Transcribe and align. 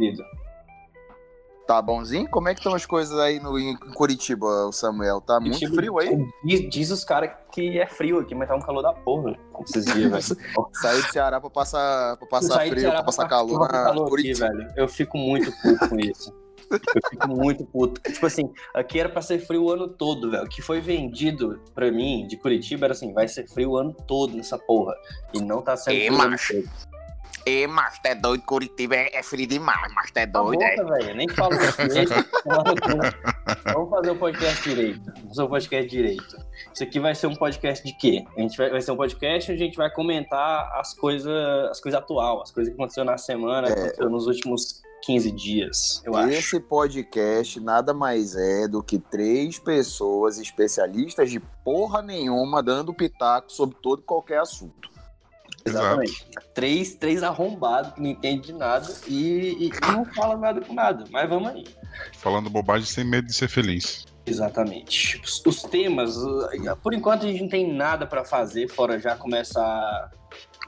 querido? 0.00 0.24
Tá 1.66 1.80
bonzinho? 1.80 2.28
Como 2.28 2.48
é 2.48 2.52
que 2.54 2.58
estão 2.58 2.74
as 2.74 2.84
coisas 2.84 3.16
aí 3.16 3.38
no, 3.38 3.56
em 3.56 3.76
Curitiba, 3.76 4.70
Samuel? 4.72 5.20
Tá 5.20 5.38
muito 5.38 5.52
Curitiba- 5.54 5.76
frio 5.76 5.98
aí? 6.00 6.26
Diz, 6.44 6.68
diz 6.68 6.90
os 6.90 7.04
caras 7.04 7.30
que 7.52 7.78
é 7.78 7.86
frio 7.86 8.18
aqui, 8.18 8.34
mas 8.34 8.48
tá 8.48 8.56
um 8.56 8.60
calor 8.60 8.82
da 8.82 8.92
porra 8.92 9.38
esses 9.64 9.84
dias, 9.84 10.10
velho. 10.10 10.40
Saiu 10.72 11.00
do 11.02 11.12
Ceará 11.12 11.40
pra 11.40 11.48
passar, 11.48 12.16
pra 12.16 12.26
passar 12.26 12.66
frio, 12.66 12.90
pra 12.90 13.04
passar 13.04 13.22
pra- 13.22 13.28
calor 13.36 13.60
na 13.60 13.68
calor 13.68 14.02
aqui, 14.02 14.10
Curitiba. 14.10 14.48
velho. 14.48 14.68
Eu 14.76 14.88
fico 14.88 15.16
muito 15.16 15.52
puto 15.62 15.88
com 15.88 16.00
isso. 16.00 16.34
Eu 16.72 17.10
fico 17.10 17.28
muito 17.28 17.64
puto. 17.64 18.00
Tipo 18.00 18.26
assim, 18.26 18.52
aqui 18.74 18.98
era 18.98 19.08
pra 19.08 19.22
ser 19.22 19.38
frio 19.38 19.64
o 19.64 19.70
ano 19.72 19.86
todo, 19.88 20.28
velho. 20.30 20.44
O 20.44 20.48
que 20.48 20.62
foi 20.62 20.80
vendido 20.80 21.60
pra 21.72 21.90
mim 21.92 22.26
de 22.26 22.36
Curitiba 22.36 22.86
era 22.86 22.94
assim, 22.94 23.12
vai 23.12 23.28
ser 23.28 23.48
frio 23.48 23.70
o 23.70 23.76
ano 23.76 23.92
todo 24.08 24.36
nessa 24.36 24.58
porra. 24.58 24.94
E 25.34 25.40
não 25.40 25.62
tá 25.62 25.76
sendo 25.76 25.94
Ê, 25.94 26.06
frio 26.06 26.14
o 26.14 26.18
macho. 26.18 26.64
Todo. 27.44 27.48
Ê, 27.48 27.66
mas 27.66 27.98
tu 27.98 28.06
é 28.06 28.14
doido, 28.14 28.42
Curitiba 28.44 28.96
é, 28.96 29.16
é 29.16 29.22
frio 29.22 29.46
demais, 29.46 29.92
mas 29.94 30.10
tu 30.10 30.18
é 30.18 30.26
Cala 30.26 30.44
a 30.44 30.46
doido, 30.48 30.62
é. 30.62 30.76
boca, 30.76 30.94
velho. 30.98 31.16
Nem 31.16 31.28
falo 31.28 31.56
direito. 31.88 32.14
Vamos 33.72 33.90
fazer 33.90 34.10
o 34.10 34.16
podcast 34.16 34.62
direito. 34.68 35.00
Vamos 35.14 35.28
fazer 35.28 35.42
o 35.42 35.48
podcast 35.48 35.90
direito. 35.90 36.36
Isso 36.72 36.84
aqui 36.84 37.00
vai 37.00 37.14
ser 37.14 37.26
um 37.26 37.34
podcast 37.36 37.84
de 37.84 37.92
quê? 37.96 38.24
A 38.36 38.40
gente 38.40 38.56
vai, 38.56 38.70
vai 38.70 38.80
ser 38.80 38.92
um 38.92 38.96
podcast 38.96 39.52
onde 39.52 39.62
a 39.62 39.66
gente 39.66 39.76
vai 39.76 39.90
comentar 39.90 40.70
as 40.78 40.94
coisas 40.94 41.30
as 41.70 41.80
coisas 41.80 41.98
atual, 42.00 42.42
as 42.42 42.50
coisas 42.50 42.72
que 42.72 42.78
aconteceu 42.80 43.04
na 43.04 43.16
semana, 43.18 43.68
É. 43.68 43.72
que 43.72 43.80
aconteceu 43.80 44.10
nos 44.10 44.26
últimos 44.26 44.82
15 45.02 45.32
dias, 45.32 46.02
eu 46.04 46.14
acho. 46.14 46.28
Esse 46.28 46.60
podcast 46.60 47.58
nada 47.58 47.94
mais 47.94 48.36
é 48.36 48.68
do 48.68 48.82
que 48.82 48.98
três 48.98 49.58
pessoas 49.58 50.38
especialistas 50.38 51.30
de 51.30 51.40
porra 51.64 52.02
nenhuma 52.02 52.62
dando 52.62 52.92
pitaco 52.92 53.50
sobre 53.50 53.76
todo 53.82 54.00
e 54.00 54.04
qualquer 54.04 54.40
assunto. 54.40 54.89
Exatamente. 55.64 56.26
Três, 56.54 56.94
três 56.94 57.22
arrombados 57.22 57.92
que 57.92 58.00
não 58.00 58.10
entendem 58.10 58.40
de 58.40 58.52
nada 58.52 58.92
e, 59.06 59.66
e 59.66 59.70
não 59.92 60.04
falam 60.04 60.38
nada 60.38 60.60
com 60.60 60.72
nada. 60.72 61.04
Mas 61.10 61.28
vamos 61.28 61.50
aí. 61.50 61.64
Falando 62.18 62.48
bobagem 62.48 62.86
sem 62.86 63.04
medo 63.04 63.26
de 63.26 63.34
ser 63.34 63.48
feliz. 63.48 64.06
Exatamente. 64.26 65.20
Os, 65.24 65.42
os 65.44 65.62
temas, 65.62 66.16
uh, 66.16 66.76
por 66.82 66.94
enquanto 66.94 67.26
a 67.26 67.28
gente 67.28 67.42
não 67.42 67.48
tem 67.48 67.72
nada 67.72 68.06
pra 68.06 68.24
fazer, 68.24 68.68
fora 68.68 68.98
já 68.98 69.16
começar 69.16 70.10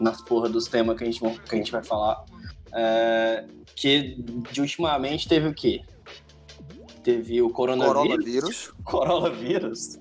nas 0.01 0.21
porra 0.23 0.49
dos 0.49 0.67
temas 0.67 0.97
que 0.97 1.05
a 1.05 1.07
gente, 1.07 1.21
vão- 1.21 1.37
que 1.37 1.55
a 1.55 1.59
gente 1.59 1.71
vai 1.73 1.83
falar. 1.85 2.25
É, 2.75 3.45
que 3.77 4.17
de 4.51 4.61
ultimamente 4.61 5.29
teve 5.29 5.49
o 5.49 5.55
quê? 5.55 5.83
Teve 7.05 7.43
o 7.43 7.51
coronavírus. 7.51 7.93
Coronavírus. 8.05 8.73
Coronavírus. 8.85 9.99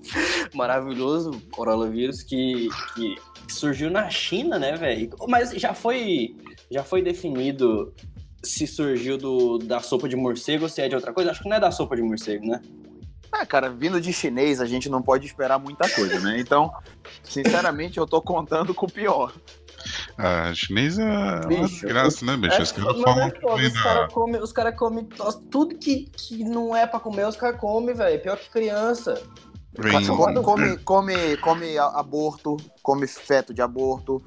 Maravilhoso 0.54 1.42
coronavírus 1.50 2.22
que, 2.22 2.68
que 2.94 3.16
surgiu 3.52 3.90
na 3.90 4.08
China, 4.10 4.58
né, 4.58 4.76
velho? 4.76 5.10
Mas 5.28 5.50
já 5.52 5.74
foi, 5.74 6.36
já 6.70 6.82
foi 6.82 7.02
definido 7.02 7.92
se 8.44 8.66
surgiu 8.66 9.16
do, 9.16 9.58
da 9.58 9.80
sopa 9.80 10.08
de 10.08 10.16
morcego 10.16 10.64
ou 10.64 10.68
se 10.68 10.80
é 10.80 10.88
de 10.88 10.94
outra 10.94 11.12
coisa? 11.12 11.30
Acho 11.30 11.42
que 11.42 11.48
não 11.48 11.56
é 11.56 11.60
da 11.60 11.70
sopa 11.70 11.94
de 11.94 12.02
morcego, 12.02 12.46
né? 12.46 12.60
Ah, 13.30 13.46
cara, 13.46 13.70
vindo 13.70 13.98
de 13.98 14.12
chinês, 14.12 14.60
a 14.60 14.66
gente 14.66 14.90
não 14.90 15.00
pode 15.00 15.26
esperar 15.26 15.58
muita 15.58 15.88
coisa, 15.88 16.20
né? 16.20 16.38
Então, 16.38 16.70
sinceramente, 17.22 17.96
eu 17.96 18.06
tô 18.06 18.20
contando 18.20 18.74
com 18.74 18.84
o 18.84 18.92
pior. 18.92 19.32
A 20.18 20.52
chinês 20.54 20.98
é 20.98 21.04
uma 21.04 21.40
Bicho, 21.46 21.62
desgraça, 21.62 22.24
né, 22.26 22.36
bicho? 22.36 22.56
É, 22.56 22.62
Os 22.62 22.72
caras 22.72 23.00
falam 23.00 23.26
é 23.26 23.40
foda, 23.40 23.66
os 23.66 23.72
caras 23.72 24.12
comem, 24.12 24.40
cara 24.52 24.72
come, 24.72 25.08
tudo 25.50 25.76
que, 25.76 26.10
que 26.12 26.44
não 26.44 26.76
é 26.76 26.86
pra 26.86 27.00
comer, 27.00 27.26
os 27.26 27.36
caras 27.36 27.58
comem, 27.58 27.94
velho. 27.94 28.20
Pior 28.20 28.36
que 28.36 28.50
criança. 28.50 29.20
Come, 29.74 30.76
come, 30.82 31.36
come, 31.38 31.78
aborto, 31.78 32.56
come 32.82 33.06
feto 33.06 33.54
de 33.54 33.62
aborto. 33.62 34.22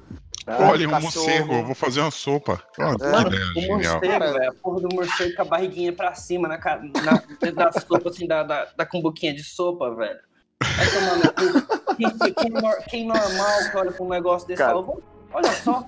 Olha, 0.48 0.88
um 0.88 1.00
morcego, 1.00 1.52
eu 1.54 1.64
vou 1.66 1.74
fazer 1.74 2.00
uma 2.00 2.10
sopa. 2.10 2.62
Que 2.74 2.80
Mano, 2.82 2.96
ideia 3.28 3.44
O 3.44 3.54
genial. 3.54 3.78
morcego, 4.00 4.32
velho, 4.32 4.50
a 4.50 4.54
porra 4.54 4.80
do 4.80 4.88
morcego 4.94 5.34
com 5.36 5.42
a 5.42 5.44
barriguinha 5.44 5.92
pra 5.92 6.14
cima, 6.14 6.46
na, 6.48 6.56
na, 6.56 7.22
dentro 7.40 7.56
da 7.56 7.72
sopa, 7.72 8.08
assim, 8.10 8.26
da, 8.26 8.42
da, 8.42 8.66
da 8.76 8.86
cumbuquinha 8.86 9.34
de 9.34 9.42
sopa, 9.42 9.94
velho. 9.94 10.18
Vai 10.62 10.86
tomar 10.90 11.16
no 11.16 11.32
cu. 11.32 11.96
Quem, 11.96 12.34
quem, 12.34 12.50
nor- 12.50 12.78
quem 12.88 13.06
normal 13.06 13.70
que 13.70 13.76
olha 13.76 13.92
pra 13.92 14.04
um 14.04 14.08
negócio 14.08 14.46
desse, 14.48 14.58
Cara. 14.62 14.72
fala, 14.74 14.84
"Vou- 14.86 15.02
olha 15.32 15.52
só. 15.52 15.84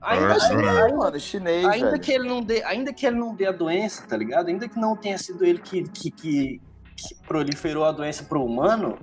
Ainda, 0.00 0.34
É, 0.34 0.42
ainda, 0.50 0.70
é. 0.88 0.92
Mano, 0.94 1.20
chinês, 1.20 1.66
ainda 1.66 1.90
velho. 1.90 2.00
que 2.02 2.12
ele 2.12 2.28
não 2.28 2.40
dê, 2.42 2.62
ainda 2.62 2.92
que 2.92 3.04
ele 3.04 3.16
não 3.16 3.34
dê 3.34 3.46
a 3.46 3.52
doença, 3.52 4.06
tá 4.06 4.16
ligado? 4.16 4.48
Ainda 4.48 4.68
que 4.68 4.78
não 4.78 4.96
tenha 4.96 5.18
sido 5.18 5.44
ele 5.44 5.58
que, 5.58 5.82
que, 5.88 6.10
que, 6.10 6.60
que 7.06 7.14
proliferou 7.26 7.84
a 7.84 7.92
doença 7.92 8.24
pro 8.24 8.44
humano, 8.44 8.98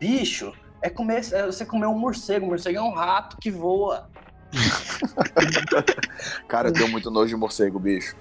bicho, 0.00 0.52
é, 0.82 0.90
comer, 0.90 1.22
é 1.32 1.46
você 1.46 1.64
comer 1.64 1.86
um 1.86 1.98
morcego. 1.98 2.46
O 2.46 2.48
morcego 2.48 2.78
é 2.78 2.82
um 2.82 2.92
rato 2.92 3.36
que 3.38 3.50
voa. 3.50 4.08
Cara, 6.48 6.68
eu 6.68 6.72
tenho 6.72 6.88
muito 6.88 7.10
nojo 7.10 7.28
de 7.28 7.36
morcego, 7.36 7.78
bicho. 7.78 8.16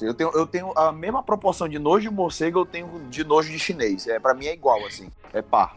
Eu 0.00 0.14
tenho, 0.14 0.30
eu 0.30 0.46
tenho 0.46 0.72
a 0.76 0.90
mesma 0.90 1.22
proporção 1.22 1.68
de 1.68 1.78
nojo 1.78 2.08
de 2.08 2.14
morcego 2.14 2.60
eu 2.60 2.66
tenho 2.66 3.06
de 3.08 3.24
nojo 3.24 3.50
de 3.50 3.58
chinês. 3.58 4.06
É, 4.06 4.18
pra 4.18 4.34
mim 4.34 4.46
é 4.46 4.54
igual, 4.54 4.84
assim. 4.86 5.10
É 5.32 5.42
par. 5.42 5.76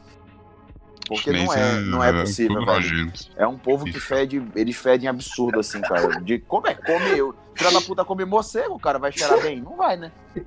Porque 1.07 1.31
não 1.31 1.51
Chinês 1.51 1.55
é, 1.55 1.81
não 1.81 2.03
é 2.03 2.11
possível, 2.11 2.61
nojento. 2.61 3.29
É 3.35 3.45
um 3.45 3.57
povo 3.57 3.85
que 3.85 3.99
fede, 3.99 4.43
eles 4.55 4.75
fedem 4.75 5.07
absurdo, 5.07 5.59
assim, 5.59 5.79
cara. 5.81 6.19
De 6.21 6.39
como 6.39 6.67
é 6.67 6.73
que 6.73 6.81
come 6.81 7.17
eu? 7.17 7.35
Filha 7.55 7.71
da 7.71 7.81
puta 7.81 8.03
come 8.03 8.25
morcego, 8.25 8.77
cara, 8.77 8.99
vai 8.99 9.13
cheirar 9.13 9.41
bem? 9.41 9.61
Não 9.61 9.77
vai, 9.77 9.95
né? 9.95 10.11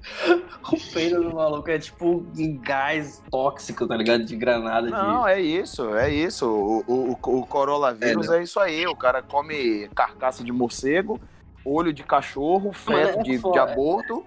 O 0.70 0.92
peido 0.92 1.22
do 1.22 1.34
maluco 1.34 1.70
é 1.70 1.78
tipo 1.78 2.26
gás 2.60 3.22
tóxico, 3.30 3.86
tá 3.86 3.96
ligado? 3.96 4.24
De 4.24 4.36
granada 4.36 4.90
Não, 4.90 5.24
de. 5.24 5.30
é 5.30 5.40
isso, 5.40 5.94
é 5.94 6.12
isso. 6.12 6.46
O, 6.46 6.84
o, 6.86 7.12
o, 7.12 7.38
o 7.38 7.46
coronavírus 7.46 8.28
é, 8.28 8.42
isso 8.42 8.60
aí. 8.60 8.86
O 8.86 8.94
cara 8.94 9.22
come 9.22 9.88
carcaça 9.94 10.44
de 10.44 10.52
morcego, 10.52 11.18
olho 11.64 11.92
de 11.92 12.02
cachorro, 12.02 12.70
feto 12.72 13.20
é 13.20 13.22
de, 13.22 13.38
de 13.38 13.58
aborto 13.58 14.22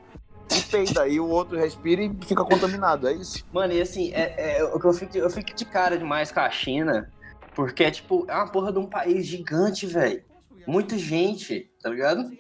e 0.52 0.62
peida. 0.64 1.04
Aí 1.04 1.20
o 1.20 1.28
outro 1.28 1.58
respira 1.58 2.02
e 2.02 2.12
fica 2.26 2.44
contaminado, 2.44 3.08
é 3.08 3.14
isso. 3.14 3.46
Mano, 3.54 3.74
e 3.74 3.82
assim, 3.82 4.12
é, 4.14 4.58
é, 4.58 4.80
que 4.80 4.86
eu, 4.86 4.94
fico, 4.94 5.18
eu 5.18 5.30
fico 5.30 5.54
de 5.54 5.66
cara 5.66 5.98
demais 5.98 6.32
com 6.32 6.40
a 6.40 6.50
China, 6.50 7.12
porque 7.54 7.84
é 7.84 7.92
tipo, 7.92 8.26
é 8.28 8.34
uma 8.34 8.52
porra 8.52 8.72
de 8.72 8.80
um 8.80 8.88
país 8.88 9.26
gigante, 9.28 9.86
velho. 9.86 10.24
Muita 10.68 10.98
gente, 10.98 11.70
tá 11.82 11.90
ligado? 11.90 12.32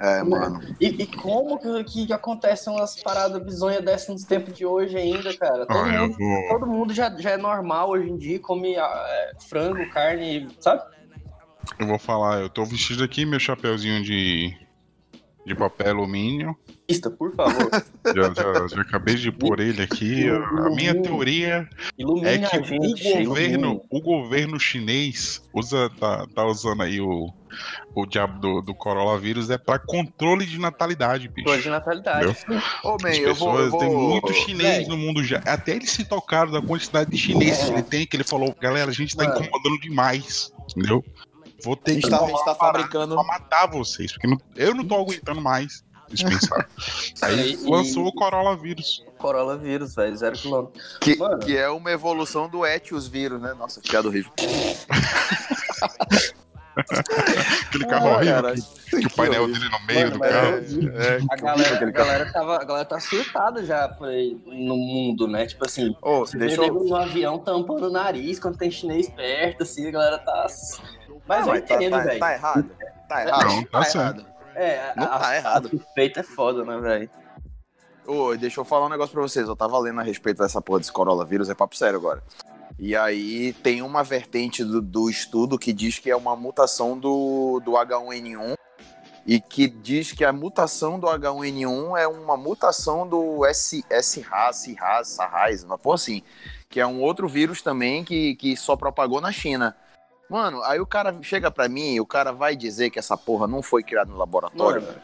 É, 0.00 0.22
mano. 0.22 0.60
E, 0.80 0.86
e 0.86 1.06
como 1.06 1.58
que, 1.58 2.06
que 2.06 2.12
acontecem 2.12 2.72
umas 2.72 3.00
paradas 3.00 3.42
bizonhas 3.42 3.84
dessas 3.84 4.08
nos 4.08 4.24
tempos 4.24 4.54
de 4.54 4.66
hoje 4.66 4.96
ainda, 4.96 5.36
cara? 5.36 5.66
Todo, 5.66 5.78
Ó, 5.78 5.86
eu 5.86 6.08
mundo, 6.08 6.18
vou... 6.18 6.48
todo 6.48 6.66
mundo 6.66 6.94
já, 6.94 7.10
já 7.18 7.30
é 7.30 7.36
normal 7.36 7.90
hoje 7.90 8.10
em 8.10 8.16
dia, 8.16 8.40
come 8.40 8.76
ah, 8.76 9.04
é, 9.08 9.32
frango, 9.48 9.88
carne, 9.90 10.48
sabe? 10.60 10.82
Eu 11.78 11.86
vou 11.86 11.98
falar, 11.98 12.40
eu 12.40 12.48
tô 12.48 12.64
vestido 12.64 13.02
aqui, 13.02 13.24
meu 13.24 13.40
chapeuzinho 13.40 14.02
de, 14.02 14.54
de 15.46 15.54
papel 15.54 15.88
alumínio. 15.90 16.56
Pista, 16.86 17.10
por 17.10 17.34
favor. 17.34 17.70
Já, 18.14 18.34
já- 18.34 18.66
já 18.68 18.82
acabei 18.82 19.14
de 19.14 19.32
pôr 19.32 19.58
ele 19.60 19.82
aqui. 19.82 20.28
A 20.28 20.68
minha 20.70 21.00
teoria 21.00 21.66
Ilumine 21.98 22.26
é 22.26 22.38
que 22.38 22.62
gente. 22.64 23.08
o 23.22 23.24
governo, 23.24 23.80
o 23.90 24.00
governo 24.02 24.60
chinês 24.60 25.42
usa, 25.54 25.90
tá, 25.98 26.26
tá 26.34 26.44
usando 26.44 26.82
aí 26.82 27.00
o, 27.00 27.32
o 27.94 28.04
diabo 28.04 28.38
do, 28.38 28.60
do 28.60 28.74
coronavírus 28.74 29.48
é 29.48 29.56
pra 29.56 29.78
controle 29.78 30.44
de 30.44 30.58
natalidade, 30.60 31.28
bicho. 31.28 31.44
Controle 31.46 31.62
de 31.62 31.70
natalidade. 31.70 32.36
Ô, 32.84 32.96
man, 33.02 33.08
As 33.08 33.18
eu 33.18 33.34
vou. 33.34 33.52
pessoas, 33.54 33.64
Eu 33.64 33.70
vou... 33.70 33.80
tem 33.80 33.90
muito 33.96 34.32
chinês 34.34 34.76
Véi. 34.80 34.86
no 34.88 34.98
mundo 34.98 35.24
já. 35.24 35.38
Até 35.46 35.76
eles 35.76 35.90
se 35.90 36.04
tocaram 36.04 36.52
da 36.52 36.60
quantidade 36.60 37.10
de 37.10 37.16
chineses 37.16 37.60
É. 37.62 37.64
que 37.66 37.72
ele 37.72 37.82
tem, 37.82 38.06
que 38.06 38.14
ele 38.16 38.24
falou, 38.24 38.54
galera, 38.60 38.90
a 38.90 38.94
gente 38.94 39.16
tá 39.16 39.24
Mano. 39.24 39.40
incomodando 39.42 39.80
demais, 39.80 40.52
entendeu? 40.76 41.02
Vou 41.62 41.76
ter 41.76 42.00
que 42.00 42.06
a 42.06 42.10
tomar 42.18 42.30
gente 42.30 42.44
tá 42.44 42.54
fabricando. 42.54 43.14
pra 43.14 43.24
matar 43.24 43.66
vocês, 43.66 44.12
porque 44.12 44.26
não- 44.26 44.38
eu 44.56 44.74
não 44.74 44.84
tô 44.86 44.96
aguentando 44.96 45.40
mais 45.40 45.84
dispensar. 46.08 46.68
Aí 47.22 47.52
E- 47.54 47.56
lançou 47.70 48.06
o 48.06 48.12
coronavírus. 48.12 49.04
Coronavírus, 49.18 49.94
velho, 49.94 50.16
zero 50.16 50.36
quilômetro. 50.36 50.80
Que, 51.00 51.16
Mano. 51.16 51.38
que 51.38 51.56
é 51.56 51.68
uma 51.68 51.90
evolução 51.90 52.48
do 52.48 52.64
Etios 52.66 53.08
vírus, 53.08 53.40
né? 53.40 53.54
Nossa, 53.54 53.80
piada 53.80 54.08
horrível. 54.08 54.30
Aquele 57.68 57.86
carro 57.86 58.08
Ah, 58.08 58.14
horrível, 58.16 58.34
cara, 58.42 58.54
que, 58.54 58.60
que 59.00 59.06
o 59.06 59.10
painel 59.10 59.42
horrível. 59.44 59.60
dele 59.60 59.72
no 59.72 59.86
meio 59.86 59.98
Mano, 60.00 60.10
do 60.12 60.18
mas 60.18 60.32
carro. 60.32 60.46
É, 60.98 61.06
é, 61.06 61.18
A 61.30 61.36
galera, 61.36 61.86
a 61.86 61.90
galera, 61.90 62.32
tava, 62.32 62.56
a 62.56 62.64
galera 62.64 62.84
tá 62.84 62.98
surtada 63.00 63.64
já 63.64 63.88
por 63.88 64.08
aí 64.08 64.36
no 64.44 64.76
mundo, 64.76 65.28
né? 65.28 65.46
Tipo 65.46 65.64
assim, 65.66 65.94
você 66.02 66.36
eu. 66.36 66.60
nego 66.62 66.82
no 66.84 66.96
avião 66.96 67.38
tampando 67.38 67.86
o 67.86 67.90
nariz 67.90 68.40
quando 68.40 68.58
tem 68.58 68.70
chinês 68.72 69.08
perto, 69.08 69.62
assim, 69.62 69.86
a 69.86 69.90
galera 69.92 70.18
tá. 70.18 70.46
Mas 71.26 71.46
Ah, 71.48 71.56
eu 71.56 71.66
tá, 71.66 71.74
entendo, 71.74 71.92
tá, 71.92 72.02
velho. 72.02 72.20
tá 72.20 72.32
errado. 72.34 72.70
Tá 73.08 73.22
errado. 73.26 73.44
Não, 73.46 73.64
tá 73.64 73.84
certo. 73.84 74.20
errado. 74.20 74.34
É, 74.54 74.90
a, 74.90 74.94
Não 74.96 75.06
tá 75.06 75.28
a, 75.28 75.36
errado. 75.36 75.66
a 75.66 75.70
suspeita 75.70 76.20
é 76.20 76.22
foda, 76.22 76.64
né, 76.64 76.78
velho? 76.78 77.10
Ô, 78.06 78.36
deixa 78.36 78.60
eu 78.60 78.64
falar 78.64 78.86
um 78.86 78.90
negócio 78.90 79.12
pra 79.12 79.22
vocês. 79.22 79.48
Eu 79.48 79.56
tava 79.56 79.78
lendo 79.78 80.00
a 80.00 80.02
respeito 80.02 80.38
dessa 80.42 80.60
porra 80.60 80.78
desse 80.80 80.92
coronavírus, 80.92 81.48
é 81.48 81.54
papo 81.54 81.76
sério 81.76 81.98
agora. 81.98 82.22
E 82.78 82.94
aí 82.94 83.52
tem 83.62 83.82
uma 83.82 84.02
vertente 84.02 84.62
do, 84.64 84.82
do 84.82 85.08
estudo 85.08 85.58
que 85.58 85.72
diz 85.72 85.98
que 85.98 86.10
é 86.10 86.16
uma 86.16 86.36
mutação 86.36 86.98
do, 86.98 87.60
do 87.64 87.72
H1N1 87.72 88.54
e 89.26 89.40
que 89.40 89.66
diz 89.68 90.12
que 90.12 90.24
a 90.24 90.32
mutação 90.32 90.98
do 90.98 91.06
H1N1 91.06 91.98
é 91.98 92.06
uma 92.06 92.36
mutação 92.36 93.06
do 93.08 93.44
S, 93.46 93.82
SRAS, 93.90 94.56
SRAS, 94.66 95.08
SARAS, 95.08 95.62
uma 95.64 95.78
porra 95.78 95.94
assim, 95.94 96.22
que 96.68 96.78
é 96.80 96.86
um 96.86 97.00
outro 97.00 97.26
vírus 97.28 97.62
também 97.62 98.04
que, 98.04 98.34
que 98.36 98.56
só 98.56 98.76
propagou 98.76 99.20
na 99.20 99.32
China. 99.32 99.74
Mano, 100.28 100.62
aí 100.64 100.80
o 100.80 100.86
cara 100.86 101.16
chega 101.22 101.50
pra 101.50 101.68
mim 101.68 101.94
e 101.94 102.00
o 102.00 102.06
cara 102.06 102.32
vai 102.32 102.56
dizer 102.56 102.90
que 102.90 102.98
essa 102.98 103.16
porra 103.16 103.46
não 103.46 103.62
foi 103.62 103.82
criada 103.82 104.10
no 104.10 104.16
laboratório, 104.16 104.82
Mano, 104.82 104.98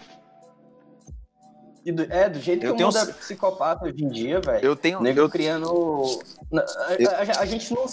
E 1.84 1.93
do- 1.93 2.02
é, 2.12 2.28
do 2.28 2.38
jeito 2.38 2.64
Eu 2.64 2.72
que 2.72 2.76
tenho 2.78 2.88
o 2.90 2.93
mundo 2.93 3.06
um- 3.06 3.11
é 3.11 3.12
psicopata 3.14 3.87
hoje 3.87 4.05
em 4.05 4.08
dia, 4.11 4.38
velho. 4.40 4.62
Eu 4.64 4.76
tenho. 4.76 5.00
Nego 5.00 5.20
Eu, 5.20 5.31
criando. 5.31 6.05
A, 6.52 6.94
Eu- 6.99 7.11
a- 7.11 7.40
a 7.40 7.46
gente 7.46 7.72
não, 7.75 7.87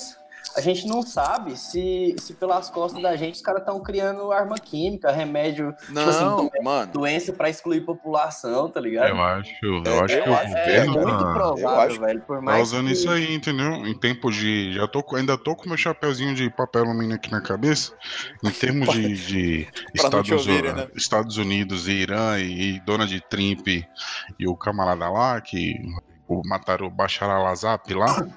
a 0.55 0.61
gente 0.61 0.87
não 0.87 1.01
sabe 1.01 1.57
se, 1.57 2.15
se 2.19 2.33
pelas 2.33 2.69
costas 2.69 3.01
da 3.01 3.15
gente 3.15 3.35
os 3.35 3.41
caras 3.41 3.61
estão 3.61 3.79
criando 3.81 4.31
arma 4.31 4.55
química, 4.57 5.11
remédio, 5.11 5.73
não, 5.89 6.03
tipo 6.05 6.09
assim, 6.55 6.63
mano. 6.63 6.91
doença 6.91 7.33
pra 7.33 7.49
excluir 7.49 7.81
população, 7.81 8.69
tá 8.69 8.79
ligado? 8.79 9.09
Eu 9.09 9.21
acho, 9.21 9.53
eu 9.63 9.83
É, 9.85 9.99
acho 9.99 10.23
que 10.23 10.29
o 10.29 10.33
É, 10.33 10.85
governo 10.85 10.93
muito 10.93 11.17
tá, 11.23 11.33
provável, 11.33 11.69
acho- 11.91 11.99
velho. 12.01 12.21
Por 12.21 12.37
tá 12.37 12.41
mais 12.41 12.67
usando 12.67 12.87
que... 12.87 12.93
isso 12.93 13.09
aí, 13.09 13.33
entendeu? 13.35 13.71
Em 13.85 13.97
tempo 13.97 14.31
de. 14.31 14.73
Já 14.73 14.87
tô, 14.87 15.03
ainda 15.15 15.37
tô 15.37 15.55
com 15.55 15.67
meu 15.67 15.77
chapeuzinho 15.77 16.33
de 16.35 16.49
papel 16.49 16.83
alumínio 16.85 17.15
aqui 17.15 17.31
na 17.31 17.41
cabeça. 17.41 17.93
Em 18.43 18.49
termos 18.51 18.89
de, 18.93 19.15
de 19.25 19.67
Estados, 19.93 20.31
ouvirem, 20.31 20.73
né? 20.73 20.87
Estados 20.95 21.37
Unidos 21.37 21.87
e 21.87 21.91
Irã 21.91 22.39
e, 22.39 22.75
e 22.75 22.79
Donald 22.81 23.21
Trump 23.29 23.67
e 23.67 24.47
o 24.47 24.55
camarada 24.55 25.09
lá, 25.09 25.39
que 25.41 25.75
o, 26.27 26.41
mataram 26.45 26.87
o 26.87 26.89
Bashar 26.91 27.29
al-Assad 27.29 27.93
lá. 27.93 28.27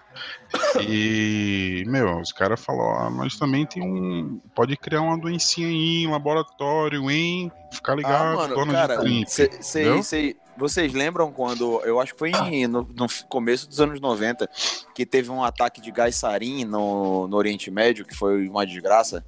E, 0.86 1.84
meu, 1.86 2.20
os 2.20 2.32
caras 2.32 2.62
falaram, 2.62 3.06
ah, 3.06 3.10
nós 3.10 3.36
também 3.36 3.66
tem 3.66 3.82
um. 3.82 4.40
Pode 4.54 4.76
criar 4.76 5.02
uma 5.02 5.18
doencinha 5.18 5.68
aí 5.68 6.04
em 6.04 6.10
laboratório, 6.10 7.10
hein? 7.10 7.50
Ficar 7.72 7.92
Ah, 7.92 7.96
ligado, 7.96 8.36
mano, 8.36 8.54
Donald 8.54 8.72
cara, 8.72 8.98
Trump. 9.00 9.26
cê- 9.26 9.50
cê- 9.60 9.80
entendeu? 9.82 10.02
cê- 10.02 10.36
vocês 10.56 10.92
lembram 10.92 11.32
quando, 11.32 11.80
eu 11.84 11.98
acho 12.00 12.12
que 12.12 12.18
foi 12.18 12.30
em- 12.32 12.66
no, 12.66 12.82
no 12.82 13.06
começo 13.28 13.66
dos 13.68 13.80
anos 13.80 14.00
90, 14.00 14.48
que 14.94 15.06
teve 15.06 15.30
um 15.30 15.42
ataque 15.42 15.80
de 15.80 15.90
gás 15.90 16.16
sarin 16.16 16.64
no, 16.64 17.26
no 17.28 17.36
Oriente 17.36 17.70
Médio, 17.70 18.04
que 18.04 18.14
foi 18.14 18.46
uma 18.48 18.66
desgraça? 18.66 19.24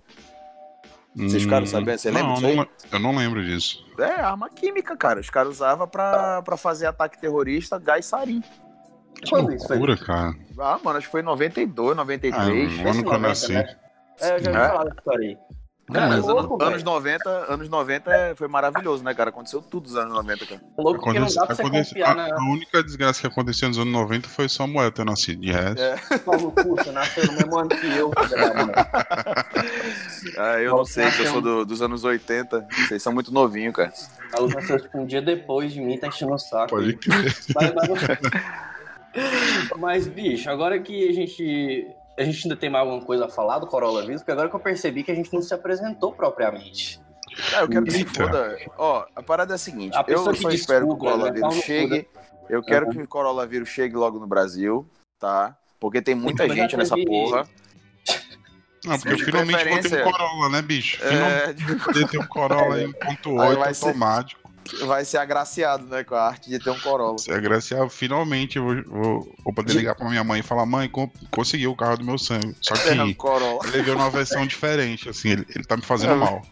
Vocês 1.15 1.43
ficaram 1.43 1.67
sabendo? 1.67 1.99
Você 1.99 2.11
lembra 2.11 2.29
Não, 2.29 2.35
disso 2.35 2.57
não, 2.57 2.67
eu 2.93 2.99
não 2.99 3.17
lembro 3.17 3.45
disso. 3.45 3.85
É, 3.99 4.05
arma 4.21 4.49
química, 4.49 4.97
cara. 4.97 5.21
Os 5.21 5.29
caras 5.29 5.53
usavam 5.53 5.87
pra, 5.87 6.41
pra 6.43 6.57
fazer 6.57 6.87
ataque 6.87 7.21
terrorista 7.21 7.79
gás 7.79 8.07
sarin. 8.07 8.43
Que 9.21 9.29
Quando 9.29 9.53
isso 9.53 9.67
foi? 9.67 9.77
loucura, 9.77 9.97
cara. 10.05 10.35
Ah, 10.59 10.79
mano, 10.83 10.97
acho 10.99 11.07
que 11.09 11.13
foi 11.13 11.21
em 11.21 11.25
92, 11.25 11.93
Ah, 11.93 11.95
93. 11.97 12.79
no 12.81 12.89
ano 12.91 13.05
que 13.05 13.09
eu 13.15 13.19
nasci. 13.19 13.53
né? 13.53 13.77
É, 14.21 14.37
eu 14.37 14.43
já 14.43 14.51
ouvi 14.51 14.63
É? 14.63 14.69
falar 14.69 14.85
dessa 14.85 14.97
história 14.99 15.29
aí. 15.29 15.39
Cara, 15.93 16.09
Cara, 16.09 16.21
os 16.21 16.27
louco, 16.27 16.55
anos, 16.63 16.67
anos 16.75 16.83
90, 16.83 17.31
anos 17.53 17.69
90 17.69 18.11
é- 18.11 18.35
foi 18.35 18.49
maravilhoso, 18.49 19.05
né, 19.05 19.15
cara? 19.15 19.31
Aconteceu 19.31 19.61
tudo 19.63 19.85
nos 19.89 19.97
anos 19.97 20.13
90, 20.15 20.47
cara. 20.47 20.61
Louco 20.79 21.03
porque 21.05 21.19
não 21.19 21.27
dá 21.29 21.47
pra 21.47 21.55
você 21.55 21.63
aconte- 21.63 21.79
confiar 21.79 22.11
a, 22.11 22.15
na 22.29 22.35
a 22.37 22.51
única 22.51 22.83
desgraça 22.83 23.21
que 23.21 23.27
aconteceu 23.27 23.69
nos 23.69 23.79
anos 23.79 23.93
90 23.93 24.29
foi 24.29 24.49
Samuel 24.49 24.91
ter 24.93 25.05
nascido. 25.05 25.41
De 25.41 25.53
resto. 25.53 25.81
É. 25.81 25.97
Você 26.83 26.93
nasceu 26.93 27.27
no 27.27 27.33
mesmo 27.35 27.59
ano 27.59 27.69
que 27.69 27.87
eu, 27.87 28.09
mãe. 28.09 28.73
Ah, 30.39 30.59
eu 30.61 30.77
não 30.77 30.85
sei, 30.85 31.11
que 31.11 31.23
eu 31.23 31.27
sou 31.27 31.41
do- 31.41 31.65
dos 31.65 31.83
anos 31.83 32.05
80. 32.05 32.67
Vocês 32.87 33.03
são 33.03 33.13
muito 33.13 33.33
novinhos, 33.33 33.75
cara. 33.75 33.93
Paulo 34.31 34.49
nasceu 34.53 34.81
tipo 34.81 34.99
um 34.99 35.07
dia 35.07 35.21
depois 35.21 35.73
de 35.73 35.81
mim, 35.81 35.99
tá 35.99 36.07
enchendo 36.09 36.33
o 36.33 36.39
saco. 36.39 36.69
Pode 36.71 36.95
crer. 36.97 37.35
Mas, 37.55 37.73
mas- 37.75 39.79
mas, 39.79 40.07
bicho, 40.09 40.49
agora 40.51 40.79
que 40.81 41.09
a 41.09 41.13
gente. 41.13 41.87
A 42.19 42.23
gente 42.25 42.45
ainda 42.45 42.57
tem 42.57 42.69
mais 42.69 42.85
alguma 42.85 43.03
coisa 43.05 43.25
a 43.25 43.29
falar 43.29 43.59
do 43.59 43.67
Corolla 43.67 44.03
Vírus, 44.03 44.21
porque 44.21 44.33
agora 44.33 44.49
que 44.49 44.55
eu 44.57 44.61
percebi 44.61 45.03
que 45.03 45.11
a 45.11 45.15
gente 45.15 45.33
não 45.33 45.41
se 45.41 45.53
apresentou 45.55 46.13
propriamente. 46.13 47.01
Ah, 47.55 47.63
eu 47.63 47.69
quero 47.69 47.85
que 47.87 47.91
se 47.93 48.05
foda. 48.05 48.59
Ó, 48.77 49.05
a 49.17 49.23
parada 49.23 49.55
é 49.55 49.57
a 49.57 49.59
seguinte: 49.59 49.97
A 49.97 50.05
eu 50.07 50.19
só 50.19 50.33
que 50.33 50.55
espero 50.55 50.87
que 50.87 50.93
o 50.93 50.95
né? 50.95 51.01
coronavírus 51.01 51.41
Pau 51.41 51.51
no 51.51 51.57
cu, 51.57 51.63
chegue. 51.67 52.09
Eu 52.51 52.63
quero 52.63 52.91
que 52.91 52.99
o 53.01 53.09
coronavírus 53.09 53.69
chegue 53.71 53.97
logo 53.97 54.19
no 54.19 54.27
Brasil, 54.27 54.87
tá? 55.19 55.57
Porque 55.81 56.03
tem 56.03 56.15
muita 56.15 56.47
gente 56.49 56.77
nessa 56.77 56.95
porra. 56.97 57.49
Não, 58.85 58.99
porque 58.99 59.15
De 59.17 59.25
finalmente 59.25 59.53
vou 59.53 59.59
ter 59.65 59.71
preferência- 59.81 60.07
um 60.07 60.11
Corolla, 60.13 60.49
né, 60.51 60.61
bicho? 60.63 60.99
Finalmente 61.01 62.05
É, 62.05 62.05
ter 62.09 62.19
um 62.19 62.27
Corolla 62.27 62.75
aí 62.77 62.87
1.8 62.87 63.41
Aí 63.41 63.57
vai 63.57 63.75
ser- 63.75 63.87
automático. 63.87 64.42
Vai 64.87 65.05
ser 65.05 65.19
agraciado, 65.19 65.87
né, 65.87 66.05
com 66.05 66.15
a 66.15 66.23
arte 66.23 66.49
de 66.51 66.59
ter 66.59 66.71
um 66.71 66.79
Corolla. 66.81 67.19
Se 67.19 67.31
agraciar, 67.33 67.89
finalmente 67.91 68.57
eu 68.59 68.65
vou, 68.65 68.75
vou, 68.87 69.35
vou 69.45 69.55
poder 69.55 69.75
ligar 69.75 69.95
pra 69.95 70.09
minha 70.09 70.25
mãe 70.25 70.41
e 70.41 70.43
falar: 70.43 70.65
mãe, 70.67 70.89
co- 70.89 71.11
consegui 71.31 71.67
o 71.67 71.77
carro 71.77 71.99
do 71.99 72.05
meu 72.05 72.19
sonho. 72.19 72.55
Só 72.61 72.75
que 72.75 72.89
É 72.91 73.03
um 73.03 73.13
Corolla. 73.15 73.61
ele 73.65 73.83
veio 73.83 73.97
numa 73.97 74.11
versão 74.11 74.47
diferente, 74.47 75.09
assim, 75.09 75.31
ele, 75.31 75.47
ele 75.55 75.65
tá 75.65 75.77
me 75.77 75.83
fazendo 75.83 76.13
É. 76.15 76.17
mal. 76.17 76.43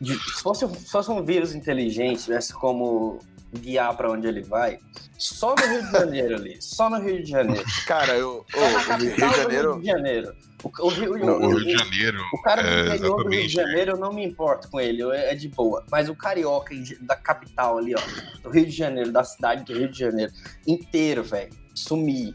De- 0.00 0.14
se, 0.14 0.42
fosse, 0.42 0.68
se 0.68 0.90
fosse 0.90 1.10
um 1.10 1.24
vírus 1.24 1.54
inteligente, 1.54 2.24
tivesse 2.24 2.52
como 2.52 3.18
guiar 3.54 3.96
pra 3.96 4.10
onde 4.10 4.26
ele 4.26 4.42
vai, 4.42 4.78
só 5.16 5.54
no 5.54 5.66
Rio 5.66 5.82
de 5.86 5.92
Janeiro 5.92 6.34
ali. 6.36 6.56
Só 6.60 6.90
no 6.90 6.98
Rio 7.00 7.22
de 7.22 7.30
Janeiro. 7.30 7.64
Cara, 7.86 8.14
eu, 8.14 8.44
o 8.54 8.96
Rio 8.98 9.14
de 9.14 9.18
Janeiro. 9.20 9.72
Rio 9.72 9.80
de 9.80 9.86
Janeiro. 9.86 10.34
O, 10.80 10.88
Rio, 10.88 11.12
O, 11.12 11.16
o- 11.16 11.46
o 11.46 11.48
Rio 11.56 11.64
de 11.64 11.72
Janeiro. 11.72 12.18
O 12.34 12.42
cara 12.42 12.62
do 12.62 12.68
é, 12.68 12.86
interior 12.96 13.22
do 13.24 13.30
Rio 13.30 13.42
de. 13.46 13.48
Janeiro, 13.54 13.92
eu 13.92 13.96
não 13.98 14.12
me 14.12 14.24
importo 14.24 14.70
com 14.70 14.80
ele, 14.80 15.02
é 15.14 15.34
de 15.34 15.48
boa. 15.48 15.84
Mas 15.90 16.08
o 16.08 16.14
carioca 16.14 16.74
da 17.00 17.16
capital 17.16 17.78
ali, 17.78 17.94
ó, 17.94 18.00
do 18.42 18.50
Rio 18.50 18.64
de 18.66 18.72
Janeiro, 18.72 19.10
da 19.12 19.24
cidade 19.24 19.64
do 19.64 19.72
Rio 19.78 19.88
de 19.90 19.98
Janeiro, 19.98 20.32
inteiro, 20.66 21.22
velho, 21.22 21.50
sumir. 21.74 22.34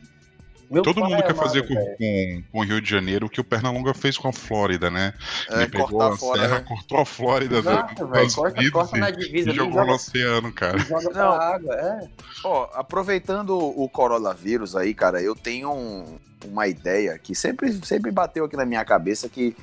Meu 0.72 0.84
Todo 0.84 1.02
mundo 1.02 1.18
quer 1.18 1.32
amado, 1.32 1.36
fazer 1.36 1.68
com, 1.68 1.76
com, 1.76 2.44
com 2.50 2.60
o 2.60 2.64
Rio 2.64 2.80
de 2.80 2.90
Janeiro 2.90 3.26
o 3.26 3.30
que 3.30 3.42
o 3.42 3.44
Pernalonga 3.44 3.94
fez 3.94 4.18
com 4.18 4.30
a 4.30 4.34
Flórida, 4.34 4.90
né? 4.90 5.14
É, 5.50 5.64
Ele 5.64 5.68
pegou 5.72 5.88
cortar 5.90 6.14
a 6.14 6.18
fora, 6.18 6.42
serra, 6.42 6.60
né? 6.60 6.66
cortou 6.66 7.00
a 7.00 7.06
Flórida 7.06 7.58
Exato, 7.58 8.08
velho, 8.08 8.34
corta, 8.34 8.72
corta 8.72 8.98
na 8.98 9.12
divisa 9.12 9.50
e 9.50 9.50
ali, 9.50 9.58
jogou 9.58 9.74
joga, 9.74 9.86
no 9.88 9.94
oceano, 9.94 10.54
cara. 10.54 10.80
joga 10.80 11.10
Não. 11.14 11.32
água, 11.34 11.76
é. 11.76 12.08
Ó, 12.46 12.70
aproveitando 12.74 13.58
o 13.58 13.90
coronavírus 13.90 14.74
aí, 14.76 14.94
cara, 14.94 15.22
eu 15.22 15.36
tenho 15.36 15.72
um- 15.74 16.18
uma 16.46 16.68
ideia 16.68 17.18
que 17.20 17.36
sempre, 17.36 17.74
sempre 17.86 18.10
bateu 18.10 18.46
aqui 18.46 18.56
na 18.56 18.66
minha 18.66 18.84
cabeça 18.86 19.28
que, 19.28 19.56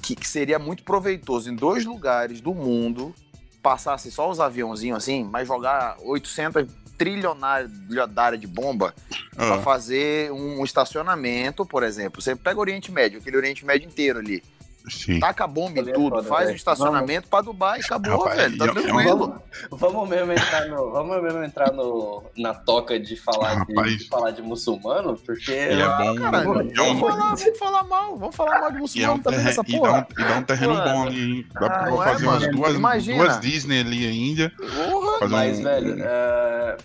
que, 0.00 0.16
que 0.16 0.26
seria 0.26 0.58
muito 0.58 0.82
proveitoso 0.84 1.50
em 1.50 1.54
dois 1.54 1.84
lugares 1.84 2.40
do 2.40 2.54
mundo 2.54 3.14
passasse 3.62 4.10
só 4.10 4.28
os 4.30 4.40
aviãozinhos 4.40 4.98
assim, 4.98 5.22
mas 5.24 5.46
jogar 5.46 5.96
800 6.02 6.66
trilionária 6.96 8.38
de 8.38 8.46
bomba 8.46 8.94
pra 9.34 9.56
Ah, 9.56 9.58
fazer 9.60 10.30
um 10.32 10.62
estacionamento, 10.64 11.66
por 11.66 11.82
exemplo. 11.82 12.20
Você 12.22 12.34
pega 12.36 12.56
o 12.58 12.60
Oriente 12.60 12.90
Médio, 12.92 13.18
aquele 13.18 13.36
Oriente 13.36 13.64
Médio 13.64 13.86
inteiro 13.88 14.18
ali, 14.18 14.42
sim. 14.88 15.18
taca 15.20 15.44
a 15.44 15.46
bomba 15.46 15.80
em 15.80 15.84
tudo, 15.84 16.16
foda, 16.16 16.28
faz 16.28 16.50
um 16.50 16.54
estacionamento 16.54 17.28
pra 17.28 17.40
Dubai 17.40 17.80
e 17.80 17.84
acabou, 17.84 18.18
Rapaz, 18.18 18.36
velho, 18.36 18.58
tá 18.58 18.64
e 18.64 18.68
é- 18.68 18.70
é 18.70 18.72
uma- 18.72 18.82
tranquilo. 18.82 19.42
Vamos, 19.70 19.80
vamos 19.80 20.08
mesmo 20.08 20.32
entrar 20.32 20.66
no, 20.68 20.90
vamos 20.90 21.22
mesmo 21.22 21.42
entrar 21.44 21.72
no, 21.72 22.22
na 22.36 22.54
toca 22.54 22.98
de 23.00 23.16
falar, 23.16 23.64
de, 23.66 23.74
Rapaz. 23.74 23.98
de 23.98 24.08
falar 24.08 24.30
de 24.32 24.42
muçulmano, 24.42 25.16
porque 25.16 25.50
E 25.52 25.54
é 25.80 25.86
bom. 25.86 26.14
Cara, 26.16 26.38
é 26.44 26.48
um- 26.48 26.54
vamos 26.54 27.00
falar, 27.00 27.34
vamos 27.34 27.58
falar 27.58 27.84
mal, 27.84 28.18
vamos 28.18 28.36
falar 28.36 28.60
mal 28.60 28.70
de 28.70 28.76
E, 28.76 28.78
é 28.78 28.80
muçulmano 28.82 29.14
um 29.14 29.18
também 29.22 29.40
nessa 29.44 29.62
e, 29.66 29.72
dá 29.72 29.78
porra. 29.78 30.06
um, 30.18 30.22
e 30.22 30.24
dá 30.28 30.36
um 30.38 30.42
terreno 30.42 30.74
Mano. 30.74 30.90
bom 30.92 31.02
ali, 31.06 31.20
hein? 31.38 31.46
Dá 31.54 31.66
Ah, 31.66 31.70
pra 31.70 31.88
é, 31.92 31.96
fazer 31.96 32.26
umas 32.26 32.48
duas, 32.50 32.74
Imagina. 32.74 33.24
duas 33.24 33.40
Disney 33.40 33.80
ali 33.80 34.06
ainda. 34.06 34.52
Porra, 34.90 35.18
Fazer 35.20 35.32
Mas, 35.32 35.58
um- 35.58 35.62
velho, 35.62 35.96
é, 36.04 36.76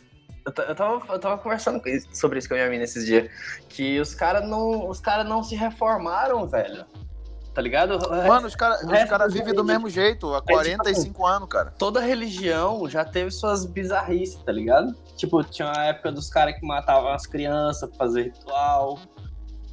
eu, 0.45 0.51
ta- 0.51 0.63
eu 0.63 0.75
tava, 0.75 1.13
eu 1.13 1.19
tava 1.19 1.37
conversando 1.39 1.81
sobre 2.13 2.39
isso 2.39 2.47
com 2.47 2.53
a 2.53 2.57
minha 2.57 2.69
mina 2.69 2.83
esses 2.83 3.05
dias. 3.05 3.29
Que 3.67 3.99
os 3.99 4.13
caras 4.15 4.47
não, 4.47 4.87
os 4.87 4.99
cara 4.99 5.23
não 5.23 5.43
se 5.43 5.55
reformaram, 5.55 6.47
velho. 6.47 6.85
Tá 7.59 7.63
ligado? 7.63 7.99
Mano, 8.25 8.47
os 8.47 8.55
caras 8.55 8.79
cara 9.09 9.27
do 9.27 9.33
vivem 9.33 9.53
do 9.53 9.65
mesmo 9.65 9.89
jeito, 9.89 10.33
há 10.33 10.41
45 10.41 11.25
anos, 11.27 11.49
cara. 11.49 11.73
Toda 11.77 11.99
religião 11.99 12.87
já 12.89 13.03
teve 13.03 13.31
suas 13.31 13.65
bizarrices, 13.65 14.41
tá 14.45 14.51
ligado? 14.53 14.95
Tipo, 15.17 15.43
tinha 15.43 15.67
uma 15.67 15.83
época 15.83 16.09
dos 16.09 16.29
caras 16.29 16.55
que 16.57 16.65
matavam 16.65 17.09
as 17.09 17.25
crianças 17.25 17.89
pra 17.89 17.97
fazer 17.97 18.23
ritual. 18.31 18.97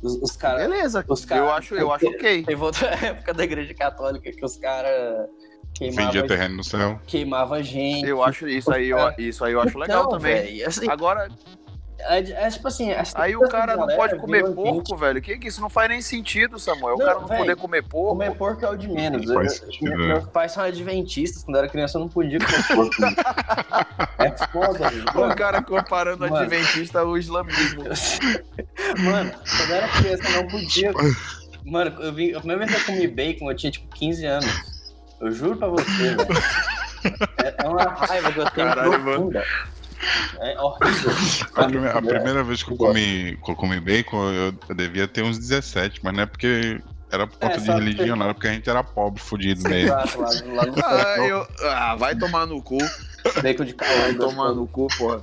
Os, 0.02 0.14
os 0.20 0.32
caras. 0.36 0.62
Beleza, 0.68 1.04
os 1.06 1.22
eu 1.22 1.28
cara- 1.28 1.54
acho, 1.54 1.74
eu 1.76 1.92
acho 1.92 2.08
ok. 2.08 2.42
Teve 2.42 2.60
outra 2.60 2.88
época 3.06 3.32
da 3.32 3.44
igreja 3.44 3.72
católica 3.72 4.32
que 4.32 4.44
os 4.44 4.56
caras 4.56 5.28
queimavam 5.72 6.06
Vendia 6.12 6.26
terreno 6.26 6.56
no 6.56 6.64
céu. 6.64 7.00
queimava 7.06 7.62
gente. 7.62 8.04
Eu 8.04 8.20
acho 8.20 8.48
isso 8.48 8.72
aí, 8.72 8.88
eu, 8.90 8.98
isso 9.16 9.44
aí 9.44 9.52
eu 9.52 9.60
acho 9.60 9.78
legal 9.78 10.08
também. 10.08 10.34
velho, 10.42 10.66
assim, 10.66 10.90
Agora, 10.90 11.28
é, 11.98 12.18
é 12.18 12.50
tipo 12.50 12.68
assim. 12.68 12.90
aí 13.14 13.36
o 13.36 13.48
cara 13.48 13.72
não 13.76 13.86
galera 13.86 13.96
pode 13.96 14.20
comer 14.20 14.42
virou 14.44 14.54
porco, 14.54 14.90
gente. 14.90 15.00
velho. 15.00 15.22
Que 15.22 15.38
que 15.38 15.48
isso 15.48 15.60
não 15.60 15.70
faz 15.70 15.88
nem 15.88 16.00
sentido, 16.02 16.58
Samuel? 16.58 16.94
O 16.96 16.98
Não, 16.98 17.06
cara 17.06 17.20
não 17.20 17.26
velho, 17.26 17.40
poder 17.40 17.56
comer 17.56 17.82
porco. 17.82 18.08
Comer 18.10 18.34
porco 18.36 18.64
é 18.64 18.68
o 18.70 18.76
de 18.76 18.88
menos. 18.88 19.28
Eu- 19.28 19.42
eu- 19.42 19.98
né? 19.98 20.06
meus 20.06 20.26
pais 20.26 20.52
são 20.52 20.62
adventistas. 20.62 21.42
Quando 21.44 21.56
eu 21.56 21.62
era 21.62 21.68
criança, 21.70 21.96
eu 21.98 22.00
não 22.02 22.08
podia 22.08 22.38
comer 22.38 22.66
porco. 22.68 22.94
é 24.18 24.30
foda, 24.52 24.90
velho. 24.90 25.04
O 25.16 25.34
cara 25.36 25.62
comparando 25.62 26.20
Mano. 26.20 26.36
adventista 26.36 27.00
ao 27.00 27.16
islamismo. 27.18 27.84
Mano, 28.98 29.32
quando 29.56 29.70
eu 29.70 29.76
era 29.76 29.88
criança, 29.88 30.28
eu 30.28 30.42
não 30.42 30.48
podia. 30.48 30.92
Mano, 31.64 32.02
eu 32.02 32.12
vim, 32.14 32.32
a 32.34 32.38
primeira 32.38 32.64
vez 32.66 32.84
que 32.84 32.90
eu 32.90 32.94
comi 32.94 33.08
bacon, 33.08 33.50
eu 33.50 33.56
tinha 33.56 33.72
tipo 33.72 33.94
15 33.94 34.24
anos. 34.24 34.46
Eu 35.20 35.30
juro 35.32 35.56
pra 35.56 35.68
você, 35.68 36.14
velho. 36.14 36.18
É, 37.42 37.54
é 37.64 37.68
uma 37.68 37.84
raiva 37.84 38.32
que 38.32 38.38
eu 38.40 38.50
tenho 38.50 38.66
Caralho, 38.68 38.90
profunda. 39.02 39.44
É 40.40 40.60
horrível. 40.60 41.10
A, 41.54 41.64
prime- 41.64 41.88
a 41.88 42.02
primeira 42.02 42.42
vez 42.44 42.62
que 42.62 42.72
eu 42.72 42.76
comi, 42.76 43.38
que 43.42 43.50
eu 43.50 43.56
comi 43.56 43.80
bacon, 43.80 44.30
eu, 44.32 44.54
eu 44.68 44.74
devia 44.74 45.08
ter 45.08 45.22
uns 45.22 45.38
17, 45.38 46.00
mas 46.02 46.14
não 46.14 46.22
é 46.22 46.26
porque 46.26 46.80
era 47.10 47.26
por 47.26 47.38
conta 47.38 47.54
É, 47.54 47.58
de 47.58 47.70
religião, 47.70 48.16
não 48.16 48.24
era 48.26 48.34
porque 48.34 48.48
a 48.48 48.52
gente 48.52 48.68
era 48.68 48.82
pobre, 48.84 49.20
fudido 49.22 49.68
mesmo. 49.68 49.88
Exato, 49.88 50.20
lá, 50.20 50.28
lá 50.54 50.66
no 50.66 50.74
Ah, 50.84 51.16
eu- 51.26 51.48
ah, 51.70 51.94
vai 51.96 52.14
tomar 52.16 52.46
no 52.46 52.60
cu. 52.62 52.78
bacon 53.42 53.64
de 53.64 53.74
Vai 53.74 54.12
calor. 54.12 54.14
tomar 54.18 54.52
no 54.52 54.66
cu, 54.66 54.86
porra. 54.98 55.22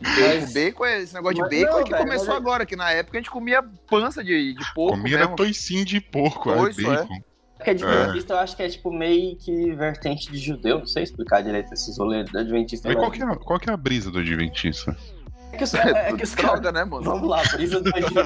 Mas- 0.00 0.52
Bacon, 0.52 0.52
bacon 0.52 0.84
é, 0.86 1.00
esse 1.00 1.14
negócio 1.14 1.34
de 1.36 1.40
Mas 1.42 1.50
bacon 1.50 1.70
não, 1.72 1.80
é 1.80 1.84
que 1.84 1.90
velho, 1.92 2.02
começou 2.04 2.26
mas 2.26 2.34
é- 2.34 2.38
agora, 2.38 2.66
que 2.66 2.76
na 2.76 2.90
época 2.90 3.16
a 3.16 3.20
gente 3.20 3.30
comia 3.30 3.62
pança 3.88 4.22
de, 4.24 4.52
de 4.54 4.74
porco 4.74 4.98
Comia 4.98 5.18
mesmo. 5.18 5.36
toicinho 5.36 5.84
de 5.84 6.00
porco, 6.00 6.50
era 6.50 6.58
Pois 6.58 6.78
é. 6.78 6.82
bacon. 6.82 7.20
Porque 7.64 7.70
adventista 7.70 8.34
eu 8.34 8.38
acho 8.38 8.54
que 8.54 8.62
é 8.62 8.68
tipo 8.68 8.92
meio 8.92 9.36
que 9.36 9.72
vertente 9.72 10.30
de 10.30 10.36
judeu, 10.36 10.80
não 10.80 10.86
sei 10.86 11.02
explicar 11.02 11.42
direito 11.42 11.72
esses 11.72 11.96
rolês 11.96 12.30
da 12.30 12.40
adventista. 12.40 12.88
Mas 12.88 12.96
não. 12.96 13.02
qual 13.02 13.10
que, 13.10 13.22
é, 13.22 13.36
qual 13.36 13.58
que 13.58 13.70
é 13.70 13.72
a 13.72 13.76
brisa 13.76 14.10
do 14.10 14.18
Adventista? 14.18 14.94
É 15.50 15.56
que 15.56 15.64
os, 15.64 15.72
é, 15.74 16.10
é 16.10 16.12
que 16.12 16.24
os 16.24 16.34
droga, 16.34 16.60
caras. 16.60 16.74
né, 16.74 16.84
mano? 16.84 17.02
Vamos 17.02 17.28
lá, 17.28 17.42
brisa 17.52 17.80
do 17.80 17.88
adventista. 17.88 18.24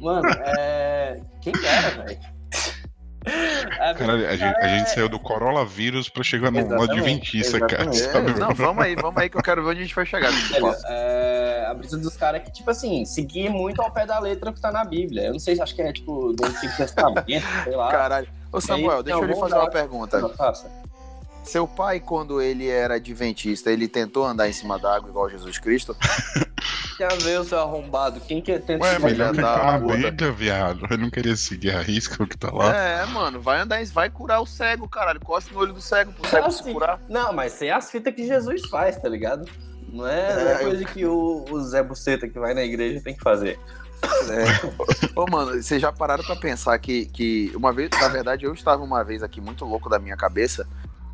Mano, 0.00 0.28
é. 0.58 1.20
Quem 1.40 1.52
era, 1.64 2.04
velho? 2.04 2.18
É, 3.26 3.94
Cara, 3.94 4.12
a 4.12 4.36
gente, 4.36 4.56
a 4.58 4.68
gente 4.68 4.90
saiu 4.90 5.08
do 5.08 5.18
coronavírus 5.18 6.10
pra 6.10 6.22
chegar 6.22 6.50
no 6.50 6.82
Adventista, 6.82 7.58
cara. 7.58 7.84
exatamente. 7.90 8.02
É, 8.02 8.12
sabe? 8.12 8.38
não, 8.38 8.54
vamos 8.54 8.84
aí, 8.84 8.94
vamos 8.94 9.16
aí 9.16 9.30
que 9.30 9.38
eu 9.38 9.42
quero 9.42 9.62
ver 9.62 9.70
onde 9.70 9.80
a 9.80 9.82
gente 9.82 9.94
vai 9.94 10.04
chegar. 10.04 10.30
é, 10.86 11.64
a 11.66 11.72
brisa 11.72 11.96
dos 11.96 12.16
caras 12.18 12.42
é 12.42 12.44
que, 12.44 12.52
tipo 12.52 12.70
assim, 12.70 13.04
seguir 13.06 13.48
muito 13.48 13.80
ao 13.80 13.90
pé 13.90 14.04
da 14.04 14.18
letra 14.18 14.52
que 14.52 14.60
tá 14.60 14.70
na 14.70 14.84
Bíblia. 14.84 15.22
Eu 15.22 15.32
não 15.32 15.38
sei 15.38 15.56
se 15.56 15.62
acho 15.62 15.74
que 15.74 15.80
é, 15.80 15.92
tipo, 15.92 16.34
do 16.34 16.44
Antigo 16.44 16.76
Testamento, 16.76 17.46
sei 17.64 17.74
lá. 17.74 17.90
Caralho. 17.90 18.28
Ô 18.56 18.60
Samuel, 18.60 19.02
deixa 19.02 19.20
eu 19.20 19.24
lhe 19.26 19.34
fazer 19.36 19.54
uma 19.54 19.70
pergunta. 19.70 20.28
Faça. 20.30 20.70
Seu 21.42 21.66
pai, 21.68 22.00
quando 22.00 22.40
ele 22.40 22.68
era 22.68 22.94
adventista, 22.94 23.70
ele 23.70 23.86
tentou 23.86 24.24
andar 24.24 24.48
em 24.48 24.52
cima 24.52 24.78
d'água 24.78 25.10
igual 25.10 25.28
Jesus 25.28 25.58
Cristo? 25.58 25.94
Tem 26.96 27.06
a 27.06 27.10
ver 27.16 27.40
o 27.40 27.44
seu 27.44 27.58
arrombado. 27.58 28.20
Quem 28.20 28.40
que 28.40 28.56
tenta 28.60 28.82
Ué, 28.84 28.98
mas 28.98 29.12
ele 29.12 29.18
da 29.18 29.32
tá 29.34 29.78
na. 29.78 29.78
Bíblia, 29.78 30.32
viado. 30.32 30.86
Ele 30.90 31.02
não 31.02 31.10
queria 31.10 31.36
seguir 31.36 31.72
a 31.74 31.82
risca 31.82 32.22
o 32.22 32.26
que 32.26 32.38
tá 32.38 32.50
lá. 32.52 32.74
É, 32.74 33.04
mano, 33.06 33.40
vai 33.42 33.60
andar, 33.60 33.82
em- 33.82 33.86
vai 33.86 34.08
curar 34.08 34.40
o 34.40 34.46
cego, 34.46 34.88
caralho. 34.88 35.20
Costa 35.20 35.52
no 35.52 35.60
olho 35.60 35.72
do 35.74 35.82
cego 35.82 36.12
pro 36.12 36.26
cego 36.30 36.50
se 36.50 36.60
Assim, 36.62 36.72
curar. 36.72 36.98
Não, 37.08 37.32
mas 37.32 37.60
é 37.60 37.72
as 37.72 37.90
fitas 37.90 38.14
que 38.14 38.26
Jesus 38.26 38.66
faz, 38.68 38.96
tá 38.96 39.08
ligado? 39.08 39.44
Não 39.92 40.06
é, 40.06 40.20
é 40.20 40.52
É, 40.52 40.54
eu- 40.62 40.68
coisa 40.68 40.84
que 40.84 41.04
o, 41.04 41.44
o 41.50 41.60
Zé 41.62 41.82
Buceta 41.82 42.26
que 42.28 42.38
vai 42.38 42.54
na 42.54 42.62
igreja 42.62 43.02
tem 43.02 43.14
que 43.14 43.22
fazer. 43.22 43.58
É. 44.30 45.14
Ô, 45.14 45.26
mano, 45.30 45.62
vocês 45.62 45.80
já 45.80 45.92
pararam 45.92 46.24
pra 46.24 46.36
pensar 46.36 46.78
que, 46.78 47.06
que 47.06 47.52
uma 47.54 47.72
vez, 47.72 47.90
na 47.90 48.08
verdade, 48.08 48.44
eu 48.44 48.52
estava 48.52 48.82
uma 48.82 49.02
vez 49.02 49.22
aqui 49.22 49.40
muito 49.40 49.64
louco 49.64 49.88
da 49.88 49.98
minha 49.98 50.16
cabeça 50.16 50.66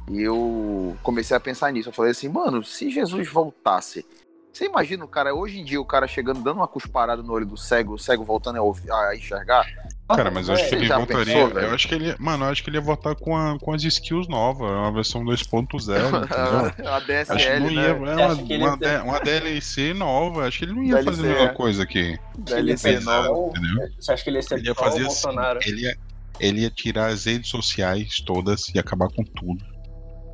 e 0.09 0.23
eu 0.23 0.97
comecei 1.03 1.37
a 1.37 1.41
pensar 1.41 1.73
nisso. 1.73 1.89
Eu 1.89 1.93
falei 1.93 2.13
assim, 2.13 2.29
mano, 2.29 2.65
se 2.65 2.91
Jesus 2.91 3.29
voltasse, 3.29 4.05
você 4.53 4.67
imagina 4.67 5.05
o 5.05 5.09
cara, 5.09 5.35
hoje 5.35 5.59
em 5.61 5.65
dia, 5.65 5.81
o 5.81 5.85
cara 5.85 6.07
chegando, 6.07 6.43
dando 6.43 6.57
uma 6.59 6.69
cusparada 6.69 7.23
no 7.23 7.33
olho 7.33 7.47
do 7.47 7.57
cego, 7.57 7.95
o 7.95 7.99
cego 7.99 8.25
voltando 8.25 8.57
a, 8.57 8.63
ouvir- 8.63 8.91
a 8.91 9.15
enxergar? 9.17 9.65
Cara, 10.09 10.29
mas 10.29 10.49
eu 10.49 10.55
acho 10.55 10.65
que 10.65 10.71
Você 10.71 10.75
ele 10.77 10.89
voltaria. 10.89 11.25
pensou, 11.47 11.61
eu 11.61 11.73
acho 11.75 11.89
que 11.89 11.95
ele. 11.95 12.17
Mano, 12.19 12.45
eu 12.45 12.49
acho 12.51 12.65
que 12.65 12.69
ele 12.71 12.77
ia 12.79 12.81
voltar 12.83 13.15
com, 13.15 13.37
a, 13.37 13.57
com 13.61 13.73
as 13.73 13.85
skills 13.85 14.27
novas, 14.27 14.69
uma 14.69 14.91
versão 14.93 15.23
2.0, 15.25 15.69
entendeu? 16.75 16.91
a 16.91 16.97
Acho 16.97 17.07
que 17.07 17.13
DSL, 17.13 17.61
não 17.61 17.71
ia. 17.71 17.95
né? 17.95 18.11
É 18.23 18.27
uma, 18.27 18.37
que 18.37 18.57
uma, 18.57 19.03
uma 19.05 19.21
DLC 19.21 19.95
nova. 19.95 20.49
Acho 20.49 20.59
que 20.59 20.65
ele 20.65 20.73
não 20.73 20.83
ia 20.83 20.95
DLC, 20.97 21.11
fazer 21.11 21.29
a 21.29 21.33
mesma 21.33 21.49
é. 21.51 21.55
coisa 21.55 21.83
aqui. 21.85 22.19
DLC 22.39 22.89
Ele 22.89 22.97
ia 22.99 23.01
nova. 23.05 23.49
entendeu? 23.57 23.89
Você 24.01 24.13
acha 24.13 24.25
que 24.25 24.31
ele 24.31 24.39
ia 24.39 24.43
ser 24.43 24.55
Ele 24.59 24.67
ia 24.67 24.75
fazer 24.75 24.97
assim. 24.97 25.05
Bolsonaro? 25.07 25.61
Ele 25.65 25.83
ia, 25.83 25.97
ele 26.41 26.61
ia 26.63 26.71
tirar 26.71 27.07
as 27.07 27.27
redes 27.27 27.49
sociais 27.49 28.17
todas 28.27 28.69
e 28.75 28.81
acabar 28.81 29.09
com 29.11 29.23
tudo. 29.23 29.65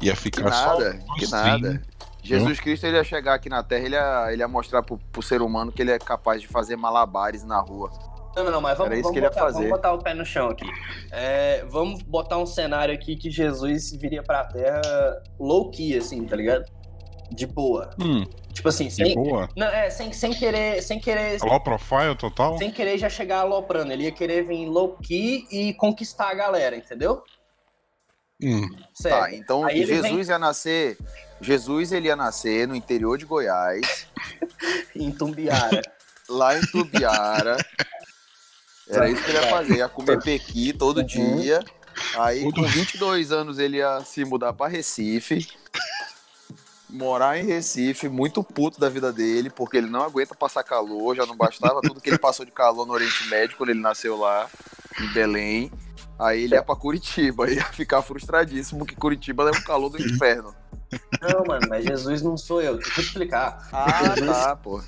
Ia 0.02 0.12
Que 0.12 0.18
ficar 0.20 0.50
só. 0.52 0.78
nada, 0.78 0.98
no 1.06 1.14
que 1.16 1.26
nada. 1.30 1.82
Jesus 2.26 2.60
Cristo 2.60 2.86
ele 2.86 2.96
ia 2.96 3.04
chegar 3.04 3.34
aqui 3.34 3.48
na 3.48 3.62
Terra, 3.62 3.84
ele 3.84 3.94
ia, 3.94 4.32
ele 4.32 4.42
ia 4.42 4.48
mostrar 4.48 4.82
pro, 4.82 4.98
pro 5.12 5.22
ser 5.22 5.42
humano 5.42 5.72
que 5.72 5.82
ele 5.82 5.90
é 5.90 5.98
capaz 5.98 6.40
de 6.40 6.48
fazer 6.48 6.76
malabares 6.76 7.44
na 7.44 7.60
rua. 7.60 7.90
Não, 8.36 8.44
não, 8.44 8.52
não, 8.52 8.60
mas 8.60 8.76
vamos, 8.76 9.00
vamos, 9.00 9.18
botar, 9.18 9.40
fazer. 9.40 9.54
vamos 9.54 9.70
botar 9.70 9.92
o 9.94 9.98
pé 10.02 10.12
no 10.12 10.24
chão 10.24 10.50
aqui. 10.50 10.66
É, 11.10 11.64
vamos 11.70 12.02
botar 12.02 12.36
um 12.36 12.44
cenário 12.44 12.94
aqui 12.94 13.16
que 13.16 13.30
Jesus 13.30 13.92
viria 13.92 14.22
pra 14.22 14.44
Terra 14.44 15.22
low 15.40 15.70
key, 15.70 15.96
assim, 15.96 16.22
tá 16.26 16.36
ligado? 16.36 16.66
De 17.30 17.46
boa. 17.46 17.90
Hum, 17.98 18.24
Tipo 18.52 18.68
assim, 18.68 18.88
de 18.88 18.94
sem, 18.94 19.14
boa. 19.14 19.48
não, 19.56 19.66
é, 19.66 19.90
sem, 19.90 20.12
sem 20.12 20.32
querer, 20.32 20.82
sem 20.82 20.98
querer, 20.98 21.38
Low 21.42 21.60
profile 21.60 22.14
total? 22.14 22.56
sem 22.56 22.70
querer 22.70 22.96
já 22.96 23.08
chegar 23.08 23.40
aloprando. 23.40 23.92
Ele 23.92 24.04
ia 24.04 24.12
querer 24.12 24.46
vir 24.46 24.66
low 24.66 24.96
key 24.96 25.46
e 25.50 25.74
conquistar 25.74 26.30
a 26.30 26.34
galera, 26.34 26.76
entendeu? 26.76 27.22
Hum. 28.42 28.66
Certo. 28.94 29.18
Tá, 29.18 29.34
então 29.34 29.64
Aí 29.64 29.84
Jesus 29.84 30.28
ia 30.28 30.38
nascer. 30.38 30.96
Jesus 31.40 31.92
ele 31.92 32.08
ia 32.08 32.16
nascer 32.16 32.66
no 32.66 32.74
interior 32.74 33.18
de 33.18 33.24
Goiás, 33.26 34.06
Em 34.94 35.12
Tumbiara. 35.12 35.82
lá 36.28 36.56
em 36.58 36.64
Tubiara. 36.66 37.56
Era 38.88 39.08
isso 39.10 39.22
que 39.22 39.30
ele 39.30 39.38
ia 39.38 39.50
fazer, 39.50 39.76
ia 39.78 39.88
comer 39.88 40.22
pequi 40.22 40.72
todo 40.72 40.98
Uhum. 40.98 41.04
dia. 41.06 41.62
Aí 42.16 42.50
com 42.52 42.62
22 42.62 43.32
anos 43.32 43.58
ele 43.58 43.78
ia 43.78 44.00
se 44.04 44.24
mudar 44.24 44.52
pra 44.52 44.68
Recife. 44.68 45.46
Morar 46.88 47.36
em 47.38 47.44
Recife, 47.44 48.08
muito 48.08 48.44
puto 48.44 48.78
da 48.78 48.88
vida 48.88 49.12
dele, 49.12 49.50
porque 49.50 49.76
ele 49.76 49.88
não 49.90 50.02
aguenta 50.02 50.34
passar 50.36 50.62
calor, 50.62 51.16
já 51.16 51.26
não 51.26 51.36
bastava 51.36 51.80
tudo 51.82 52.00
que 52.00 52.08
ele 52.08 52.18
passou 52.18 52.46
de 52.46 52.52
calor 52.52 52.86
no 52.86 52.92
Oriente 52.92 53.26
Médio 53.28 53.56
quando 53.56 53.70
ele 53.70 53.80
nasceu 53.80 54.16
lá, 54.16 54.48
em 55.00 55.12
Belém. 55.12 55.72
Aí 56.18 56.44
ele 56.44 56.54
ia 56.54 56.62
pra 56.62 56.76
Curitiba, 56.76 57.50
ia 57.50 57.64
ficar 57.64 58.02
frustradíssimo 58.02 58.86
que 58.86 58.94
Curitiba 58.94 59.48
é 59.48 59.50
um 59.50 59.62
calor 59.62 59.90
do 59.90 60.00
inferno. 60.00 60.54
Não, 61.20 61.44
mano, 61.44 61.66
mas 61.68 61.84
Jesus 61.84 62.22
não 62.22 62.36
sou 62.36 62.62
eu. 62.62 62.76
Deixa 62.76 62.90
eu 62.90 62.94
te 62.94 63.00
explicar. 63.08 63.68
Ah, 63.72 64.14
tá, 64.14 64.56
pô. 64.56 64.80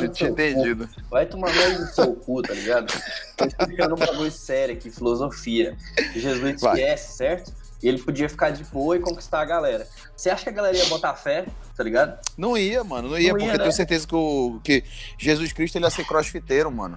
Eu 0.00 0.12
tinha 0.12 0.30
entendido. 0.30 0.88
Vai 1.10 1.26
tomar 1.26 1.52
banho 1.52 1.80
no 1.80 1.86
seu 1.86 2.14
cu, 2.14 2.42
tá 2.42 2.54
ligado? 2.54 2.92
Tô 3.36 3.44
explicando 3.44 3.94
um 3.94 3.98
bagulho 3.98 4.30
sério 4.30 4.74
aqui, 4.74 4.90
filosofia. 4.90 5.76
Jesus 6.14 6.62
esquece, 6.62 7.16
certo? 7.16 7.52
E 7.82 7.88
ele 7.88 7.98
podia 7.98 8.28
ficar 8.28 8.50
de 8.50 8.64
boa 8.64 8.96
e 8.96 9.00
conquistar 9.00 9.40
a 9.40 9.44
galera. 9.44 9.86
Você 10.16 10.30
acha 10.30 10.44
que 10.44 10.48
a 10.48 10.52
galera 10.52 10.76
ia 10.76 10.86
botar 10.86 11.14
fé, 11.14 11.46
tá 11.76 11.84
ligado? 11.84 12.18
Não 12.36 12.56
ia, 12.56 12.82
mano, 12.82 13.10
não 13.10 13.18
ia, 13.18 13.32
Não 13.32 13.38
ia, 13.38 13.44
porque 13.44 13.44
eu 13.44 13.58
né? 13.58 13.58
tenho 13.58 13.72
certeza 13.72 14.06
que, 14.06 14.14
o, 14.14 14.60
que 14.64 14.82
Jesus 15.18 15.52
Cristo 15.52 15.76
ele 15.76 15.84
ia 15.84 15.90
ser 15.90 16.06
crossfiteiro, 16.06 16.70
mano. 16.70 16.96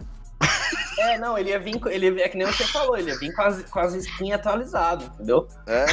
É, 0.98 1.17
não, 1.17 1.38
ele 1.38 1.50
ia 1.50 1.60
vir. 1.60 1.79
com- 1.79 1.89
Ele 1.89 2.10
ia, 2.10 2.25
é 2.25 2.29
que 2.29 2.38
nem 2.38 2.46
você 2.46 2.63
falou, 2.65 2.98
ele 2.98 3.10
ia 3.10 3.17
vir 3.17 3.34
com 3.34 3.41
as, 3.41 3.63
com 3.63 3.79
as 3.79 3.93
skins 3.93 4.34
atualizadas, 4.34 5.08
entendeu? 5.08 5.48
É, 5.65 5.86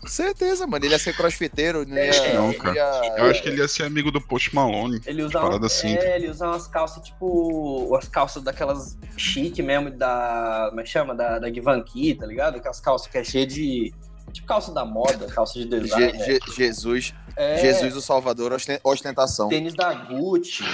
com 0.00 0.06
certeza, 0.06 0.66
mano. 0.66 0.84
Ele 0.84 0.92
ia 0.92 0.98
ser 0.98 1.16
crossfiteiro, 1.16 1.86
não 1.86 1.96
ia. 1.96 2.02
É, 2.14 2.34
não, 2.34 2.50
ele 2.50 2.58
cara. 2.58 2.74
ia- 2.76 3.14
Eu 3.18 3.24
acho 3.30 3.42
que 3.42 3.48
ele 3.48 3.58
ia 3.60 3.68
ser 3.68 3.84
amigo 3.84 4.10
do 4.10 4.20
Post 4.20 4.54
Malone. 4.54 5.00
Ele 5.06 5.22
usa, 5.22 5.40
assim. 5.64 5.94
é, 5.96 6.16
ele 6.16 6.28
usa 6.28 6.46
umas 6.46 6.66
calças, 6.66 7.02
tipo. 7.02 7.86
Umas 7.88 8.08
calças 8.08 8.42
daquelas 8.42 8.96
chique 9.16 9.62
mesmo, 9.62 9.90
da. 9.90 10.66
Como 10.68 10.80
é 10.80 10.84
que 10.84 10.90
chama? 10.90 11.14
Da, 11.14 11.38
da 11.38 11.48
Givenchy, 11.52 12.14
tá 12.14 12.26
ligado? 12.26 12.56
Aquelas 12.56 12.80
calças 12.80 13.06
que 13.10 13.16
é 13.18 13.24
cheia 13.24 13.46
de. 13.46 13.92
Tipo 14.32 14.46
calça 14.46 14.72
da 14.72 14.84
moda, 14.84 15.26
calça 15.26 15.54
de 15.58 15.64
design. 15.66 16.10
Je- 16.12 16.18
né? 16.18 16.24
Je- 16.24 16.54
Jesus, 16.54 17.14
É, 17.36 17.58
Jesus 17.58 17.94
o 17.96 18.00
Salvador, 18.00 18.52
osten- 18.52 18.80
ostentação. 18.82 19.48
Tênis 19.48 19.74
da 19.74 19.92
Gucci, 19.92 20.64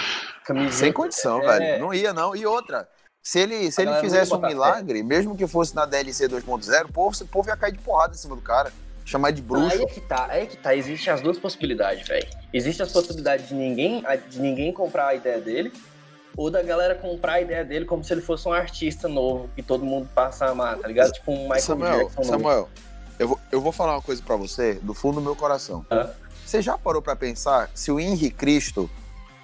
camiseta. 0.44 0.76
Sem 0.76 0.92
condição, 0.92 1.42
É. 1.42 1.58
velho. 1.58 1.80
Não 1.80 1.92
ia, 1.94 2.12
não. 2.12 2.36
E 2.36 2.46
outra. 2.46 2.88
Se 3.28 3.38
ele, 3.40 3.70
se 3.70 3.82
A 3.82 3.84
ele 3.84 4.00
fizesse 4.00 4.32
um 4.32 4.40
milagre, 4.40 5.02
mesmo 5.02 5.36
que 5.36 5.46
fosse 5.46 5.76
na 5.76 5.84
DLC 5.84 6.26
2.0, 6.26 6.86
o 6.86 6.92
povo, 6.94 7.22
o 7.22 7.26
povo 7.26 7.50
ia 7.50 7.58
cair 7.58 7.72
de 7.72 7.78
porrada 7.78 8.14
em 8.14 8.16
cima 8.16 8.34
do 8.34 8.40
cara. 8.40 8.72
Chamar 9.04 9.32
de 9.32 9.42
Aí 9.42 9.46
bruxo. 9.46 9.82
é 9.82 9.84
que 9.84 10.00
tá, 10.00 10.26
aí 10.30 10.44
é 10.44 10.46
que 10.46 10.56
tá. 10.56 10.74
Existem 10.74 11.12
as 11.12 11.20
duas 11.20 11.38
possibilidades, 11.38 12.08
velho. 12.08 12.26
Existe 12.54 12.82
as 12.82 12.90
possibilidades 12.90 13.46
de 13.48 13.54
ninguém, 13.54 14.02
de 14.30 14.40
ninguém 14.40 14.72
comprar 14.72 15.08
a 15.08 15.14
ideia 15.14 15.42
dele, 15.42 15.70
ou 16.34 16.50
da 16.50 16.62
galera 16.62 16.94
comprar 16.94 17.34
a 17.34 17.40
ideia 17.42 17.62
dele 17.66 17.84
como 17.84 18.02
se 18.02 18.14
ele 18.14 18.22
fosse 18.22 18.48
um 18.48 18.52
artista 18.54 19.08
novo 19.08 19.50
que 19.54 19.62
todo 19.62 19.84
mundo 19.84 20.08
passa 20.14 20.46
a 20.46 20.48
amar, 20.48 20.78
tá 20.78 20.88
ligado? 20.88 21.12
Tipo 21.12 21.30
um 21.30 21.42
Michael 21.42 21.60
Samuel, 21.60 21.98
Jackson 21.98 22.20
novo. 22.22 22.30
Samuel, 22.30 22.68
eu 23.18 23.28
vou, 23.28 23.40
eu 23.52 23.60
vou 23.60 23.72
falar 23.72 23.96
uma 23.96 24.02
coisa 24.02 24.22
pra 24.22 24.36
você, 24.36 24.76
do 24.80 24.94
fundo 24.94 25.16
do 25.16 25.20
meu 25.20 25.36
coração. 25.36 25.84
Você 26.46 26.62
já 26.62 26.78
parou 26.78 27.02
pra 27.02 27.14
pensar 27.14 27.70
se 27.74 27.92
o 27.92 28.00
Henri 28.00 28.30
Cristo 28.30 28.88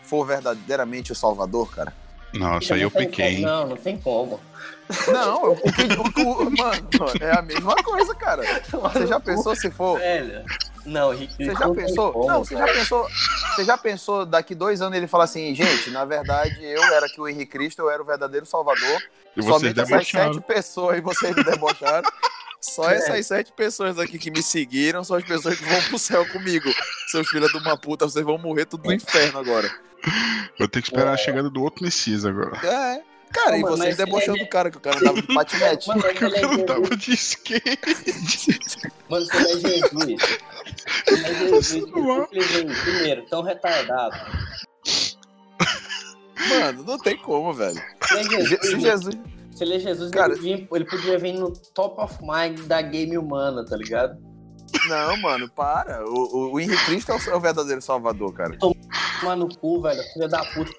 for 0.02 0.24
verdadeiramente 0.24 1.12
o 1.12 1.14
Salvador, 1.14 1.70
cara? 1.70 1.92
Não, 2.34 2.58
isso 2.58 2.74
aí 2.74 2.82
eu 2.82 2.90
piquei, 2.90 3.36
como- 3.36 3.38
hein? 3.38 3.40
Não, 3.44 3.66
não 3.68 3.76
tem 3.76 3.96
como. 3.98 4.40
Não, 5.08 5.52
o 5.52 5.56
que. 5.56 6.20
o- 6.20 6.42
o- 6.42 6.50
mano, 6.50 6.88
é 7.20 7.38
a 7.38 7.42
mesma 7.42 7.74
coisa, 7.76 8.14
cara. 8.14 8.42
Você 8.70 9.06
já 9.06 9.18
pensou 9.18 9.56
se 9.56 9.70
for. 9.70 9.98
Velho, 9.98 10.44
não, 10.84 11.10
Rick, 11.10 11.34
Você 11.36 11.54
já 11.54 11.70
pensou? 11.70 12.26
Não, 12.26 12.44
você 12.44 12.54
já 12.56 12.66
pensou. 12.66 13.08
Você 13.54 13.64
já 13.64 13.78
pensou 13.78 14.26
daqui 14.26 14.54
dois 14.54 14.82
anos 14.82 14.96
ele 14.98 15.06
falar 15.06 15.24
assim, 15.24 15.54
gente, 15.54 15.90
na 15.90 16.04
verdade 16.04 16.62
eu 16.62 16.82
era 16.92 17.08
que 17.08 17.18
o 17.20 17.26
Henri 17.26 17.46
Cristo, 17.46 17.80
eu 17.80 17.90
era 17.90 18.02
o 18.02 18.04
verdadeiro 18.04 18.44
Salvador. 18.44 19.02
E 19.36 19.40
vocês 19.40 19.74
Somente 19.74 20.10
sete 20.10 20.40
pessoas 20.42 20.94
aí 20.96 21.00
vocês 21.00 21.34
me 21.34 21.42
debocharam. 21.44 22.08
Só 22.60 22.90
essas 22.90 23.26
sete 23.26 23.52
pessoas 23.52 23.98
aqui 23.98 24.18
que 24.18 24.30
me 24.30 24.42
seguiram 24.42 25.02
são 25.04 25.16
as 25.16 25.24
pessoas 25.24 25.56
que 25.58 25.64
vão 25.64 25.80
pro 25.82 25.98
céu 25.98 26.26
comigo. 26.30 26.68
Seus 27.08 27.28
filhos 27.28 27.50
de 27.50 27.58
uma 27.58 27.76
puta, 27.76 28.06
vocês 28.08 28.24
vão 28.24 28.36
morrer 28.38 28.64
tudo 28.66 28.84
no 28.84 28.92
inferno 28.92 29.38
agora. 29.38 29.70
Eu 30.58 30.68
tenho 30.68 30.82
que 30.82 30.88
esperar 30.90 31.12
a 31.12 31.16
chegada 31.16 31.48
do 31.50 31.62
outro 31.62 31.84
Messias 31.84 32.24
agora. 32.24 32.56
É. 32.66 33.02
Cara, 33.32 33.50
Não, 33.52 33.56
e 33.58 33.62
mano, 33.62 33.76
vocês 33.78 33.96
debochando 33.96 34.38
do 34.38 34.46
cara, 34.48 34.70
que 34.70 34.76
o 34.76 34.80
cara 34.80 34.96
andava 34.98 35.20
de 35.20 35.34
patinete. 35.34 35.88
Mano, 35.88 36.02
o 36.02 36.06
ele 36.06 36.16
é 36.16 36.20
cara 36.20 36.36
Jesus. 36.38 36.64
tava 36.66 36.96
de 36.96 37.12
skate. 37.14 38.60
Mano, 39.08 39.26
você 39.26 39.38
não 39.40 39.50
é 39.50 39.56
Jesus. 39.56 40.38
Você 41.50 41.80
não 41.80 42.22
é. 42.22 42.26
Simplesmente, 42.26 42.80
primeiro, 42.82 43.26
tão 43.26 43.42
retardado. 43.42 44.16
Mano, 46.48 46.82
não 46.84 46.98
tem 46.98 47.16
como, 47.16 47.52
velho. 47.52 47.80
É 48.12 48.22
Jesus. 48.22 48.60
Se 48.60 48.80
Jesus. 48.80 49.14
Se 49.54 49.62
ele 49.64 49.74
é 49.74 49.78
Jesus, 49.78 50.10
Cara- 50.10 50.32
ele, 50.32 50.42
vinha- 50.42 50.68
ele 50.72 50.84
podia 50.84 51.18
vir 51.18 51.32
no 51.34 51.50
top 51.50 52.00
of 52.02 52.18
mind 52.22 52.60
da 52.66 52.82
game 52.82 53.16
humana, 53.16 53.64
tá 53.64 53.76
ligado? 53.76 54.16
Não, 54.88 55.16
mano, 55.18 55.48
para. 55.48 56.04
O, 56.04 56.12
o, 56.12 56.52
o 56.54 56.60
Henri 56.60 56.76
Cristo 56.84 57.12
é 57.12 57.16
o, 57.16 57.30
é 57.30 57.36
o 57.36 57.40
verdadeiro 57.40 57.80
salvador, 57.80 58.32
cara. 58.34 58.56
Tomar 59.24 59.36
no 59.36 59.48
cu, 59.48 59.80
velho, 59.80 60.02
filha 60.12 60.28
da 60.28 60.44
puta. 60.44 60.72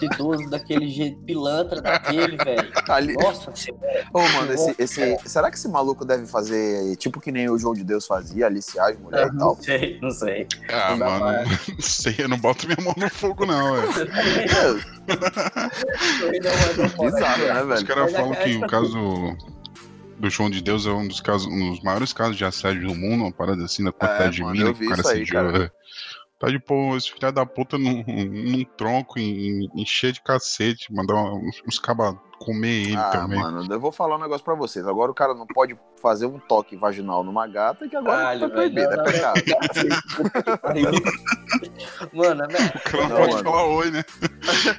de 0.00 0.06
idoso 0.06 0.48
daquele 0.50 0.88
jeito 0.88 1.18
pilantra 1.22 1.80
daquele, 1.80 2.36
velho. 2.44 2.72
Ali... 2.88 3.14
Nossa, 3.14 3.52
Ô, 4.12 4.20
mano, 4.20 4.52
esse, 4.52 4.74
esse, 4.78 5.18
será 5.28 5.50
que 5.50 5.56
esse 5.56 5.68
maluco 5.68 6.04
deve 6.04 6.26
fazer 6.26 6.96
tipo 6.96 7.20
que 7.20 7.30
nem 7.32 7.48
o 7.48 7.58
João 7.58 7.72
de 7.74 7.82
Deus 7.84 8.06
fazia, 8.06 8.46
aliciar 8.46 8.90
as 8.90 8.98
mulheres 8.98 9.32
e 9.32 9.38
tal? 9.38 9.54
não 9.56 9.62
sei, 9.62 9.98
não 10.00 10.10
sei. 10.10 10.46
Ah, 10.70 10.90
Não 10.96 11.06
mano, 11.08 11.48
não 11.74 11.80
sei, 11.80 12.14
eu 12.18 12.28
não 12.28 12.38
boto 12.38 12.66
minha 12.66 12.78
mão 12.82 12.94
no 12.96 13.08
fogo, 13.10 13.46
não, 13.46 13.74
velho. 13.92 14.10
Bizarro, 17.00 17.46
né, 17.46 17.62
Os 17.62 17.68
velho? 17.68 17.86
caras 17.86 18.04
Mas 18.04 18.14
é 18.14 18.16
falam 18.16 18.34
que- 18.34 18.54
é 18.54 18.56
o 18.58 18.66
caso 18.68 19.36
do 20.18 20.30
João 20.30 20.48
de 20.50 20.62
Deus 20.62 20.86
é 20.86 20.90
um 20.90 21.06
dos 21.06 21.20
casos, 21.20 21.46
um 21.46 21.70
dos 21.72 21.82
maiores 21.82 22.12
casos 22.12 22.36
de 22.36 22.44
assédio 22.44 22.88
do 22.88 22.94
mundo, 22.94 23.22
uma 23.24 23.32
parada 23.32 23.64
assim, 23.64 23.84
da 23.84 23.92
quantidade 23.92 24.36
de 24.36 24.42
mano, 24.42 24.52
mina 24.54 24.72
que 24.74 24.84
o 24.84 24.88
cara 24.88 25.00
assediou. 25.02 25.70
Tá 26.38 26.48
de 26.48 26.58
pô, 26.58 26.94
esse 26.96 27.10
filho 27.10 27.32
da 27.32 27.46
puta 27.46 27.78
num, 27.78 28.04
num 28.06 28.64
tronco, 28.76 29.18
em, 29.18 29.70
encher 29.74 30.12
de 30.12 30.20
cacete, 30.22 30.92
mandar 30.92 31.14
uns, 31.14 31.62
uns 31.66 31.78
cabas 31.78 32.14
comer 32.38 32.88
ele 32.88 32.96
Ah, 32.96 33.08
também. 33.10 33.40
mano, 33.40 33.66
eu 33.72 33.80
vou 33.80 33.90
falar 33.90 34.16
um 34.16 34.20
negócio 34.20 34.44
pra 34.44 34.54
vocês. 34.54 34.86
Agora 34.86 35.10
o 35.10 35.14
cara 35.14 35.32
não 35.32 35.46
pode 35.46 35.74
fazer 36.02 36.26
um 36.26 36.38
toque 36.38 36.76
vaginal 36.76 37.24
numa 37.24 37.46
gata, 37.46 37.88
que 37.88 37.96
agora 37.96 38.18
Caralho, 38.18 38.40
tá 38.40 38.48
proibido, 38.50 38.92
é 38.92 39.02
pecado. 39.02 39.40
Mano, 42.12 42.42
é 42.42 42.46
O 42.46 42.48
cara 42.82 43.08
Não, 43.08 43.16
pode 43.16 43.32
mano. 43.32 43.44
falar 43.44 43.66
oi, 43.68 43.90
né? 43.90 44.04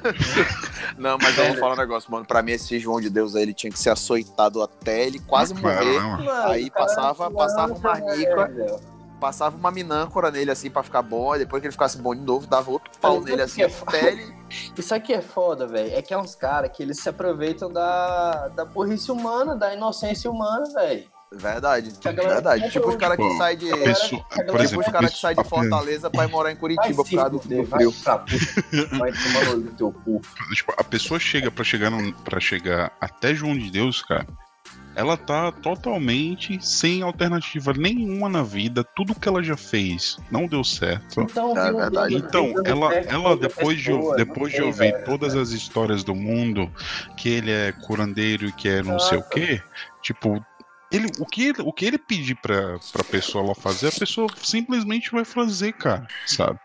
Não, 0.98 1.18
mas 1.20 1.36
eu 1.38 1.48
vou 1.48 1.56
falar 1.58 1.74
um 1.74 1.78
negócio, 1.78 2.12
mano. 2.12 2.26
Pra 2.26 2.44
mim, 2.44 2.52
esse 2.52 2.78
João 2.78 3.02
de 3.02 3.10
Deus 3.10 3.36
aí, 3.36 3.42
ele 3.44 3.54
tinha 3.56 3.72
que 3.72 3.80
ser 3.80 3.90
açoitado 3.90 4.62
até 4.62 5.08
ele 5.08 5.20
quase 5.20 5.56
morrer. 5.56 6.00
Mano, 6.00 6.30
Aí 6.50 6.70
cara 6.70 6.86
passava- 6.86 7.32
passava 7.32 7.74
uma 7.74 7.94
velho. 7.96 8.80
Passava 9.20 9.56
uma 9.58 9.72
minâncora 9.72 10.30
nele 10.30 10.52
assim 10.52 10.70
pra 10.70 10.84
ficar 10.84 11.02
bom, 11.02 11.32
aí 11.32 11.40
depois 11.40 11.60
que 11.60 11.68
ele 11.68 11.72
ficasse 11.72 11.98
bom 11.98 12.14
de 12.14 12.22
novo, 12.22 12.46
dava 12.46 12.70
outro 12.70 12.92
pau 13.00 13.20
nele 13.22 13.42
assim, 13.42 13.64
é 13.64 13.66
até 13.66 14.12
ele. 14.12 14.36
Isso 14.78 14.94
aqui 14.94 15.14
é 15.14 15.22
foda, 15.22 15.66
velho. 15.68 15.94
É 15.94 16.02
que 16.02 16.14
é 16.14 16.18
uns 16.18 16.36
caras 16.36 16.72
que 16.72 16.84
eles 16.84 17.00
se 17.00 17.10
aproveitam 17.10 17.72
da, 17.72 18.48
da 18.50 18.64
burrice 18.64 19.12
humana, 19.12 19.56
da 19.56 19.74
inocência 19.74 20.30
humana, 20.30 20.66
velho. 20.74 21.06
Verdade, 21.32 21.94
verdade. 22.02 22.72
Tipo 22.72 22.88
os 22.88 22.96
caras 22.96 23.18
que 23.18 23.38
saem 23.38 23.58
de. 23.58 23.70
Pessoa, 23.70 24.22
Tipo 24.22 24.28
por 24.30 24.46
Tipo 24.46 24.58
exemplo, 24.62 24.86
os 24.86 24.92
caras 24.92 25.14
que 25.14 25.20
saem 25.20 25.36
de 25.36 25.44
Fortaleza 25.44 26.10
pra 26.10 26.24
ir 26.24 26.30
morar 26.30 26.52
em 26.52 26.56
Curitiba 26.56 27.04
por 27.04 27.16
causa 27.16 27.30
do, 27.30 27.40
do 27.40 27.66
frio. 27.66 27.92
Vai, 28.98 29.12
pra 29.12 29.22
tomar 29.24 29.58
no 29.58 29.72
teu 29.74 29.92
cu. 29.92 30.22
Tipo, 30.54 30.74
a 30.78 30.84
pessoa 30.86 31.20
chega 31.20 31.52
pra 31.52 31.66
chegar 31.66 31.90
no, 31.90 32.14
para 32.14 32.40
chegar 32.40 32.94
até 33.02 33.36
João 33.36 33.58
de 33.58 33.70
Deus, 33.70 34.02
cara. 34.02 34.26
Ela 34.98 35.16
tá 35.16 35.52
totalmente 35.52 36.58
sem 36.60 37.04
alternativa 37.04 37.72
nenhuma 37.72 38.28
na 38.28 38.42
vida. 38.42 38.84
Tudo 38.84 39.14
que 39.14 39.28
ela 39.28 39.44
já 39.44 39.56
fez 39.56 40.18
não 40.32 40.48
deu 40.48 40.64
certo. 40.64 41.22
Então, 41.22 41.56
É 41.56 41.72
verdade. 41.72 42.16
Então, 42.16 42.54
ela, 42.66 42.94
ela 42.96 43.38
depois 43.38 43.80
de, 43.80 43.92
depois 44.16 44.52
de 44.52 44.62
ouvir 44.64 45.04
todas 45.04 45.36
as 45.36 45.52
histórias 45.52 46.04
do 46.04 46.16
mundo, 46.16 46.72
que 47.16 47.30
ele 47.30 47.52
é 47.52 47.72
curandeiro 47.72 48.48
e 48.48 48.52
que 48.52 48.68
é 48.68 48.82
não 48.82 48.98
sei 48.98 49.20
o 49.20 49.24
quê, 49.24 49.62
tipo, 50.02 50.44
ele, 50.92 51.08
o, 51.20 51.26
que 51.26 51.48
ele, 51.48 51.62
o 51.62 51.74
que 51.74 51.86
ele 51.86 51.98
pedir 51.98 52.36
pra, 52.36 52.80
pra 52.92 53.04
pessoa 53.04 53.46
lá 53.46 53.54
fazer, 53.54 53.90
a 53.90 54.00
pessoa 54.00 54.28
simplesmente 54.42 55.12
vai 55.12 55.26
fazer, 55.26 55.74
cara, 55.74 56.08
sabe? 56.26 56.60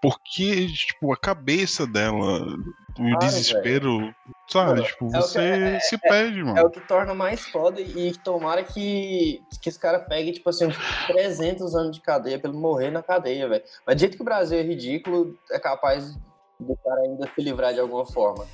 Porque, 0.00 0.68
tipo, 0.68 1.12
a 1.12 1.16
cabeça 1.16 1.86
dela, 1.86 2.56
o 2.98 3.18
desespero, 3.18 4.14
sabe? 4.48 4.70
Mano, 4.70 4.82
tipo, 4.84 5.04
é 5.04 5.08
o 5.08 5.10
que- 5.22 5.28
você 5.28 5.38
é- 5.40 5.80
se 5.80 5.98
perde, 5.98 6.42
mano. 6.42 6.58
É 6.58 6.62
o 6.62 6.70
que 6.70 6.80
torna 6.80 7.14
mais 7.14 7.40
foda 7.46 7.80
e 7.80 8.12
tomara 8.18 8.62
que, 8.62 9.42
que 9.60 9.68
esse 9.68 9.78
cara 9.78 9.98
pegue, 10.00 10.32
tipo 10.32 10.48
assim, 10.48 10.66
uns 10.66 10.76
300 11.06 11.74
anos 11.74 11.96
de 11.96 12.02
cadeia 12.02 12.38
pra 12.38 12.50
ele 12.50 12.58
morrer 12.58 12.90
na 12.90 13.02
cadeia, 13.02 13.48
velho. 13.48 13.62
Mas 13.86 13.96
do 13.96 14.00
jeito 14.00 14.16
que 14.16 14.22
o 14.22 14.24
Brasil 14.24 14.58
é 14.58 14.62
ridículo, 14.62 15.36
é 15.50 15.58
capaz 15.58 16.14
do 16.58 16.76
cara 16.82 17.00
ainda 17.02 17.28
se 17.34 17.42
livrar 17.42 17.74
de 17.74 17.80
alguma 17.80 18.06
forma. 18.06 18.46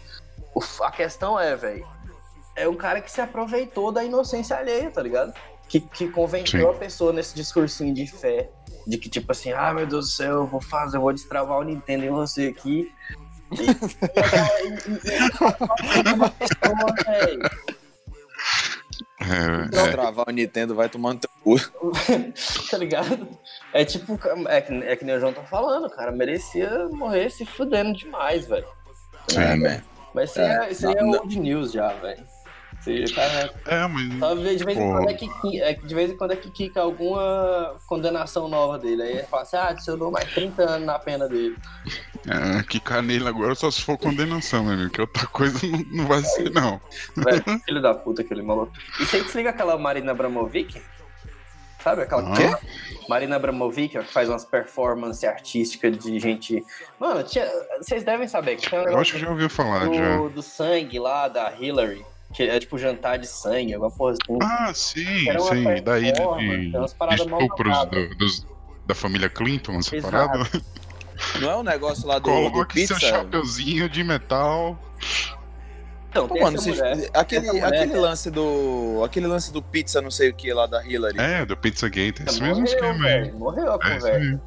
O 0.55 0.61
f- 0.61 0.83
a 0.83 0.90
questão 0.90 1.38
é, 1.38 1.55
velho, 1.57 1.87
é 2.57 2.69
um 2.69 2.75
cara 2.75 3.01
que 3.01 3.11
se 3.11 3.21
aproveitou 3.21 3.90
da 3.93 4.03
inocência 4.05 4.57
alheia, 4.57 4.90
tá 4.90 5.01
ligado? 5.03 5.33
Que, 5.69 5.81
que 5.81 6.09
convenceu 6.09 6.69
Sim. 6.71 6.77
a 6.77 6.79
pessoa 6.79 7.12
nesse 7.12 7.35
discursinho 7.35 7.95
de 7.95 8.07
fé, 8.07 8.51
de 8.87 8.99
que 8.99 9.09
tipo 9.09 9.31
assim, 9.33 9.53
ah, 9.53 9.73
meu 9.73 9.87
Deus 9.87 10.07
do 10.07 10.11
céu, 10.11 10.33
eu 10.38 10.47
vou 10.47 10.61
fazer, 10.61 10.97
eu 10.99 11.01
vou 11.01 11.12
destravar 11.12 11.59
o 11.59 11.62
Nintendo 11.62 12.05
em 12.05 12.11
você 12.11 12.49
aqui. 12.49 12.93
É, 19.21 19.79
é, 19.79 19.91
travar 19.93 20.27
o 20.29 20.33
Nintendo, 20.33 20.75
vai 20.75 20.88
tomando 20.88 21.21
teu 21.21 21.31
cu. 21.45 21.57
tá 22.71 22.77
ligado? 22.79 23.29
É 23.73 23.85
tipo, 23.85 24.19
é 24.49 24.61
que, 24.61 24.73
é 24.75 24.97
que 24.97 25.05
nem 25.05 25.15
o 25.17 25.21
João 25.21 25.33
tá 25.33 25.43
falando, 25.45 25.88
cara. 25.91 26.11
Merecia 26.11 26.88
morrer 26.91 27.31
se 27.31 27.47
fudendo 27.47 27.97
demais, 27.97 28.47
velho. 28.47 28.67
É, 29.37 29.55
man. 29.55 29.81
Mas 30.15 30.31
isso 30.31 30.41
aí 30.41 30.47
É, 30.47 30.65
é, 30.67 30.71
isso 30.73 30.87
é 30.88 30.95
não- 31.03 31.11
old 31.21 31.38
news 31.38 31.73
já, 31.73 31.88
velho. 31.95 32.25
Isso 32.87 32.90
aí, 32.90 33.12
cara, 33.12 33.55
é, 33.66 33.87
mas. 33.87 34.18
só 34.18 34.35
de 34.35 34.42
vez 34.42 34.77
em 34.79 34.92
quando 34.92 35.09
é 35.09 35.14
que, 35.14 35.61
é 35.61 35.75
que 35.75 35.87
de 35.87 35.95
vez 35.95 36.11
em 36.11 36.16
quando 36.16 36.33
é 36.33 36.37
que 36.37 36.51
quica 36.51 36.81
alguma 36.81 37.77
condenação 37.87 38.49
nova 38.49 38.79
dele. 38.79 39.03
Aí 39.03 39.12
ele 39.12 39.23
fala 39.25 39.42
assim, 39.42 39.57
ah, 39.57 39.68
adicionou 39.68 40.11
mais 40.11 40.33
30 40.33 40.62
anos 40.62 40.87
na 40.87 40.99
pena 40.99 41.29
dele. 41.29 41.57
É, 42.27 42.62
que 42.64 42.81
nele 43.03 43.29
agora 43.29 43.55
só 43.55 43.71
se 43.71 43.83
for 43.83 43.97
condenação, 43.99 44.64
meu 44.64 44.75
amigo. 44.75 44.90
Que 44.90 45.01
outra 45.01 45.27
coisa 45.29 45.59
não, 45.66 45.85
não 45.90 46.07
vai 46.07 46.23
ser, 46.23 46.51
não. 46.51 46.81
Velho, 47.16 47.42
filho 47.64 47.83
da 47.83 47.95
puta, 47.95 48.23
aquele 48.23 48.42
maluco. 48.42 48.73
Isso 49.01 49.16
aí 49.16 49.25
que 49.25 49.31
se 49.31 49.37
liga 49.38 49.51
aquela 49.51 49.77
Marina 49.79 50.12
Abramovic? 50.12 50.81
Sabe 51.83 52.03
aquela 52.03 52.33
Ah. 52.33 52.37
Quê? 52.37 52.66
Marina 53.09 53.37
Abramovic, 53.37 53.99
ó, 53.99 54.03
que 54.03 54.12
faz 54.12 54.29
umas 54.29 54.45
performances 54.45 55.25
artísticas 55.25 55.99
de 55.99 56.18
gente. 56.21 56.64
Mano, 56.99 57.25
tinha... 57.25 57.49
vocês 57.81 58.05
devem 58.05 58.29
saber 58.29 58.57
que 58.57 58.71
tem 58.71 58.79
um 58.79 58.83
Eu 58.83 58.99
acho 58.99 59.14
que 59.14 59.18
já 59.18 59.29
ouviu 59.29 59.51
falar, 59.51 59.92
já. 59.92 60.16
do, 60.16 60.31
do 60.31 60.42
sangue 60.42 61.01
lá 61.01 61.27
da 61.27 61.53
Hillary, 61.53 62.05
que 62.33 62.42
é 62.45 62.59
tipo 62.59 62.79
jantar 62.79 63.18
de 63.18 63.27
sangue, 63.27 63.75
alguma 63.75 63.90
porra 63.90 64.12
assim. 64.12 64.38
Ah, 64.42 64.73
sim, 64.75 65.05
sim. 65.05 65.83
Da 65.83 65.99
ilha 65.99 66.12
de, 66.12 66.71
de 66.71 67.14
estupros 67.23 67.87
do- 67.87 68.14
dos- 68.16 68.47
da 68.87 68.95
família 68.95 69.29
Clinton, 69.29 69.79
essa 69.79 69.95
Exato. 69.97 70.12
parada. 70.12 70.51
Não 71.40 71.51
é 71.51 71.57
um 71.57 71.62
negócio 71.62 72.07
lá 72.07 72.18
do, 72.18 72.25
do 72.25 72.51
Coloque 72.51 72.87
seu 72.87 72.97
pizza? 72.97 73.09
chapeuzinho 73.11 73.88
de 73.88 74.03
metal. 74.03 74.77
Então, 76.11 76.29
Pô, 76.29 76.35
tem 76.35 76.42
mano, 76.42 76.59
vocês- 76.61 77.09
aquele, 77.14 77.47
mulher- 77.47 77.64
aquele 77.64 77.95
lance 77.97 78.31
do. 78.31 79.03
Aquele 79.05 79.27
lance 79.27 79.51
do 79.53 79.62
pizza, 79.62 80.03
não 80.03 80.11
sei 80.11 80.29
o 80.31 80.35
que 80.35 80.53
lá 80.53 80.66
da 80.66 80.85
Hillary. 80.85 81.18
É, 81.18 81.47
do 81.47 81.57
Pizzagate. 81.57 82.23
Esse 82.27 82.38
morreu, 82.40 82.57
mesmo 82.57 82.64
esquema 82.64 82.92
aí. 83.07 83.21
velho, 83.23 83.38
Morreu 83.38 83.73
a 83.73 83.75
É 83.77 83.79
conversa. 83.79 84.40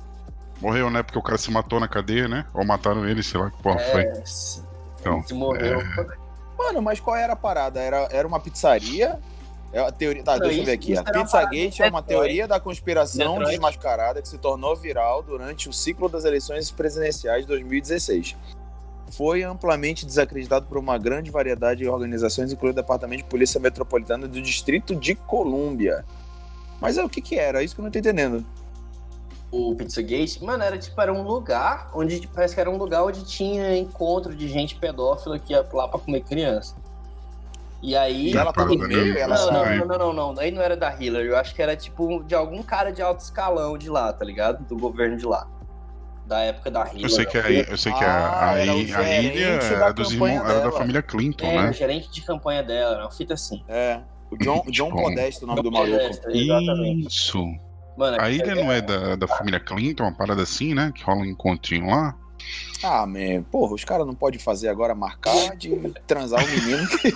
Morreu, 0.61 0.89
né? 0.91 1.01
Porque 1.01 1.17
o 1.17 1.21
cara 1.23 1.37
se 1.37 1.49
matou 1.51 1.79
na 1.79 1.87
cadeia, 1.87 2.27
né? 2.27 2.45
Ou 2.53 2.63
mataram 2.65 3.07
ele, 3.07 3.23
sei 3.23 3.39
lá 3.39 3.49
que 3.49 3.61
porra 3.63 3.79
foi. 3.79 4.01
É, 4.03 4.25
se, 4.25 4.61
Então, 4.99 5.23
se 5.23 5.33
morreu. 5.33 5.79
Mano, 6.57 6.81
mas 6.81 6.99
qual 6.99 7.15
era 7.15 7.33
a 7.33 7.35
parada? 7.35 7.79
Era, 7.79 8.07
era 8.11 8.27
uma 8.27 8.39
pizzaria? 8.39 9.19
É 9.75 9.79
a 9.79 9.91
teoria. 9.91 10.23
Tá, 10.23 10.37
deixa 10.37 10.61
eu 10.61 10.65
ver 10.65 10.71
aqui. 10.71 10.97
A 10.97 11.03
Pizzagate 11.03 11.83
é 11.83 11.89
uma 11.89 12.01
teoria 12.01 12.47
da 12.47 12.61
conspiração 12.61 13.33
Detroit. 13.33 13.49
desmascarada 13.51 14.21
que 14.21 14.27
se 14.27 14.37
tornou 14.37 14.73
viral 14.73 15.21
durante 15.21 15.67
o 15.67 15.73
ciclo 15.73 16.07
das 16.07 16.23
eleições 16.23 16.71
presidenciais 16.71 17.41
de 17.41 17.47
2016. 17.47 18.37
Foi 19.11 19.43
amplamente 19.43 20.05
desacreditado 20.05 20.65
por 20.65 20.77
uma 20.77 20.97
grande 20.97 21.29
variedade 21.29 21.81
de 21.81 21.89
organizações, 21.89 22.53
incluindo 22.53 22.79
o 22.79 22.81
Departamento 22.81 23.23
de 23.23 23.29
Polícia 23.29 23.59
Metropolitana 23.59 24.29
do 24.29 24.41
Distrito 24.41 24.95
de 24.95 25.13
Colômbia. 25.13 26.05
Mas 26.79 26.97
é 26.97 27.03
o 27.03 27.09
que 27.09 27.21
que 27.21 27.37
era? 27.37 27.61
Isso 27.61 27.75
que 27.75 27.81
eu 27.81 27.83
não 27.83 27.91
tô 27.91 27.99
entendendo. 27.99 28.45
O 29.55 29.75
Pizzagate, 29.75 30.43
mano, 30.43 30.63
era 30.63 30.77
tipo, 30.77 30.99
era 30.99 31.13
um 31.13 31.23
lugar 31.23 31.89
onde 31.93 32.19
tipo, 32.19 32.33
parece 32.33 32.53
que 32.53 32.59
era 32.61 32.69
um 32.69 32.77
lugar 32.77 33.03
onde 33.03 33.23
tinha 33.23 33.77
encontro 33.77 34.35
de 34.35 34.47
gente 34.49 34.75
pedófila 34.75 35.39
que 35.39 35.53
ia 35.53 35.65
lá 35.71 35.87
pra 35.87 35.99
comer 35.99 36.21
criança. 36.21 36.75
E 37.81 37.95
aí. 37.95 38.33
E 38.33 38.37
ela 38.37 38.51
tava 38.51 38.73
no 38.73 38.87
meio? 38.87 39.17
Ela 39.17 39.35
Não, 39.35 39.51
não, 39.51 39.77
não, 39.77 39.85
não, 39.85 40.13
não, 40.13 40.33
não. 40.33 40.41
Aí 40.41 40.51
não 40.51 40.61
era 40.61 40.75
da 40.75 40.89
Hillary. 40.93 41.27
Eu 41.27 41.37
acho 41.37 41.53
que 41.53 41.61
era 41.61 41.75
tipo 41.75 42.23
de 42.23 42.33
algum 42.33 42.63
cara 42.63 42.91
de 42.91 43.01
alto 43.01 43.19
escalão 43.19 43.77
de 43.77 43.89
lá, 43.89 44.11
tá 44.11 44.25
ligado? 44.25 44.63
Do 44.65 44.77
governo 44.77 45.17
de 45.17 45.25
lá. 45.25 45.47
Da 46.25 46.39
época 46.39 46.71
da 46.71 46.81
Hillary. 46.81 47.03
Eu 47.03 47.09
sei 47.09 47.25
que, 47.25 47.37
a, 47.37 47.51
eu 47.51 47.77
sei 47.77 47.93
que 47.93 48.03
a, 48.03 48.07
Ah, 48.07 48.49
a, 48.49 48.51
a 48.53 48.57
gerente 48.57 49.37
ilha 49.37 49.57
da 49.59 49.65
era, 49.65 49.93
dos 49.93 50.13
era 50.19 50.59
da 50.61 50.71
família 50.71 51.01
Clinton, 51.03 51.45
É, 51.45 51.61
né? 51.61 51.69
o 51.69 51.73
gerente 51.73 52.09
de 52.09 52.21
campanha 52.23 52.63
dela, 52.63 52.95
era 52.95 53.03
uma 53.03 53.11
fita 53.11 53.35
assim. 53.35 53.63
É. 53.67 53.99
O 54.31 54.37
John, 54.37 54.63
John 54.69 54.89
Tipo, 54.89 55.03
Podesta, 55.03 55.45
o 55.45 55.47
nome 55.47 55.61
do 55.61 55.71
maluco. 55.71 55.91
Modesta, 55.91 56.31
Exatamente. 56.31 57.07
Isso. 57.07 57.64
Mano, 57.97 58.21
A 58.21 58.29
ilha 58.29 58.55
não 58.55 58.71
é 58.71 58.81
da, 58.81 59.15
da 59.15 59.27
família 59.27 59.59
Clinton, 59.59 60.03
uma 60.03 60.11
parada 60.13 60.41
assim, 60.43 60.73
né? 60.73 60.91
Que 60.93 61.03
rola 61.03 61.19
um 61.21 61.25
encontrinho 61.25 61.87
lá. 61.87 62.15
Ah, 62.83 63.05
man, 63.07 63.41
porra, 63.51 63.73
os 63.73 63.83
caras 63.83 64.05
não 64.05 64.13
podem 64.13 64.39
fazer 64.39 64.67
agora 64.67 64.93
marcar 64.93 65.55
de 65.55 65.71
transar 66.05 66.43
o 66.43 66.47
menino. 66.47 66.87
que-. 66.99 67.13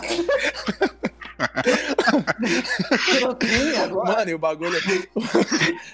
Mano, 4.05 4.29
e 4.29 4.33
o 4.33 4.39
bagulho. 4.39 4.77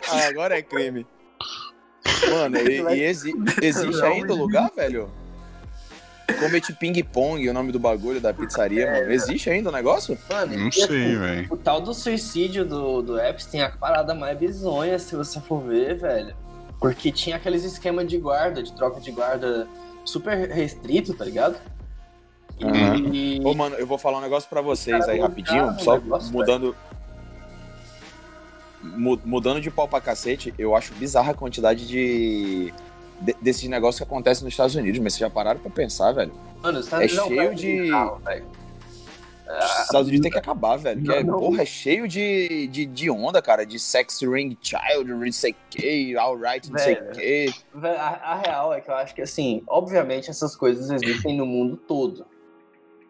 ah, 0.09 0.27
agora 0.27 0.57
é 0.57 0.61
crime. 0.61 1.05
Mano, 2.29 2.57
e, 2.57 2.81
e 2.97 3.03
exi- 3.03 3.33
existe 3.61 4.01
ainda 4.03 4.33
o 4.33 4.37
lugar, 4.37 4.71
velho? 4.75 5.09
Comete 6.39 6.73
Ping 6.73 7.01
Pong, 7.03 7.47
o 7.47 7.53
nome 7.53 7.71
do 7.71 7.79
bagulho 7.79 8.19
da 8.19 8.33
pizzaria, 8.33 8.91
mano. 8.91 9.11
Existe 9.11 9.49
ainda 9.49 9.69
o 9.69 9.71
negócio? 9.71 10.17
Mano, 10.29 10.57
Não 10.57 10.67
e 10.69 10.71
sei, 10.73 10.83
assim, 10.83 11.19
velho. 11.19 11.47
O 11.53 11.57
tal 11.57 11.79
do 11.81 11.93
suicídio 11.93 12.65
do, 12.65 13.01
do 13.01 13.19
Epstein 13.19 13.61
é 13.61 13.65
a 13.65 13.69
parada 13.69 14.13
mais 14.15 14.38
bizonha, 14.38 14.97
se 14.99 15.15
você 15.15 15.39
for 15.39 15.61
ver, 15.63 15.95
velho. 15.95 16.35
Porque 16.79 17.11
tinha 17.11 17.35
aqueles 17.35 17.63
esquemas 17.63 18.07
de 18.07 18.17
guarda, 18.17 18.61
de 18.63 18.73
troca 18.73 18.99
de 18.99 19.11
guarda 19.11 19.67
super 20.03 20.49
restrito, 20.49 21.13
tá 21.13 21.23
ligado? 21.25 21.57
E... 22.59 23.39
Ô, 23.43 23.53
mano, 23.53 23.75
eu 23.75 23.85
vou 23.85 23.97
falar 23.97 24.17
um 24.19 24.21
negócio 24.21 24.49
pra 24.49 24.61
vocês 24.61 24.99
Cara, 24.99 25.11
aí 25.11 25.19
rapidinho, 25.19 25.75
só 25.79 25.93
negócio, 25.95 26.31
mudando. 26.33 26.75
mu- 28.81 29.19
Mudando 29.25 29.59
de 29.61 29.69
pau 29.71 29.88
pra 29.88 29.99
cacete, 30.01 30.53
eu 30.57 30.75
acho 30.75 30.93
bizarra 30.95 31.31
a 31.31 31.35
quantidade 31.35 31.88
de. 31.88 32.73
De- 33.21 33.36
desses 33.41 33.67
negócios 33.69 33.97
que 33.97 34.04
acontecem 34.04 34.43
nos 34.43 34.54
Estados 34.54 34.75
Unidos, 34.75 34.99
mas 34.99 35.13
vocês 35.13 35.19
já 35.21 35.30
pararam 35.30 35.60
pra 35.60 35.71
pensar, 35.71 36.12
velho? 36.12 36.34
Mano, 36.62 36.80
os 36.80 36.86
Estados 36.86 37.15
é 37.17 37.21
Unidos 37.21 37.28
cheio 37.28 37.49
país 37.49 37.60
de-. 37.60 38.45
Os 39.47 39.82
Estados 39.84 40.08
Unidos 40.08 40.23
tem 40.23 40.32
que 40.32 40.39
acabar, 40.39 40.75
velho. 40.75 41.04
Que 41.04 41.12
é, 41.12 41.23
Não, 41.23 41.34
não. 41.34 41.39
porra, 41.39 41.62
é 41.62 41.65
cheio 41.65 42.08
de, 42.08 42.67
de, 42.67 42.84
de 42.86 43.12
onda, 43.12 43.41
cara, 43.43 43.63
de 43.63 43.78
sex 43.78 44.21
ring 44.23 44.58
child, 44.60 45.06
não 45.13 45.32
sei 45.32 45.51
o 45.51 45.56
que, 45.69 46.17
alright, 46.17 46.71
não 46.71 46.80
sei 46.80 46.95
que. 46.95 47.54
A 47.84 48.41
real 48.43 48.73
é 48.73 48.82
que 48.82 48.89
eu 48.89 48.95
acho 48.95 49.13
que, 49.13 49.21
assim, 49.21 49.62
obviamente 49.67 50.32
essas 50.32 50.56
coisas 50.56 50.89
existem 50.89 51.38
no 51.38 51.45
mundo 51.45 51.78
todo. 51.78 52.25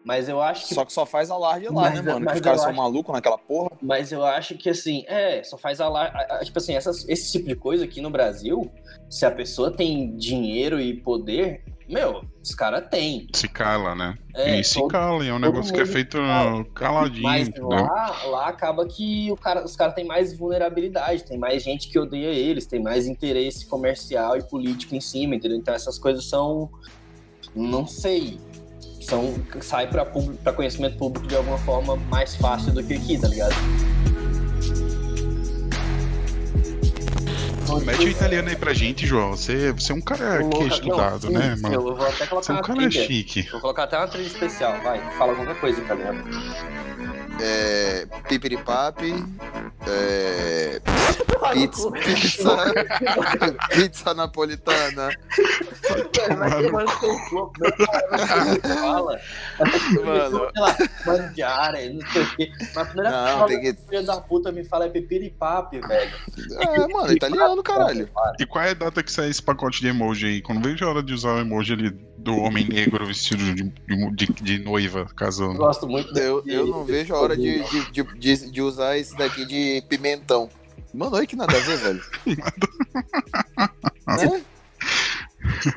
Mas 0.06 0.28
eu 0.28 0.40
acho 0.40 0.68
que. 0.68 0.74
Só 0.74 0.84
que 0.84 0.92
só 0.92 1.04
faz 1.04 1.32
alarde 1.32 1.66
lá, 1.66 1.72
Mas- 1.90 1.94
né, 1.94 2.12
mano? 2.12 2.26
Que 2.26 2.34
os 2.34 2.40
caras 2.40 2.60
eu 2.60 2.62
são 2.62 2.70
acho- 2.70 2.80
malucos 2.80 3.12
naquela 3.12 3.36
porra. 3.36 3.70
Mas 3.82 4.12
eu 4.12 4.24
acho 4.24 4.54
que, 4.56 4.70
assim, 4.70 5.04
é, 5.08 5.42
só 5.42 5.58
faz 5.58 5.80
alarme. 5.80 6.16
Tipo 6.44 6.58
assim, 6.58 6.74
essas, 6.76 7.08
esse 7.08 7.32
tipo 7.32 7.48
de 7.48 7.56
coisa 7.56 7.84
aqui 7.84 8.00
no 8.00 8.08
Brasil, 8.08 8.70
se 9.10 9.26
a 9.26 9.30
pessoa 9.32 9.70
tem 9.70 10.16
dinheiro 10.16 10.80
e 10.80 10.94
poder, 10.94 11.64
meu, 11.88 12.22
os 12.40 12.54
caras 12.54 12.88
têm. 12.88 13.26
Se 13.34 13.48
cala, 13.48 13.96
né? 13.96 14.16
É, 14.32 14.60
e 14.60 14.64
se 14.64 14.74
todo- 14.74 14.88
cala, 14.92 15.24
é 15.26 15.32
um 15.32 15.40
negócio 15.40 15.74
que 15.74 15.80
é 15.80 15.86
feito 15.86 16.18
fala. 16.18 16.64
caladinho. 16.66 17.22
Mas 17.24 17.50
lá, 17.58 18.22
lá 18.26 18.46
acaba 18.46 18.86
que 18.86 19.32
o 19.32 19.36
cara, 19.36 19.64
os 19.64 19.74
caras 19.74 19.94
têm 19.96 20.04
mais 20.04 20.38
vulnerabilidade, 20.38 21.24
tem 21.24 21.36
mais 21.36 21.64
gente 21.64 21.88
que 21.88 21.98
odeia 21.98 22.28
eles, 22.30 22.64
tem 22.64 22.80
mais 22.80 23.08
interesse 23.08 23.66
comercial 23.66 24.36
e 24.36 24.42
político 24.44 24.94
em 24.94 25.00
cima, 25.00 25.34
entendeu? 25.34 25.58
Então 25.58 25.74
essas 25.74 25.98
coisas 25.98 26.24
são. 26.28 26.70
Não 27.56 27.86
sei. 27.88 28.38
São, 29.06 29.36
sai 29.60 29.86
pra, 29.86 30.04
público, 30.04 30.42
pra 30.42 30.52
conhecimento 30.52 30.98
público 30.98 31.28
de 31.28 31.36
alguma 31.36 31.58
forma 31.58 31.94
mais 32.10 32.34
fácil 32.34 32.72
do 32.72 32.82
que 32.82 32.94
aqui, 32.94 33.16
tá 33.16 33.28
ligado? 33.28 33.54
Mete 37.84 38.04
o 38.04 38.08
italiano 38.08 38.48
aí 38.48 38.56
pra 38.56 38.72
gente, 38.72 39.06
João. 39.06 39.30
Você, 39.36 39.72
você 39.72 39.92
é 39.92 39.94
um 39.94 40.00
cara 40.00 40.38
que 40.38 40.56
é 40.56 40.60
Não, 40.60 40.66
estudado, 40.66 41.26
sim, 41.26 41.32
né, 41.32 41.56
mano? 41.60 41.74
Eu 41.74 41.82
vou 41.96 42.06
até 42.06 42.26
colocar 42.26 42.44
Você 42.46 42.52
é 42.52 42.54
um 42.54 42.58
uma 42.58 42.62
cara 42.64 42.78
trilha. 42.88 43.06
chique. 43.06 43.42
Vou 43.50 43.60
colocar 43.60 43.82
até 43.84 43.96
uma 43.98 44.08
trilha 44.08 44.26
especial, 44.26 44.80
vai. 44.82 45.00
Fala 45.18 45.34
qualquer 45.34 45.60
coisa, 45.60 45.80
italiano. 45.80 46.24
É. 47.40 48.06
Pipiripapi. 48.28 49.14
É. 49.86 50.80
Pizza. 51.52 51.90
Pizza. 51.92 52.56
pizza 53.70 54.14
napolitana. 54.14 55.10
Fala. 58.80 59.20
Mano. 60.04 60.50
Sei 60.52 60.62
lá, 60.62 60.76
mangiare, 61.04 61.92
não 61.92 62.06
sei 62.10 62.22
o 62.22 62.36
quê. 62.36 62.52
Mas 62.58 62.76
a 62.78 62.84
primeira 62.86 63.10
Não, 63.10 63.46
tem 63.46 63.60
que- 63.60 63.70
o 63.70 63.88
filho 63.88 64.06
da 64.06 64.20
puta 64.20 64.50
me 64.50 64.64
fala 64.64 64.86
é 64.86 64.88
pepiripapi, 64.88 65.80
velho. 65.80 66.12
É, 66.58 66.88
mano, 66.88 67.12
italiano, 67.12 67.55
caralho. 67.62 68.08
E 68.38 68.46
qual 68.46 68.64
é 68.64 68.70
a 68.70 68.74
data 68.74 69.02
que 69.02 69.10
sai 69.12 69.28
esse 69.30 69.42
pacote 69.42 69.80
de 69.80 69.88
emoji 69.88 70.26
aí? 70.26 70.42
Quando 70.42 70.62
vejo 70.62 70.84
a 70.84 70.88
hora 70.90 71.02
de 71.02 71.12
usar 71.12 71.34
o 71.34 71.38
emoji 71.40 71.72
ali 71.72 71.90
do 72.18 72.36
homem 72.36 72.66
negro 72.68 73.04
vestido 73.06 73.42
de, 73.54 73.62
de, 74.14 74.26
de 74.32 74.58
noiva 74.58 75.00
Eu 75.08 75.14
casando. 75.14 75.54
gosto 75.58 75.86
muito 75.88 76.16
Eu, 76.18 76.42
eu 76.46 76.66
não 76.66 76.84
vejo 76.84 77.14
a 77.14 77.20
hora 77.20 77.36
de, 77.36 77.62
de, 77.64 77.90
de, 77.92 78.02
de- 78.18 78.50
de 78.50 78.62
usar 78.62 78.96
esse 78.98 79.16
daqui 79.16 79.44
de 79.46 79.82
pimentão. 79.88 80.48
Mano, 80.94 81.16
olha 81.16 81.26
que 81.26 81.36
nada 81.36 81.56
a 81.56 81.60
ver, 81.60 81.76
velho. 81.76 82.02
Né? 84.06 84.42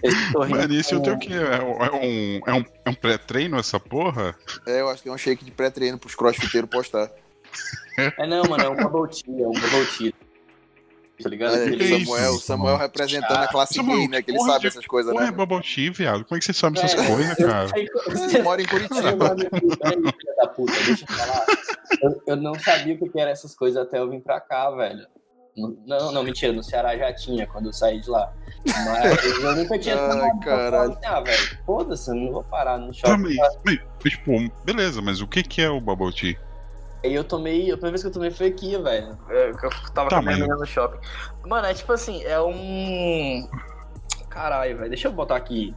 esse 0.03 0.31
sorriso 0.31 0.55
Mano, 0.59 0.73
esse 0.73 0.93
eu 0.93 0.99
tenho 1.01 1.15
o 1.15 1.19
quê? 1.19 1.33
É 1.33 1.61
um, 1.63 1.83
é 1.83 1.91
um, 1.91 2.41
é 2.47 2.53
um, 2.59 2.65
é 2.85 2.89
um 2.89 2.93
pré-treino 2.93 3.57
essa 3.57 3.79
porra? 3.79 4.35
É, 4.67 4.81
eu 4.81 4.89
acho 4.89 5.01
que 5.03 5.09
é 5.09 5.11
um 5.11 5.17
shake 5.17 5.43
de 5.43 5.51
pré-treino 5.51 5.97
pros 5.97 6.15
crossfiteiros 6.15 6.69
postar. 6.69 7.09
É 7.97 8.25
não, 8.27 8.43
mano, 8.43 8.63
é 8.63 8.69
um 8.69 8.75
bubble 8.75 9.09
tea, 9.11 9.43
é 9.43 9.47
um 9.47 9.51
bubble 9.51 9.85
tea. 9.97 10.13
Tá 11.21 11.29
ligado? 11.29 11.55
É, 11.55 11.65
Aquele- 11.65 11.83
isso, 11.83 12.05
Samuel, 12.05 12.25
mano? 12.31 12.39
Samuel 12.39 12.77
representando 12.77 13.43
a 13.43 13.47
classe 13.47 13.73
Samuel, 13.73 13.97
gay, 13.99 14.07
né? 14.07 14.21
Que 14.21 14.31
ele 14.31 14.39
sabe 14.39 14.59
de- 14.61 14.67
essas 14.67 14.85
coisas, 14.87 15.11
Porra, 15.11 15.25
é 15.25 15.31
né? 15.31 15.33
bubble 15.33 15.61
tea, 15.61 15.91
viado. 15.91 16.23
Como 16.23 16.37
é 16.37 16.39
que 16.39 16.45
você 16.45 16.53
sabe 16.53 16.79
essas 16.79 16.93
Velho, 16.93 17.13
coisas, 17.13 17.35
cara? 17.37 17.67
Ele 17.75 18.43
mora 18.43 18.61
em 18.61 18.65
Você 18.65 18.87
Curitiba. 18.87 19.35
né, 19.35 19.49
filha 19.59 20.35
da 20.37 20.47
puta, 20.47 20.73
deixa 20.85 21.05
eu 21.09 21.15
falar. 21.15 21.45
Eu, 22.01 22.21
eu 22.27 22.35
não 22.37 22.57
sabia 22.59 22.95
o 22.95 22.97
que 22.97 23.09
que 23.09 23.19
era 23.19 23.31
essas 23.31 23.53
coisas 23.55 23.81
até 23.81 23.99
eu 23.99 24.09
vir 24.09 24.21
pra 24.21 24.39
cá, 24.39 24.71
velho. 24.71 25.05
Não, 25.85 26.13
não, 26.13 26.23
mentira, 26.23 26.53
no 26.53 26.63
Ceará 26.63 26.95
já 26.97 27.13
tinha 27.13 27.45
quando 27.45 27.65
eu 27.65 27.73
saí 27.73 27.99
de 27.99 28.09
lá. 28.09 28.31
Mas 28.65 29.25
eu 29.43 29.55
nunca 29.57 29.77
tinha 29.77 29.99
Ai, 29.99 30.29
caralho. 30.41 30.97
Ah, 31.03 31.19
velho, 31.19 31.57
foda-se, 31.65 32.09
eu 32.09 32.15
não 32.15 32.31
vou 32.31 32.43
parar 32.45 32.77
no 32.77 32.87
Tá, 32.93 33.09
shopping. 33.09 33.35
mas, 33.35 33.57
mas, 33.65 33.79
tipo, 33.99 34.31
beleza, 34.63 35.01
mas 35.01 35.19
o 35.19 35.27
que 35.27 35.43
que 35.43 35.61
é 35.61 35.69
o 35.69 35.81
bubble 35.81 36.13
tea? 36.13 36.37
Aí 37.03 37.13
eu 37.13 37.23
tomei, 37.23 37.71
a 37.71 37.77
primeira 37.77 37.91
vez 37.91 38.01
que 38.01 38.07
eu 38.07 38.11
tomei 38.11 38.29
foi 38.31 38.47
aqui, 38.47 38.77
velho. 38.77 39.17
Eu, 39.29 39.55
que 39.57 39.65
eu 39.65 39.69
tava 39.93 40.09
Tá, 40.09 40.15
com 40.15 40.15
a 40.15 40.21
minha 40.21 40.31
mas- 40.31 40.35
menina 40.39 40.55
no 40.55 40.65
shopping. 40.65 40.99
Mano, 41.47 41.67
é 41.67 41.73
tipo 41.73 41.91
assim, 41.93 42.23
é 42.23 42.39
um. 42.41 43.47
Caralho, 44.29 44.77
velho. 44.77 44.89
Deixa 44.89 45.07
eu 45.07 45.11
botar 45.11 45.35
aqui. 45.37 45.73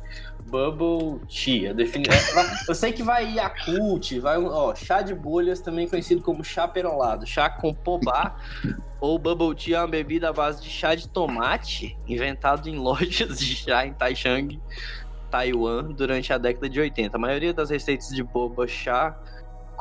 Bubble 0.47 1.21
Tea. 1.29 1.69
Eu, 1.71 1.75
defini... 1.75 2.05
é, 2.09 2.35
vai- 2.35 2.57
eu 2.69 2.75
sei 2.75 2.93
que 2.93 3.03
vai 3.03 3.25
Yakult, 3.37 4.19
vai 4.21 4.37
um. 4.39 4.47
Ó, 4.49 4.75
chá 4.75 5.01
de 5.01 5.15
bolhas, 5.15 5.61
também 5.61 5.89
conhecido 5.89 6.21
como 6.23 6.43
chá 6.45 6.67
perolado. 6.69 7.25
Chá 7.27 7.49
com 7.49 7.73
pobá 7.73 8.37
ou 9.01 9.19
Bubble 9.19 9.55
Tea 9.55 9.77
é 9.77 9.81
uma 9.81 9.87
bebida 9.89 10.29
à 10.29 10.33
base 10.33 10.61
de 10.63 10.69
chá 10.69 10.95
de 10.95 11.09
tomate, 11.09 11.97
inventado 12.07 12.69
em 12.69 12.77
lojas 12.77 13.39
de 13.39 13.55
chá 13.57 13.87
em 13.87 13.95
Taishang, 13.95 14.61
Taiwan, 15.31 15.85
durante 15.93 16.33
a 16.33 16.39
década 16.39 16.69
de 16.69 16.79
80. 16.81 17.17
A 17.17 17.21
maioria 17.21 17.55
das 17.55 17.71
receitas 17.71 18.09
de 18.09 18.23
boba 18.23 18.67
chá 18.69 19.17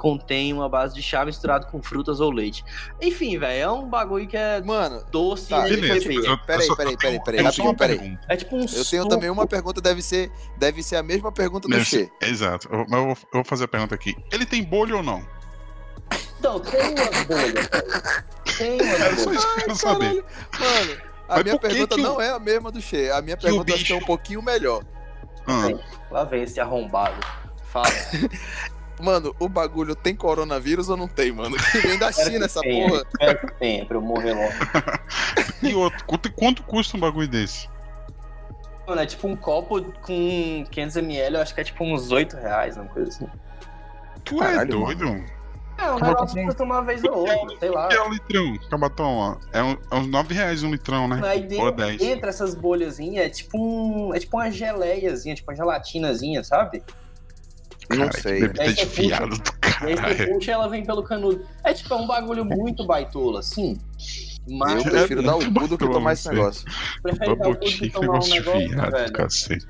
contém 0.02 0.52
uma 0.52 0.68
base 0.68 0.96
de 0.96 1.02
chá 1.04 1.24
misturado 1.24 1.68
com 1.68 1.80
frutas 1.84 2.20
ou 2.20 2.32
leite. 2.32 2.66
Enfim, 3.00 3.38
velho, 3.38 3.62
é 3.62 3.72
um 3.72 3.88
bagulho 3.88 4.28
que 4.28 4.36
é 4.36 4.60
Mano, 4.62 5.04
doce 5.12 5.50
Tá, 5.50 5.68
e 5.70 5.76
Beleza, 5.78 6.12
eu, 6.12 6.38
Peraí, 6.40 6.62
eu 6.64 6.68
só- 6.68 6.76
peraí, 6.76 6.98
peraí, 6.98 6.98
tenho- 6.98 7.24
peraí, 7.24 7.40
eu 7.40 7.44
rapidinho, 7.46 7.52
só 7.68 7.72
uma 7.72 7.78
peraí. 7.78 8.00
pergunta. 8.00 8.22
É 8.28 8.36
tipo 8.36 8.56
um 8.56 8.62
eu 8.62 8.66
tenho 8.68 8.84
suco. 9.04 9.08
também 9.10 9.30
uma 9.30 9.46
pergunta, 9.46 9.80
deve 9.80 10.02
ser, 10.02 10.32
deve 10.58 10.82
ser 10.82 10.96
a 10.96 11.04
mesma 11.04 11.32
pergunta 11.32 11.68
do 11.68 11.80
Che. 11.86 12.12
Exato. 12.20 12.68
Mas 12.72 13.00
eu 13.00 13.06
vou, 13.06 13.10
eu 13.10 13.16
vou 13.34 13.44
fazer 13.44 13.66
a 13.66 13.68
pergunta 13.68 13.94
aqui. 13.94 14.16
Ele 14.32 14.46
tem 14.46 14.64
bolha 14.64 14.96
ou 14.98 15.04
não? 15.04 15.24
Então, 16.40 16.60
tem 16.60 16.82
umas 16.82 17.24
bolhas, 17.28 17.68
velho. 17.68 18.24
Tem 18.58 18.80
É 18.80 18.84
umas 18.84 19.20
só 19.20 19.26
bolhas. 19.26 19.44
isso 19.44 19.54
que 19.54 19.60
eu 19.60 19.66
quero 19.66 19.76
saber. 19.76 20.26
Mano, 20.60 20.98
a 21.30 21.36
Mas 21.36 21.44
minha 21.44 21.60
pergunta 21.60 21.96
que 21.96 22.02
não 22.02 22.20
é 22.20 22.30
a 22.32 22.40
mesma 22.40 22.72
do 22.72 22.82
Che. 22.82 23.12
A 23.12 23.22
minha 23.22 23.38
que 23.38 23.44
pergunta 23.44 23.74
acho 23.76 23.86
que 23.86 23.94
é 23.94 23.96
um 23.96 24.02
pouquinho 24.06 24.42
melhor. 24.42 24.84
Ah, 25.46 25.70
Lá 26.10 26.24
vem 26.24 26.42
esse 26.44 26.60
arrombado. 26.60 27.16
Fala. 27.72 27.86
Mano, 29.02 29.36
o 29.40 29.50
bagulho 29.50 29.96
tem 29.96 30.16
coronavírus 30.16 30.88
ou 30.90 30.96
não 30.98 31.08
tem, 31.08 31.32
mano? 31.32 31.56
Que 31.58 31.80
vem 31.88 31.98
da 31.98 32.12
China 32.12 32.38
que 32.40 32.44
essa 32.46 32.62
tenha, 32.62 32.88
porra. 32.88 33.04
Espero 33.10 33.40
que 33.48 33.54
tenha, 33.60 33.86
pra 33.86 33.98
eu 33.98 34.02
morrer 34.02 34.34
logo. 34.34 34.52
E 35.64 35.76
outro, 35.76 36.04
quanto, 36.06 36.32
quanto 36.34 36.64
custa 36.64 36.98
um 36.98 37.00
bagulho 37.00 37.28
desse? 37.28 37.70
Mano, 38.88 39.00
é 39.02 39.06
tipo 39.06 39.28
um 39.28 39.36
copo 39.36 39.80
com 40.02 40.66
500ml, 40.72 41.36
eu 41.36 41.42
acho 41.42 41.54
que 41.54 41.62
é 41.62 41.64
tipo 41.64 41.84
uns 41.84 42.12
8 42.12 42.36
reais, 42.36 42.78
uma 42.78 42.86
coisa 42.88 43.10
assim. 43.10 43.28
Tu 44.24 44.38
Caralho, 44.38 44.60
é 44.62 44.66
doido? 44.66 45.24
É, 45.78 45.92
um 45.92 46.00
negócio 46.00 46.36
que- 46.36 46.46
pra 46.46 46.54
tomar 46.56 46.76
uma 46.80 46.84
vez 46.84 47.04
ou 47.04 47.16
outra, 47.16 47.58
sei 47.60 47.70
lá. 47.70 47.88
Que 47.90 47.96
é 47.96 48.04
um 48.04 48.10
litrão, 48.10 48.58
cabatão, 48.72 49.14
ó. 49.18 49.36
É, 49.54 49.62
um- 49.64 49.78
é 49.92 49.96
uns 49.96 50.08
9 50.08 50.34
reais 50.34 50.64
um 50.64 50.72
litrão, 50.72 51.08
né? 51.08 51.22
Aí 51.24 51.42
Ou 51.42 51.48
dentro, 51.48 51.72
10. 51.74 51.98
dentro 52.00 52.30
essas 52.30 52.56
bolhazinhas 52.56 53.26
é 53.26 53.30
tipo 53.30 53.58
um. 53.60 54.14
É 54.16 54.20
tipo 54.20 54.38
uma 54.38 54.50
geleiazinha, 54.50 55.36
tipo 55.36 55.52
uma 55.52 55.56
gelatinazinha, 55.56 56.44
sabe? 56.44 56.84
Não 57.90 57.98
Cara, 57.98 58.10
que 58.10 58.22
sei. 58.22 58.42
bebida 58.42 58.64
Aí 58.64 58.74
de 58.74 58.86
do 58.86 59.02
E 59.02 59.14
aí 59.14 59.96
você 59.96 59.96
caralho. 59.96 60.34
puxa 60.34 60.52
ela 60.52 60.70
vem 60.70 60.86
pelo 60.86 61.04
canudo. 61.04 61.46
É 61.64 61.74
tipo, 61.74 61.94
é 61.94 61.98
um 61.98 62.08
bagulho 62.08 62.46
muito 62.46 62.86
baitola, 62.86 63.40
assim. 63.40 63.78
Mas 64.50 64.84
Eu 64.86 64.92
prefiro 64.92 65.22
É 65.22 65.24
dar 65.24 65.36
o 65.36 65.54
cu 65.54 65.68
do 65.68 65.78
que 65.78 65.88
tomar 65.90 66.14
esse 66.14 66.30
negócio. 66.30 66.66
prefere 67.04 67.36
dar 67.36 67.50
o 67.50 67.56
cu 67.56 67.66
do 67.66 67.72
que 67.72 67.90
tomar 67.90 68.20
um 68.20 68.28
negócio 68.28 68.44
velho. 68.92 69.14
cacete. 69.14 69.68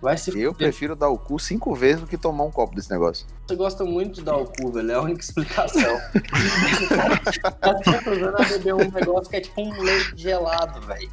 Vai 0.00 0.16
se 0.18 0.30
Eu 0.30 0.52
fuder. 0.52 0.54
prefiro 0.68 0.96
dar 0.96 1.08
o 1.10 1.18
cu 1.18 1.38
cinco 1.38 1.74
vezes 1.76 2.00
do 2.00 2.06
que 2.08 2.16
tomar 2.18 2.42
um 2.44 2.50
copo 2.50 2.74
desse 2.74 2.90
negócio. 2.90 3.24
Você 3.46 3.54
gosta 3.54 3.84
muito 3.84 4.14
de 4.16 4.22
dar 4.22 4.36
o 4.36 4.46
cu, 4.46 4.72
velho. 4.72 4.90
É 4.90 4.94
a 4.94 5.00
única 5.02 5.20
explicação. 5.20 5.96
tá 7.60 7.76
se 7.82 7.90
recusando 7.90 8.36
a 8.36 8.44
beber 8.44 8.74
um 8.74 8.90
negócio 8.90 9.30
que 9.30 9.36
é 9.36 9.40
tipo 9.40 9.60
um 9.62 9.80
leite 9.80 10.12
gelado, 10.16 10.80
velho. 10.86 11.08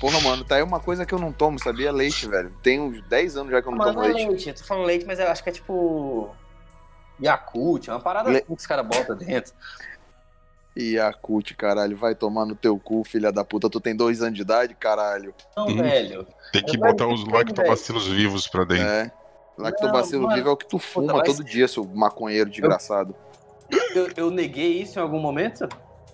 Porra, 0.00 0.20
mano, 0.20 0.44
tá 0.44 0.56
aí 0.56 0.62
uma 0.62 0.78
coisa 0.80 1.04
que 1.06 1.12
eu 1.14 1.18
não 1.18 1.32
tomo, 1.32 1.58
sabia? 1.58 1.90
Leite, 1.92 2.28
velho. 2.28 2.52
Tem 2.62 2.78
uns 2.80 3.00
10 3.08 3.36
anos 3.36 3.52
já 3.52 3.62
que 3.62 3.68
eu 3.68 3.72
não 3.72 3.78
Mas 3.78 3.86
tomo 3.88 3.98
não 4.00 4.04
é 4.04 4.12
leite. 4.12 4.28
leite. 4.28 4.48
Eu 4.48 4.54
tô 4.54 4.64
falando 4.64 4.84
leite, 4.86 5.04
mas 5.06 5.18
eu 5.18 5.28
acho 5.28 5.42
que 5.42 5.48
é 5.48 5.52
tipo. 5.52 6.34
Yakult, 7.22 7.88
é 7.88 7.92
uma 7.92 8.00
parada 8.00 8.28
Le- 8.28 8.36
assim 8.38 8.46
que 8.46 8.52
os 8.52 8.66
caras 8.66 8.86
botam 8.86 9.16
dentro. 9.16 9.52
A 11.02 11.10
cut, 11.14 11.54
caralho, 11.54 11.96
vai 11.96 12.14
tomar 12.14 12.44
no 12.44 12.54
teu 12.54 12.78
cu, 12.78 13.02
filha 13.02 13.32
da 13.32 13.42
puta. 13.42 13.70
Tu 13.70 13.80
tem 13.80 13.96
dois 13.96 14.20
anos 14.20 14.34
de 14.34 14.42
idade, 14.42 14.74
caralho. 14.74 15.34
Não, 15.56 15.66
Hum. 15.68 15.76
velho. 15.82 16.26
Tem 16.52 16.62
que 16.62 16.76
Eu 16.76 16.80
botar 16.82 17.06
os 17.06 17.26
lactobacilos 17.26 18.06
vivos 18.06 18.46
pra 18.46 18.64
dentro. 18.64 18.86
É. 18.86 19.10
Lactobacilo 19.56 20.20
Não, 20.20 20.28
mano. 20.28 20.36
vivo 20.36 20.50
é 20.50 20.52
o 20.52 20.56
que 20.56 20.68
tu 20.68 20.78
fuma 20.78 21.14
mas- 21.14 21.22
todo 21.34 21.42
dia, 21.42 21.66
seu 21.66 21.82
maconheiro 21.86 22.50
desgraçado. 22.50 23.14
Eu, 23.94 24.10
eu 24.18 24.30
neguei 24.30 24.82
isso 24.82 24.98
em 24.98 25.02
algum 25.02 25.18
momento? 25.18 25.66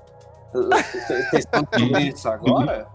Vocês 0.55 1.45
estão 1.45 1.67
isso 1.99 2.29
agora? 2.29 2.87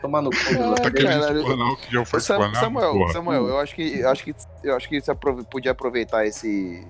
Tomar 0.00 0.20
no 0.22 0.30
cu. 0.30 0.36
Do 0.36 0.74
Tá 0.74 0.90
querendo 0.90 1.76
que 1.76 1.92
já 1.92 2.04
foi 2.04 2.20
Samuel. 2.20 3.08
Samuel, 3.12 3.48
eu 3.48 3.58
acho 3.58 3.74
que 3.74 3.98
eu 4.00 4.08
acho 4.10 4.24
que 4.24 4.34
eu 4.62 4.76
acho 4.76 4.88
que 4.88 5.00
você 5.00 5.14
podia 5.50 5.70
aproveitar 5.72 6.26
esse 6.26 6.86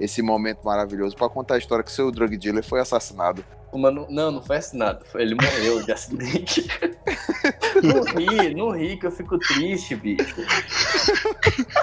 esse 0.00 0.20
momento 0.20 0.62
maravilhoso 0.64 1.16
pra 1.16 1.28
contar 1.28 1.54
a 1.54 1.58
história 1.58 1.82
que 1.84 1.90
seu 1.92 2.10
drug 2.10 2.36
dealer 2.36 2.62
foi 2.64 2.80
assassinado. 2.80 3.44
Mano, 3.72 4.06
não, 4.08 4.30
não 4.30 4.42
foi 4.42 4.56
assinado. 4.56 5.04
Foi- 5.06 5.22
Ele 5.22 5.34
morreu 5.34 5.82
de 5.82 5.92
acidente. 5.92 6.66
não 7.82 8.02
ri, 8.04 8.54
não 8.54 8.70
ri, 8.70 8.96
que 8.96 9.06
eu 9.06 9.10
fico 9.10 9.38
triste, 9.38 9.94
bicho. 9.94 10.36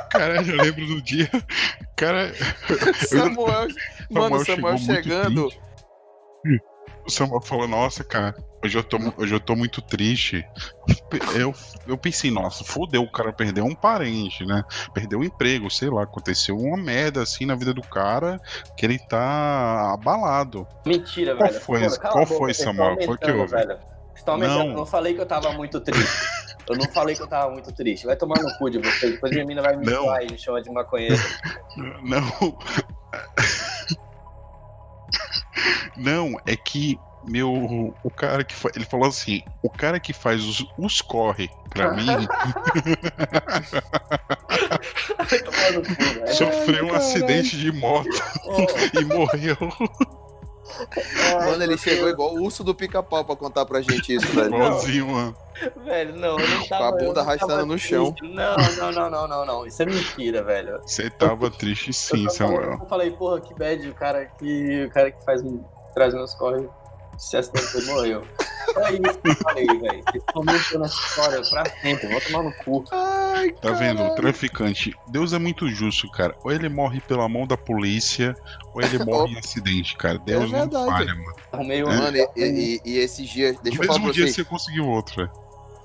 Caralho, 0.10 0.52
eu 0.52 0.58
lembro 0.64 0.86
do 0.88 1.02
dia. 1.02 1.30
Cara, 1.96 2.34
Samuel, 3.08 3.68
mano, 4.10 4.44
chegou 4.44 4.46
Samuel 4.46 4.74
muito 4.74 4.86
chegando. 4.86 5.50
O 7.06 7.12
Samuel 7.12 7.42
falou, 7.42 7.68
nossa, 7.68 8.04
cara, 8.04 8.36
hoje 8.64 8.78
eu 8.78 8.84
tô, 8.84 8.98
hoje 9.18 9.34
eu 9.34 9.40
tô 9.40 9.56
muito 9.56 9.82
triste. 9.82 10.46
Eu, 11.36 11.54
eu 11.88 11.98
pensei, 11.98 12.32
nossa, 12.32 12.64
fodeu, 12.64 13.04
o 13.04 13.12
cara 13.12 13.34
perdeu 13.34 13.66
um 13.66 13.76
parente, 13.76 14.46
né? 14.46 14.64
Perdeu 14.94 15.20
um 15.20 15.24
emprego, 15.24 15.70
sei 15.70 15.90
lá, 15.90 16.04
aconteceu 16.04 16.58
uma 16.58 16.78
merda 16.78 17.22
assim 17.22 17.46
na 17.46 17.56
vida 17.56 17.74
do 17.74 17.82
cara 17.82 18.40
que 18.78 18.86
ele 18.86 18.98
tá 18.98 19.94
abalado. 19.94 20.68
Mentira, 20.86 21.36
Qual 21.36 21.50
velho. 21.50 21.62
foi 21.62 21.90
Pô, 21.90 22.00
qual 22.00 22.26
boca, 22.26 22.38
foi, 22.38 22.54
Samuel? 22.54 22.98
Foi 23.04 23.18
que 23.18 23.32
houve? 23.32 23.52
velho. 23.52 23.78
Estão 24.16 24.36
aumentando. 24.36 24.60
Não. 24.60 24.68
Eu 24.70 24.78
não 24.78 24.86
falei 24.86 25.14
que 25.14 25.22
eu 25.22 25.26
tava 25.26 25.52
muito 25.52 25.80
triste. 25.82 26.44
Eu 26.70 26.78
não 26.78 26.90
falei 26.92 27.14
que 27.16 27.22
eu 27.22 27.28
tava 27.28 27.52
muito 27.52 27.72
triste. 27.74 28.06
Vai 28.06 28.16
tomar 28.16 28.42
no 28.42 28.58
cu 28.58 28.70
de 28.70 28.78
vocês. 28.78 29.14
Depois 29.14 29.34
minha 29.34 29.46
mina 29.46 29.62
vai 29.62 29.76
me 29.76 29.86
zoar 29.86 30.24
e 30.24 30.32
me 30.32 30.38
chama 30.38 30.62
de 30.62 30.72
maconheiro. 30.72 31.18
Não. 32.04 32.58
Não, 35.96 36.40
é 36.46 36.56
que 36.56 36.98
meu 37.26 37.94
o 38.04 38.10
cara 38.12 38.44
que 38.44 38.54
fa... 38.56 38.70
ele 38.76 38.86
falou 38.86 39.08
assim, 39.08 39.42
o 39.62 39.70
cara 39.70 40.00
que 40.00 40.14
faz 40.14 40.44
os, 40.44 40.66
os 40.78 41.02
corre 41.02 41.50
pra 41.70 41.92
mim 41.96 42.06
Vai 45.30 45.40
tomar 45.40 45.72
no 45.74 45.82
cu, 45.84 46.04
velho. 46.04 46.34
sofreu 46.34 46.86
um 46.88 46.94
acidente 46.94 47.58
de 47.58 47.72
moto 47.72 48.10
Ô, 48.46 48.66
e 49.00 49.06
morreu 49.06 49.58
ai, 51.38 51.46
Mano, 51.52 51.64
ele 51.64 51.78
chegou 51.78 52.06
Deus. 52.06 52.14
igual 52.14 52.34
o 52.36 52.44
urso 52.44 52.64
do 52.64 52.74
pica-pau 52.74 53.24
pra 53.24 53.36
contar 53.36 53.66
pra 53.66 53.82
gente 53.82 54.16
isso, 54.16 54.26
velho. 54.28 54.48
igualzinho, 54.48 55.08
mano. 55.08 55.36
Velho, 55.86 56.16
não, 56.16 56.40
eu 56.40 56.50
não 56.50 56.60
Com 56.62 56.68
tava. 56.68 56.88
a 56.88 56.92
bunda 56.92 57.22
arrastando 57.22 57.52
tava 57.54 57.66
no 57.66 57.78
chão. 57.78 58.16
Não, 58.24 58.56
não, 58.78 58.92
não, 58.92 59.10
não, 59.10 59.28
não, 59.28 59.46
não. 59.46 59.68
Isso 59.68 59.84
é 59.84 59.86
mentira, 59.86 60.42
velho. 60.44 60.82
Você 60.82 61.10
tava 61.12 61.52
triste 61.52 61.94
sim, 61.94 62.24
eu, 62.26 62.34
tava- 62.34 62.36
Samuel. 62.56 62.78
eu 62.82 62.86
falei, 62.88 63.12
porra, 63.12 63.40
que 63.40 63.54
bad, 63.54 63.88
o 63.88 63.94
cara 63.94 64.26
que, 64.26 64.86
o 64.86 64.90
cara 64.90 65.12
que 65.12 65.24
faz, 65.24 65.42
traz 65.94 66.14
meus 66.14 66.34
corre 66.34 66.68
se 67.18 67.38
acidentou 67.38 67.82
morreu. 67.96 68.24
É 68.78 68.92
isso 68.94 69.20
que 69.20 69.30
eu 69.30 69.36
falei, 69.36 69.66
velho. 69.68 70.04
Vocês 70.04 70.24
estão 70.24 70.84
essa 70.86 70.96
história 70.96 71.42
pra 71.50 71.66
sempre. 71.82 72.08
Vou 72.08 72.22
tomar 72.22 72.44
no 72.44 72.54
cu. 72.64 72.84
Ai, 72.92 73.52
Tá 73.62 73.72
vendo? 73.72 74.02
O 74.04 74.16
traficante, 74.16 74.94
Deus 75.08 75.34
é 75.34 75.38
muito 75.40 75.68
justo, 75.70 76.10
cara. 76.12 76.36
Ou 76.44 76.52
ele 76.52 76.70
morre 76.70 77.02
pela 77.02 77.28
mão 77.28 77.46
da 77.46 77.58
polícia, 77.58 78.36
ou 78.74 78.82
ele 78.82 78.98
morre 79.06 79.34
em 79.34 79.38
acidente, 79.38 79.96
cara. 79.98 80.18
Deus 80.18 80.50
não 80.52 80.60
verdade. 80.62 80.86
falha, 80.86 81.14
mano. 81.16 81.36
Arrumei 81.52 81.84
um. 81.84 81.88
Mano, 81.88 82.18
e, 82.18 82.30
e- 82.38 82.82
e 82.86 82.98
esses 83.00 83.28
dias, 83.30 83.58
deixa 83.62 83.78
No 83.78 83.84
eu 83.84 83.88
falar 83.88 84.00
mesmo 84.00 84.04
pra 84.06 84.14
dia 84.14 84.24
vocês, 84.26 84.36
você 84.36 84.44
conseguiu 84.46 84.88
outro, 84.88 85.16
velho. 85.18 85.32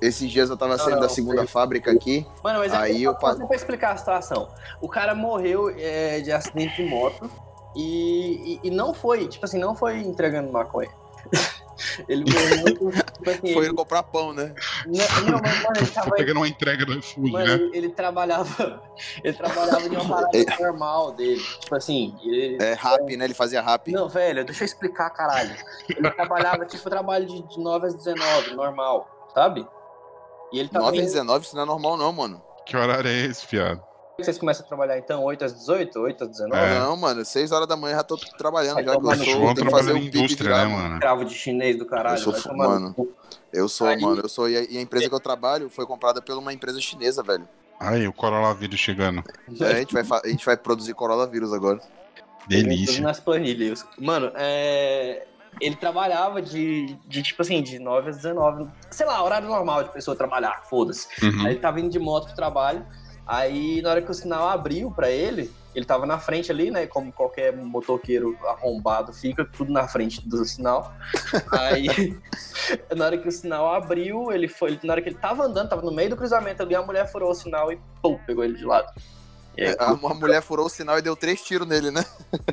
esses 0.01 0.31
dias 0.31 0.49
eu 0.49 0.57
tava 0.57 0.77
Não, 0.77 0.79
saindo 0.79 0.95
não, 0.95 1.01
da 1.03 1.09
segunda 1.09 1.39
foi- 1.39 1.47
fábrica 1.49 1.91
aqui, 1.91 2.25
Mano, 2.43 2.61
mas 2.61 2.73
Aí 2.73 3.05
é 3.05 3.09
eu 3.09 3.13
só 3.15 3.19
pa- 3.19 3.35
pra 3.47 3.57
explicar 3.57 3.93
a 3.93 3.97
situação. 3.97 4.49
O 4.81 4.89
cara 4.89 5.15
morreu 5.15 5.69
é, 5.77 6.21
de 6.21 6.31
acidente 6.33 6.77
de 6.83 6.89
moto 6.89 7.29
e, 7.77 8.61
e, 8.63 8.69
e 8.69 8.71
não 8.71 8.95
foi, 8.95 9.27
tipo 9.27 9.45
assim, 9.45 9.59
não 9.59 9.75
foi 9.75 9.99
entregando 9.99 10.51
maconha. 10.53 10.89
ele 12.09 12.25
morreu, 12.31 12.65
tipo 12.65 13.31
assim, 13.31 13.53
foi 13.55 13.67
ele, 13.67 13.75
comprar 13.75 14.03
pão, 14.03 14.33
né? 14.33 14.55
não, 14.87 15.33
não, 15.33 15.41
mas, 15.43 15.63
mano, 15.63 15.77
ele 15.77 15.87
tava 15.91 16.11
pegando 16.13 16.37
uma 16.39 16.49
entrega 16.49 16.85
do 16.85 16.93
iFood, 16.99 17.31
Mano, 17.31 17.47
né? 17.47 17.55
ele, 17.55 17.77
ele 17.77 17.89
trabalhava. 17.91 18.83
Ele 19.23 19.37
trabalhava 19.37 19.89
de 19.89 19.95
uma 19.97 20.09
parada 20.09 20.57
normal 20.59 21.13
dele. 21.13 21.41
Tipo 21.61 21.77
assim, 21.77 22.17
ele. 22.25 22.59
É 22.61 22.75
rap, 22.75 23.17
né? 23.17 23.25
Ele 23.27 23.35
fazia 23.35 23.63
rap. 23.63 23.93
Não, 23.93 24.09
velho, 24.09 24.45
deixa 24.45 24.65
eu 24.65 24.67
explicar, 24.67 25.09
caralho. 25.11 25.55
Ele 25.89 26.11
trabalhava, 26.11 26.67
tipo, 26.67 26.91
trabalho 26.91 27.25
de, 27.27 27.43
de 27.43 27.61
9 27.61 27.87
às 27.87 27.95
19, 27.95 28.55
normal, 28.55 29.29
sabe? 29.33 29.65
E 30.53 30.59
ele 30.59 30.69
tava. 30.69 30.87
9 30.87 30.97
e 30.97 31.01
indo- 31.01 31.07
19, 31.07 31.45
isso 31.47 31.55
não 31.55 31.63
é 31.63 31.67
normal 31.67 31.97
não, 31.97 32.13
mano. 32.13 32.43
Que 32.67 32.77
horário 32.77 33.09
é 33.09 33.15
esse, 33.27 33.47
fiado? 33.47 33.81
Vocês 34.19 34.37
começam 34.37 34.65
a 34.65 34.69
trabalhar 34.69 34.99
então 34.99 35.23
8 35.23 35.45
às 35.45 35.55
18, 35.55 35.97
8 35.97 36.25
às 36.25 36.31
19? 36.31 36.61
É. 36.61 36.81
Não, 36.81 36.97
mano, 36.97 37.25
6 37.25 37.53
horas 37.53 37.69
da 37.69 37.77
manhã 37.77 37.97
já 37.97 38.03
tô 38.03 38.17
trabalhando, 38.17 38.75
Vai 38.75 38.85
já 38.85 38.91
que 38.91 39.07
eu 39.07 39.17
sou, 39.17 39.55
tenho 39.55 39.67
que 39.67 39.71
fazer 39.71 39.93
um 39.93 39.97
indústria, 39.97 40.51
né, 40.51 40.65
mano. 40.65 40.95
Escravo 40.95 41.25
de 41.25 41.35
chinês 41.35 41.79
do 41.79 41.87
caralho. 41.87 42.19
Eu 42.19 42.23
sou 42.23 42.33
vai 42.33 42.43
no 42.51 42.57
mano. 42.57 43.09
Eu 43.53 43.69
sou, 43.69 43.87
Aí- 43.87 44.01
mano, 44.01 44.21
eu 44.23 44.29
sou. 44.29 44.51
E 44.51 44.57
a, 44.57 44.63
e 44.63 44.77
a 44.77 44.81
empresa 44.81 45.09
que 45.09 45.15
eu 45.15 45.21
trabalho 45.21 45.71
foi 45.71 45.87
comprada 45.87 46.21
por 46.21 46.37
uma 46.37 46.53
empresa 46.53 46.81
chinesa, 46.81 47.23
velho. 47.23 47.49
Aí, 47.79 48.09
o 48.09 48.13
coronavírus 48.13 48.81
chegando. 48.81 49.23
É, 49.61 49.65
a, 49.65 49.79
gente 49.79 49.95
vai, 49.95 50.21
a 50.25 50.29
gente 50.29 50.45
vai 50.45 50.57
produzir 50.57 50.95
coronavírus 50.95 51.53
agora. 51.53 51.79
Delícia. 52.49 53.01
nas 53.01 53.21
planilhas. 53.21 53.87
Mano, 53.97 54.33
é... 54.35 55.27
ele 55.61 55.77
trabalhava 55.77 56.43
de, 56.43 56.99
de, 57.07 57.23
tipo 57.23 57.41
assim, 57.43 57.63
de 57.63 57.79
9 57.79 58.11
às 58.11 58.17
19. 58.17 58.69
Sei 58.91 59.07
lá, 59.07 59.23
horário 59.23 59.47
normal 59.47 59.85
de 59.85 59.93
pessoa 59.93 60.17
trabalhar, 60.17 60.65
foda-se. 60.69 61.07
Uhum. 61.23 61.47
Aí 61.47 61.53
ele 61.53 61.61
tava 61.61 61.79
indo 61.79 61.91
de 61.91 62.01
moto 62.01 62.27
pro 62.27 62.35
trabalho. 62.35 62.85
Aí, 63.29 63.83
na 63.83 63.91
hora 63.91 64.01
que 64.01 64.11
o 64.11 64.15
sinal 64.15 64.49
abriu 64.49 64.91
pra 64.91 65.11
ele, 65.11 65.53
ele 65.75 65.85
tava 65.85 66.07
na 66.07 66.19
frente 66.19 66.51
ali, 66.51 66.71
né? 66.71 66.87
Como 66.87 67.13
qualquer 67.13 67.55
motoqueiro 67.55 68.35
arrombado 68.47 69.13
fica, 69.13 69.45
tudo 69.45 69.71
na 69.71 69.87
frente 69.87 70.27
do 70.27 70.43
sinal. 70.47 70.95
Aí, 71.53 72.17
na 72.97 73.05
hora 73.05 73.19
que 73.19 73.29
o 73.29 73.33
sinal 73.33 73.75
abriu, 73.75 74.33
ele 74.33 74.49
foi. 74.49 74.81
Na 74.83 74.95
hora 74.95 75.03
que 75.03 75.11
ele 75.11 75.19
tava 75.19 75.45
andando, 75.45 75.69
tava 75.69 75.83
no 75.83 75.93
meio 75.93 76.09
do 76.09 76.17
cruzamento 76.17 76.63
ali, 76.63 76.75
a 76.75 76.81
mulher 76.81 77.07
furou 77.13 77.31
o 77.31 77.35
sinal 77.35 77.71
e 77.71 77.79
pum, 78.03 78.19
pegou 78.27 78.43
ele 78.43 78.57
de 78.57 78.65
lado. 78.65 78.91
Aí, 79.59 79.77
A, 79.79 79.93
uma 79.93 80.15
mulher 80.15 80.41
furou 80.41 80.65
o 80.65 80.71
sinal 80.71 80.99
e 80.99 81.03
deu 81.03 81.15
três 81.15 81.43
tiros 81.43 81.69
nele, 81.69 81.91
né? 81.91 82.05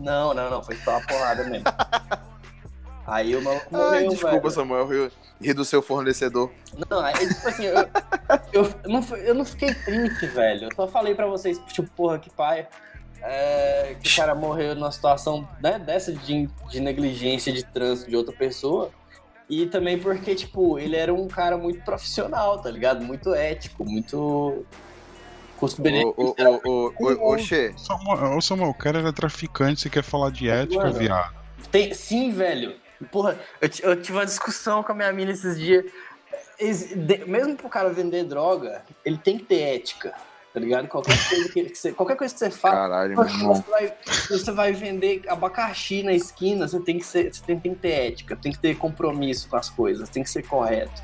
não, 0.01 0.33
não, 0.33 0.49
não, 0.49 0.61
foi 0.61 0.75
só 0.77 0.91
uma 0.91 1.07
porrada 1.07 1.45
mesmo. 1.45 1.65
Aí 3.07 3.35
o 3.35 3.41
maluco 3.41 3.71
morreu, 3.73 3.89
Ai, 3.93 4.07
desculpa, 4.07 4.35
velho. 4.39 4.51
Samuel, 4.51 4.87
ri, 4.87 5.11
ri 5.39 5.53
do 5.53 5.63
seu 5.63 5.81
fornecedor. 5.81 6.51
Não, 6.89 6.99
aí, 6.99 7.13
tipo 7.13 7.47
assim, 7.47 7.65
eu, 7.65 7.87
eu, 8.51 8.75
não, 8.87 9.03
fui- 9.03 9.29
eu 9.29 9.35
não 9.35 9.45
fiquei 9.45 9.73
triste, 9.73 10.25
velho. 10.27 10.65
Eu 10.65 10.75
só 10.75 10.87
falei 10.87 11.13
pra 11.13 11.27
vocês, 11.27 11.59
tipo, 11.67 11.87
porra, 11.91 12.17
que 12.17 12.29
pai. 12.31 12.67
é, 13.21 13.95
que 14.01 14.09
o 14.11 14.15
cara 14.15 14.33
morreu 14.33 14.73
numa 14.75 14.91
situação 14.91 15.47
né, 15.61 15.77
dessa 15.77 16.11
de, 16.13 16.49
de 16.69 16.79
negligência 16.79 17.53
de 17.53 17.63
trânsito 17.63 18.09
de 18.09 18.15
outra 18.15 18.33
pessoa. 18.35 18.89
E 19.47 19.67
também 19.67 19.99
porque, 19.99 20.33
tipo, 20.33 20.79
ele 20.79 20.95
era 20.95 21.13
um 21.13 21.27
cara 21.27 21.55
muito 21.55 21.83
profissional, 21.85 22.59
tá 22.59 22.71
ligado? 22.71 23.03
Muito 23.05 23.33
ético, 23.35 23.85
muito. 23.85 24.65
Custo-benefício. 25.57 26.35
Ô, 28.35 28.41
Samuel, 28.41 28.69
o 28.69 28.73
cara 28.73 28.99
era 28.99 29.13
traficante, 29.13 29.81
você 29.81 29.89
quer 29.89 30.03
falar 30.03 30.31
de 30.31 30.49
ética, 30.49 30.83
Mano. 30.85 30.97
viado? 30.99 31.33
Tem, 31.71 31.93
sim, 31.93 32.31
velho. 32.31 32.75
Porra, 33.11 33.37
eu, 33.61 33.69
eu 33.83 34.01
tive 34.01 34.17
uma 34.17 34.25
discussão 34.25 34.81
com 34.83 34.91
a 34.91 34.95
minha 34.95 35.11
mina 35.13 35.31
esses 35.31 35.59
dias. 35.59 35.85
Mesmo 37.27 37.55
pro 37.55 37.69
cara 37.69 37.89
vender 37.89 38.23
droga, 38.23 38.83
ele 39.03 39.17
tem 39.17 39.37
que 39.37 39.43
ter 39.45 39.59
ética, 39.75 40.13
tá 40.53 40.59
ligado? 40.59 40.87
Qualquer 40.87 41.17
coisa 41.27 41.49
que, 41.49 41.75
você, 41.75 41.91
qualquer 41.91 42.15
coisa 42.15 42.33
que 42.33 42.39
você 42.39 42.49
faz. 42.49 42.73
caralho. 42.75 43.15
Você 43.15 43.69
vai, 43.69 43.93
você 44.29 44.51
vai 44.51 44.73
vender 44.73 45.21
abacaxi 45.27 46.01
na 46.03 46.13
esquina, 46.13 46.67
você 46.67 46.79
tem 46.79 46.97
que, 46.97 47.05
ser, 47.05 47.33
você 47.33 47.43
tem, 47.43 47.59
tem 47.59 47.73
que 47.73 47.79
ter 47.81 48.11
ética, 48.11 48.35
tem 48.37 48.51
que 48.53 48.59
ter 48.59 48.77
compromisso 48.77 49.49
com 49.49 49.57
as 49.57 49.69
coisas, 49.69 50.07
tem 50.09 50.23
que 50.23 50.29
ser 50.29 50.43
correto. 50.47 51.01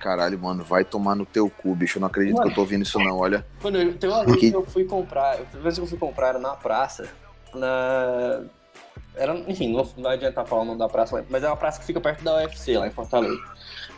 Caralho, 0.00 0.38
mano, 0.38 0.62
vai 0.64 0.84
tomar 0.84 1.16
no 1.16 1.26
teu 1.26 1.50
cu, 1.50 1.74
bicho. 1.74 1.98
Eu 1.98 2.00
não 2.00 2.06
acredito 2.08 2.34
Mano. 2.36 2.46
que 2.46 2.52
eu 2.52 2.54
tô 2.54 2.60
ouvindo 2.60 2.82
isso, 2.82 2.98
não, 3.00 3.16
olha. 3.18 3.44
Quando 3.60 3.78
eu, 3.80 3.96
tem 3.98 4.08
uma 4.08 4.24
vez 4.24 4.38
Que- 4.38 4.52
eu 4.52 4.64
fui 4.64 4.84
comprar, 4.84 5.38
a 5.40 5.58
vez 5.58 5.74
que 5.76 5.80
eu 5.80 5.86
fui 5.88 5.98
comprar 5.98 6.28
era 6.28 6.38
na 6.38 6.50
praça, 6.54 7.08
na. 7.52 8.42
Era, 9.18 9.34
enfim, 9.48 9.72
não, 9.72 9.86
não 9.96 10.10
adianta 10.10 10.44
falar 10.44 10.62
o 10.62 10.64
nome 10.64 10.78
da 10.78 10.88
praça, 10.88 11.24
mas 11.28 11.42
é 11.42 11.48
uma 11.48 11.56
praça 11.56 11.80
que 11.80 11.86
fica 11.86 12.00
perto 12.00 12.22
da 12.22 12.36
UFC, 12.36 12.78
lá 12.78 12.86
em 12.86 12.90
Fortaleza. 12.90 13.38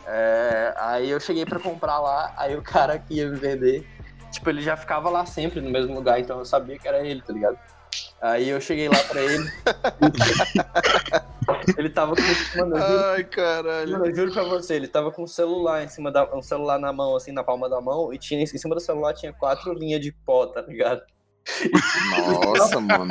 É, 0.07 0.73
aí 0.77 1.09
eu 1.09 1.19
cheguei 1.19 1.45
pra 1.45 1.59
comprar 1.59 1.99
lá, 1.99 2.33
aí 2.35 2.55
o 2.55 2.61
cara 2.61 2.97
que 2.97 3.13
ia 3.13 3.29
me 3.29 3.37
vender, 3.37 3.87
tipo, 4.31 4.49
ele 4.49 4.61
já 4.61 4.75
ficava 4.75 5.09
lá 5.09 5.25
sempre 5.25 5.61
no 5.61 5.69
mesmo 5.69 5.93
lugar, 5.93 6.19
então 6.19 6.39
eu 6.39 6.45
sabia 6.45 6.77
que 6.79 6.87
era 6.87 7.05
ele, 7.05 7.21
tá 7.21 7.31
ligado? 7.31 7.57
Aí 8.21 8.49
eu 8.49 8.59
cheguei 8.61 8.87
lá 8.87 9.03
pra 9.03 9.21
ele. 9.21 9.51
ele 11.77 11.89
tava 11.89 12.15
com. 12.15 12.21
Mano, 12.57 12.77
eu 12.77 12.81
juro, 12.81 13.03
Ai, 13.05 13.23
caralho. 13.25 13.91
mano, 13.91 14.05
eu 14.05 14.15
juro 14.15 14.31
pra 14.31 14.43
você, 14.43 14.75
ele 14.75 14.87
tava 14.87 15.11
com 15.11 15.23
um 15.23 15.27
celular 15.27 15.83
em 15.83 15.87
cima 15.87 16.11
da. 16.11 16.23
Um 16.35 16.41
celular 16.41 16.79
na 16.79 16.93
mão, 16.93 17.15
assim, 17.15 17.31
na 17.31 17.43
palma 17.43 17.69
da 17.69 17.81
mão, 17.81 18.13
e 18.13 18.17
tinha, 18.17 18.41
em 18.41 18.45
cima 18.45 18.75
do 18.75 18.81
celular 18.81 19.13
tinha 19.13 19.33
quatro 19.33 19.73
linhas 19.73 19.99
de 19.99 20.11
pó, 20.11 20.47
tá 20.47 20.61
ligado? 20.61 21.01
Nossa, 22.45 22.79
mano. 22.79 23.05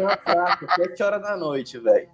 Na 0.00 0.16
praça, 0.16 0.66
7 0.76 1.02
horas 1.02 1.22
da 1.22 1.36
noite, 1.36 1.78
velho. 1.78 2.08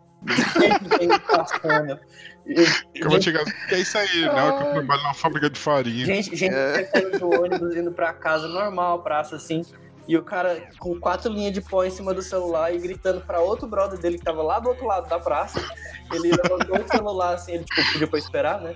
Eu 2.94 3.08
vou 3.10 3.20
chegar. 3.20 3.44
Que 3.68 3.74
é 3.74 3.78
isso 3.80 3.96
aí, 3.98 4.22
né? 4.22 4.52
Que 4.58 4.62
eu 4.64 4.72
trabalho 4.72 5.02
numa 5.02 5.14
fábrica 5.14 5.50
de 5.50 5.58
farinha. 5.58 6.04
Gente, 6.06 6.34
gente 6.34 6.54
É. 6.54 6.84
do 7.18 7.30
ônibus, 7.30 7.76
indo 7.76 7.92
pra 7.92 8.12
casa, 8.12 8.48
normal, 8.48 9.02
praça 9.02 9.36
assim. 9.36 9.62
E 10.08 10.16
o 10.16 10.22
cara 10.22 10.68
com 10.78 10.98
quatro 10.98 11.30
linhas 11.30 11.52
de 11.52 11.60
pó 11.60 11.84
em 11.84 11.90
cima 11.90 12.14
do 12.14 12.22
celular 12.22 12.74
e 12.74 12.78
gritando 12.78 13.20
pra 13.20 13.40
outro 13.40 13.68
brother 13.68 13.98
dele 13.98 14.16
que 14.18 14.24
tava 14.24 14.42
lá 14.42 14.58
do 14.58 14.70
outro 14.70 14.86
lado 14.86 15.06
da 15.06 15.18
praça. 15.20 15.62
Ele 16.10 16.30
levantou 16.30 16.80
o 16.80 16.88
celular 16.88 17.34
assim, 17.34 17.52
ele 17.52 17.64
tipo, 17.64 17.92
pediu 17.92 18.08
pra 18.08 18.18
esperar, 18.18 18.60
né? 18.62 18.74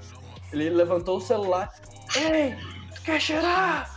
Ele 0.52 0.68
levantou 0.68 1.16
o 1.16 1.20
celular. 1.20 1.72
Ei, 2.14 2.54
tu 2.94 3.00
quer 3.00 3.18
cheirar? 3.18 3.90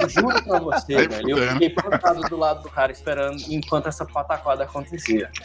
Eu 0.00 0.08
juro 0.08 0.42
pra 0.42 0.58
você, 0.58 0.96
Aí 0.96 1.08
velho. 1.08 1.38
Eu 1.38 1.52
fiquei 1.52 1.70
plantado 1.70 2.20
do 2.22 2.36
lado 2.36 2.62
do 2.62 2.70
cara 2.70 2.92
esperando 2.92 3.40
enquanto 3.48 3.88
essa 3.88 4.04
pataquada 4.04 4.64
acontecia. 4.64 5.30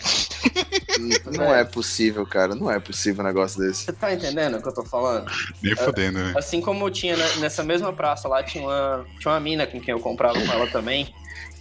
Não 1.35 1.53
é 1.53 1.63
possível, 1.63 2.25
cara. 2.25 2.55
Não 2.55 2.71
é 2.71 2.79
possível 2.79 3.23
um 3.23 3.27
negócio 3.27 3.59
desse. 3.59 3.85
Você 3.85 3.93
tá 3.93 4.13
entendendo 4.13 4.57
o 4.57 4.61
que 4.61 4.67
eu 4.67 4.73
tô 4.73 4.83
falando? 4.83 5.29
Nem 5.61 5.75
fodendo, 5.75 6.19
né? 6.19 6.33
Assim 6.35 6.61
como 6.61 6.89
tinha 6.89 7.15
né, 7.15 7.25
nessa 7.39 7.63
mesma 7.63 7.93
praça 7.93 8.27
lá, 8.27 8.41
tinha 8.43 8.63
uma, 8.63 9.05
tinha 9.19 9.31
uma 9.33 9.39
mina 9.39 9.67
com 9.67 9.79
quem 9.79 9.91
eu 9.93 9.99
comprava 9.99 10.39
com 10.39 10.51
ela 10.51 10.67
também, 10.67 11.13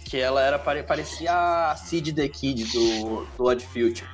que 0.05 0.17
ela 0.19 0.41
era 0.41 0.57
pare- 0.57 0.83
parecia 0.83 1.31
a 1.71 1.75
Sid 1.75 2.13
the 2.13 2.27
Kid 2.27 2.63
do, 2.71 3.27
do 3.37 3.43
Odd 3.45 3.63
Future. 3.65 4.07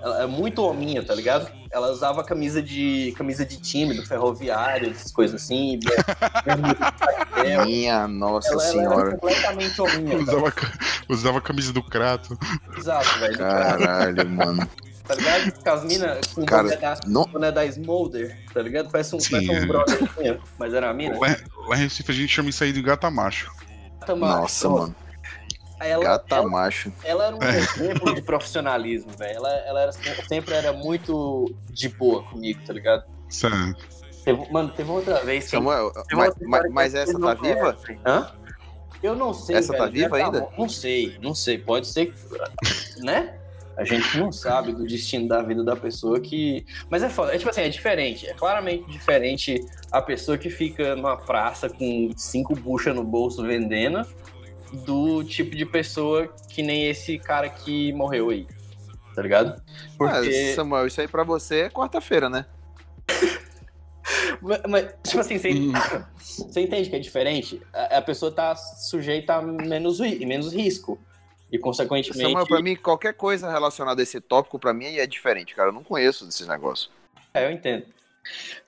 Ela 0.00 0.22
é 0.22 0.26
muito 0.26 0.62
hominha, 0.62 1.02
tá 1.04 1.14
ligado? 1.14 1.50
Ela 1.70 1.90
usava 1.90 2.22
camisa 2.24 2.62
de 2.62 3.12
camisa 3.16 3.44
de 3.44 3.56
time 3.60 3.94
do 3.94 4.06
ferroviário, 4.06 4.90
essas 4.90 5.10
coisas 5.12 5.42
assim. 5.42 5.78
Minha 7.66 8.06
nossa 8.08 8.48
ela, 8.52 8.62
ela 8.62 8.70
era 8.72 8.72
senhora. 8.90 9.10
completamente 9.12 9.80
hominha, 9.80 10.24
cara. 10.24 10.38
Usava, 10.38 10.52
usava 11.08 11.40
camisa 11.40 11.72
do 11.72 11.82
Crato. 11.82 12.38
Exato, 12.76 13.18
velho. 13.20 13.38
Caralho, 13.38 14.28
mano. 14.30 14.68
Tá 15.06 15.14
ligado? 15.14 15.52
Com 15.62 15.70
as 15.70 15.84
minas 15.84 16.26
com 16.34 16.42
o 16.42 16.46
Cara, 16.46 16.62
boné 16.64 16.76
da, 16.76 17.00
não- 17.06 17.24
boné 17.24 17.50
da 17.52 17.64
Smolder, 17.66 18.38
tá 18.52 18.60
ligado? 18.60 18.90
Parece 18.90 19.16
um, 19.16 19.20
Sim, 19.20 19.30
parece 19.30 19.50
é. 19.52 19.60
um 19.60 19.66
brother, 19.66 19.94
assim, 20.04 20.38
mas 20.58 20.74
era 20.74 20.90
a 20.90 20.94
mina. 20.94 21.18
Lá, 21.18 21.36
lá 21.66 21.76
em 21.76 21.80
Recife 21.80 22.12
a 22.12 22.14
gente 22.14 22.28
chama 22.28 22.50
isso 22.50 22.62
aí 22.62 22.72
de 22.72 22.82
gata 22.82 23.10
macho. 23.10 23.50
Nossa, 24.16 24.68
mano. 24.68 24.94
Ela, 25.80 26.02
Gata 26.02 26.36
ela, 26.36 26.48
macho. 26.48 26.92
ela 27.04 27.26
era 27.26 27.36
um 27.36 27.42
exemplo 27.42 28.14
de 28.14 28.22
profissionalismo, 28.22 29.12
velho. 29.16 29.36
Ela, 29.36 29.50
ela 29.50 29.80
era, 29.82 29.92
sempre 29.92 30.54
era 30.54 30.72
muito 30.72 31.54
de 31.70 31.88
boa 31.88 32.22
comigo, 32.24 32.60
tá 32.66 32.72
ligado? 32.72 33.04
Teve- 34.24 34.50
mano, 34.50 34.70
teve 34.70 34.90
outra 34.90 35.20
vez 35.24 35.44
que. 35.44 35.50
Samuel, 35.50 35.90
teve 35.92 36.16
mas, 36.16 36.28
outra 36.28 36.48
mas, 36.48 36.72
mas 36.72 36.92
que 36.92 36.98
essa 36.98 37.18
tá 37.18 37.34
viva? 37.34 37.78
Hã? 38.04 38.32
Eu 39.02 39.14
não 39.14 39.32
sei. 39.32 39.56
Essa 39.56 39.72
tá 39.72 39.84
velho, 39.84 39.92
viva 39.92 40.18
já 40.18 40.26
ainda? 40.26 40.40
bom. 40.40 40.52
Não 40.58 40.68
sei, 40.68 41.16
não 41.22 41.34
sei. 41.34 41.58
Pode 41.58 41.86
ser 41.86 42.06
que. 42.06 43.02
Né? 43.02 43.34
A 43.76 43.84
gente 43.84 44.18
não 44.18 44.32
sabe 44.32 44.72
do 44.72 44.84
destino 44.84 45.28
da 45.28 45.40
vida 45.40 45.62
da 45.62 45.76
pessoa 45.76 46.18
que. 46.18 46.66
Mas 46.90 47.02
é 47.02 47.08
foda. 47.08 47.32
É 47.32 47.38
tipo 47.38 47.48
assim, 47.48 47.60
é 47.60 47.68
diferente. 47.68 48.26
É 48.26 48.34
claramente 48.34 48.90
diferente 48.90 49.64
a 49.92 50.02
pessoa 50.02 50.36
que 50.36 50.50
fica 50.50 50.96
numa 50.96 51.16
praça 51.16 51.68
com 51.68 52.10
cinco 52.16 52.56
buchas 52.56 52.94
no 52.94 53.04
bolso 53.04 53.42
vendendo 53.44 54.04
do 54.72 55.24
tipo 55.24 55.56
de 55.56 55.64
pessoa 55.66 56.28
que 56.48 56.62
nem 56.62 56.88
esse 56.88 57.18
cara 57.18 57.48
que 57.48 57.92
morreu 57.92 58.30
aí. 58.30 58.46
Tá 59.14 59.22
ligado? 59.22 59.60
Porque. 59.96 60.50
Ah, 60.52 60.54
Samuel, 60.54 60.86
isso 60.86 61.00
aí 61.00 61.08
pra 61.08 61.24
você 61.24 61.62
é 61.62 61.70
quarta-feira, 61.70 62.28
né? 62.28 62.46
Mas, 64.40 64.60
mas, 64.66 64.94
tipo 65.06 65.20
assim, 65.20 65.36
você, 65.38 65.50
Hum. 65.52 65.72
você 66.26 66.60
entende 66.60 66.88
que 66.88 66.96
é 66.96 66.98
diferente? 66.98 67.60
A, 67.72 67.98
a 67.98 68.02
pessoa 68.02 68.30
tá 68.32 68.54
sujeita 68.56 69.34
a 69.34 69.42
menos, 69.42 70.00
menos 70.00 70.52
risco. 70.52 70.98
E, 71.50 71.58
consequentemente. 71.58 72.22
Samuel, 72.22 72.46
pra 72.46 72.62
mim, 72.62 72.76
qualquer 72.76 73.14
coisa 73.14 73.50
relacionada 73.50 74.00
a 74.00 74.04
esse 74.04 74.20
tópico, 74.20 74.58
pra 74.58 74.72
mim, 74.72 74.86
é 74.96 75.06
diferente, 75.06 75.54
cara. 75.54 75.70
Eu 75.70 75.72
não 75.72 75.82
conheço 75.82 76.24
desses 76.24 76.46
negócios. 76.46 76.90
É, 77.32 77.46
eu 77.46 77.50
entendo. 77.50 77.86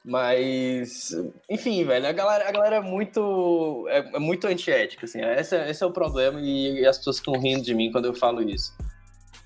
Mas, 0.05 1.11
enfim, 1.49 1.85
velho, 1.85 2.07
a 2.07 2.13
galera, 2.13 2.49
a 2.49 2.53
galera 2.53 2.77
é 2.77 2.81
muito. 2.81 3.87
É, 3.89 3.99
é 4.17 4.19
muito 4.19 4.47
antiética, 4.47 5.05
assim. 5.07 5.21
Esse, 5.23 5.57
é- 5.57 5.71
esse 5.71 5.83
é 5.83 5.87
o 5.87 5.91
problema 5.93 6.41
e 6.41 6.85
as 6.87 6.99
pessoas 6.99 7.19
ficam 7.19 7.35
rindo 7.39 7.63
de 7.63 7.75
mim 7.75 7.93
quando 7.93 8.07
eu 8.07 8.15
falo 8.15 8.43
isso. 8.43 8.75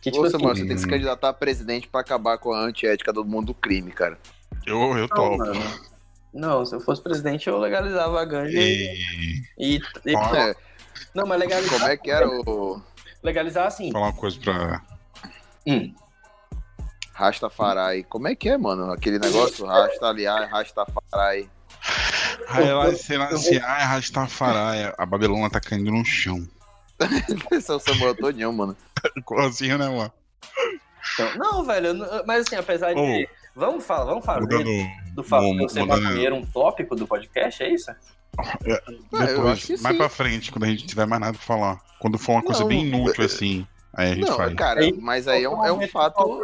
Que, 0.00 0.11
tipo 0.11 0.22
Ô, 0.22 0.27
assim, 0.27 0.33
Samuel, 0.38 0.55
você 0.55 0.66
tem 0.66 0.74
que 0.77 0.81
se 0.83 0.87
candidatar 0.88 1.31
a 1.31 1.33
presidente 1.33 1.88
pra 1.88 2.00
acabar 2.03 2.38
com 2.38 2.53
a 2.53 2.61
antiética 2.61 3.12
do 3.12 3.24
mundo 3.24 3.46
do 3.46 3.55
crime, 3.55 3.90
cara. 3.90 4.18
Eu, 4.66 4.79
eu 4.79 4.94
não, 4.98 5.09
topo. 5.09 5.38
mano. 5.38 5.61
Não, 6.33 6.64
se 6.66 6.74
eu 6.74 6.81
fosse 6.81 7.03
presidente, 7.03 7.48
eu 7.48 7.59
legalizava 7.59 8.20
a 8.20 8.24
ganja 8.24 8.59
e. 8.59 9.42
E 9.59 9.77
e, 9.77 9.81
e- 10.07 10.14
É, 10.37 10.55
não, 11.14 11.27
mas 11.27 11.38
legalizar. 11.40 11.79
como 11.79 11.90
é 11.90 11.96
que 11.96 12.11
era 12.11 12.29
o 12.48 12.81
Legalizar 13.22 13.66
assim. 13.66 13.90
falar 13.90 14.07
uma 14.09 14.16
coisa 14.16 14.38
pra. 14.40 14.83
Hum. 15.66 15.94
Rastafari? 17.14 18.05
Como 18.05 18.29
é 18.29 18.35
que 18.35 18.48
é, 18.48 18.59
mano? 18.59 18.92
Aquele 18.92 19.18
negócio, 19.18 19.64
Rasta, 19.66 20.07
aliás, 20.09 20.50
Rastafari. 20.50 21.48
Ai, 22.48 22.94
será 22.96 23.35
se 23.37 23.57
ai, 23.59 23.85
Rastafari, 23.85 24.92
a 24.98 25.07
Babilônia 25.07 25.48
tá 25.48 25.61
caindo 25.61 25.90
no 25.90 26.05
chão. 26.05 26.46
Esse 27.50 27.70
é 27.70 27.74
o 27.74 27.79
Samuel 27.79 28.14
todinho, 28.16 28.53
mano. 28.53 28.77
Igualzinho, 29.16 29.79
né, 29.79 29.88
mano? 29.88 30.12
Então, 31.14 31.37
não, 31.37 31.64
velho, 31.64 31.94
mas 32.27 32.46
assim, 32.46 32.57
apesar 32.57 32.92
de. 32.94 33.00
Ô, 33.00 33.27
Vamos, 33.57 33.87
falar, 33.87 34.07
vamos 34.07 34.24
fazer 34.27 34.40
Mudando. 34.40 34.68
do 35.14 35.22
fato 35.22 35.44
de 35.44 35.53
mudando- 35.55 35.87
maconheiro 35.87 36.35
um 36.35 36.44
tópico 36.44 36.96
do 36.96 37.07
podcast, 37.07 37.62
é 37.62 37.72
isso? 37.72 37.88
Ah, 38.37 38.59
eu 38.64 38.81
Depois, 39.27 39.46
acho 39.53 39.66
que 39.68 39.81
mais 39.81 39.94
sim. 39.94 39.98
pra 39.98 40.09
frente, 40.09 40.50
quando 40.50 40.64
a 40.64 40.66
gente 40.66 40.85
tiver 40.85 41.07
mais 41.07 41.20
nada 41.20 41.35
pra 41.38 41.42
falar. 41.46 41.81
Quando 42.00 42.18
for 42.18 42.33
uma 42.33 42.42
coisa 42.42 42.62
Não, 42.62 42.66
bem 42.66 42.85
inútil 42.88 43.24
assim, 43.24 43.64
aí 43.94 44.11
a 44.11 44.14
gente 44.16 44.29
Não, 44.29 44.37
faz. 44.37 44.53
cara, 44.55 44.81
mas 45.00 45.29
aí 45.29 45.44
é 45.44 45.48
um, 45.48 45.64
é 45.64 45.72
um 45.72 45.87
fato. 45.87 46.42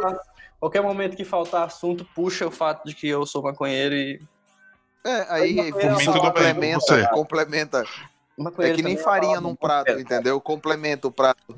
Qualquer 0.61 0.83
momento 0.83 1.17
que 1.17 1.25
faltar 1.25 1.65
assunto, 1.65 2.05
puxa 2.13 2.45
o 2.45 2.51
fato 2.51 2.87
de 2.87 2.93
que 2.93 3.07
eu 3.07 3.25
sou 3.25 3.41
maconheiro 3.41 3.95
e. 3.95 4.21
É, 5.03 5.25
aí 5.33 5.71
do 5.71 6.19
complementa, 6.21 7.07
complementa. 7.07 7.83
É 8.59 8.73
que 8.73 8.83
nem 8.83 8.95
farinha 8.95 9.41
num 9.41 9.55
prato, 9.55 9.93
entendeu? 9.93 10.39
Complementa 10.39 11.07
o 11.07 11.11
prato. 11.11 11.55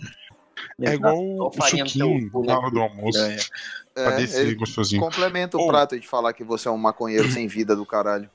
É 0.81 0.93
igual 0.93 1.17
o 1.17 1.51
suquinho 1.51 2.31
na 2.33 2.41
né? 2.41 2.53
hora 2.53 2.71
do 2.71 2.79
almoço. 2.81 3.19
É, 3.19 3.35
Pra 3.93 4.11
descer 4.11 4.55
gostosinho. 4.55 5.01
complementa 5.01 5.57
o 5.57 5.67
prato 5.67 5.99
de 5.99 6.07
falar 6.07 6.31
que 6.31 6.43
você 6.43 6.69
é 6.69 6.71
um 6.71 6.77
maconheiro 6.77 7.29
sem 7.29 7.45
vida 7.45 7.75
do 7.75 7.85
caralho. 7.85 8.29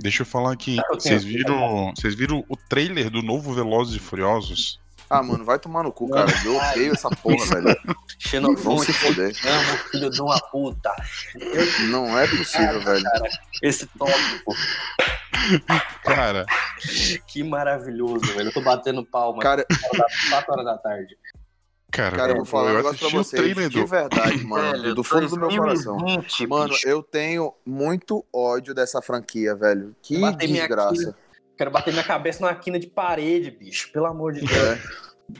Deixa 0.00 0.22
eu 0.22 0.26
falar 0.26 0.52
aqui. 0.52 0.76
Vocês 0.90 1.24
viram, 1.24 1.92
vocês 1.94 2.14
viram 2.14 2.44
o 2.48 2.56
trailer 2.56 3.10
do 3.10 3.20
novo 3.20 3.52
Velozes 3.52 3.96
e 3.96 3.98
Furiosos? 3.98 4.80
Ah, 5.10 5.22
mano, 5.22 5.44
vai 5.44 5.58
tomar 5.58 5.82
no 5.82 5.92
cu, 5.92 6.08
cara. 6.10 6.30
Eu 6.44 6.56
odeio 6.56 6.92
essa 6.92 7.08
porra, 7.10 7.44
velho. 7.46 7.76
Xenofone, 8.18 8.84
se 8.86 8.92
fuder. 8.92 9.32
amo, 9.46 9.78
filho 9.90 10.10
de 10.10 10.20
uma 10.22 10.40
puta. 10.50 10.90
Eu- 11.38 11.86
Não 11.88 12.18
é 12.18 12.26
possível, 12.26 12.80
velho. 12.80 13.04
esse 13.62 13.86
tópico, 13.98 14.54
Cara, 16.04 16.46
que 17.26 17.42
maravilhoso, 17.42 18.24
velho. 18.34 18.48
Eu 18.48 18.52
tô 18.52 18.60
batendo 18.62 19.04
palma. 19.04 19.40
Cara, 19.42 19.64
4 20.30 20.52
horas 20.52 20.64
da 20.64 20.78
tarde. 20.78 21.16
cara, 21.90 22.16
cara, 22.16 22.32
eu 22.32 22.36
vou 22.36 22.44
falar 22.44 22.64
um 22.66 22.68
eu 22.70 22.76
negócio 22.78 22.98
pra 22.98 23.08
vocês. 23.10 23.42
trailer 23.42 23.68
De 23.68 23.80
do. 23.80 23.86
verdade, 23.86 24.42
mano. 24.44 24.72
Velho, 24.82 24.94
do 24.94 25.04
fundo 25.04 25.28
do 25.28 25.36
meu 25.38 25.48
coração. 25.50 25.96
2020, 25.98 26.46
Mano, 26.46 26.74
eu 26.84 27.02
tenho 27.02 27.52
muito 27.64 28.24
ódio 28.32 28.74
dessa 28.74 29.00
franquia, 29.02 29.54
velho. 29.54 29.94
Que 30.02 30.18
desgraça. 30.36 31.14
Quero 31.56 31.70
bater 31.70 31.92
minha 31.92 32.04
cabeça 32.04 32.40
numa 32.40 32.54
quina 32.54 32.78
de 32.78 32.86
parede, 32.86 33.50
bicho. 33.50 33.90
Pelo 33.92 34.06
amor 34.06 34.32
de 34.32 34.40
Deus. 34.40 34.52
É. 34.52 34.78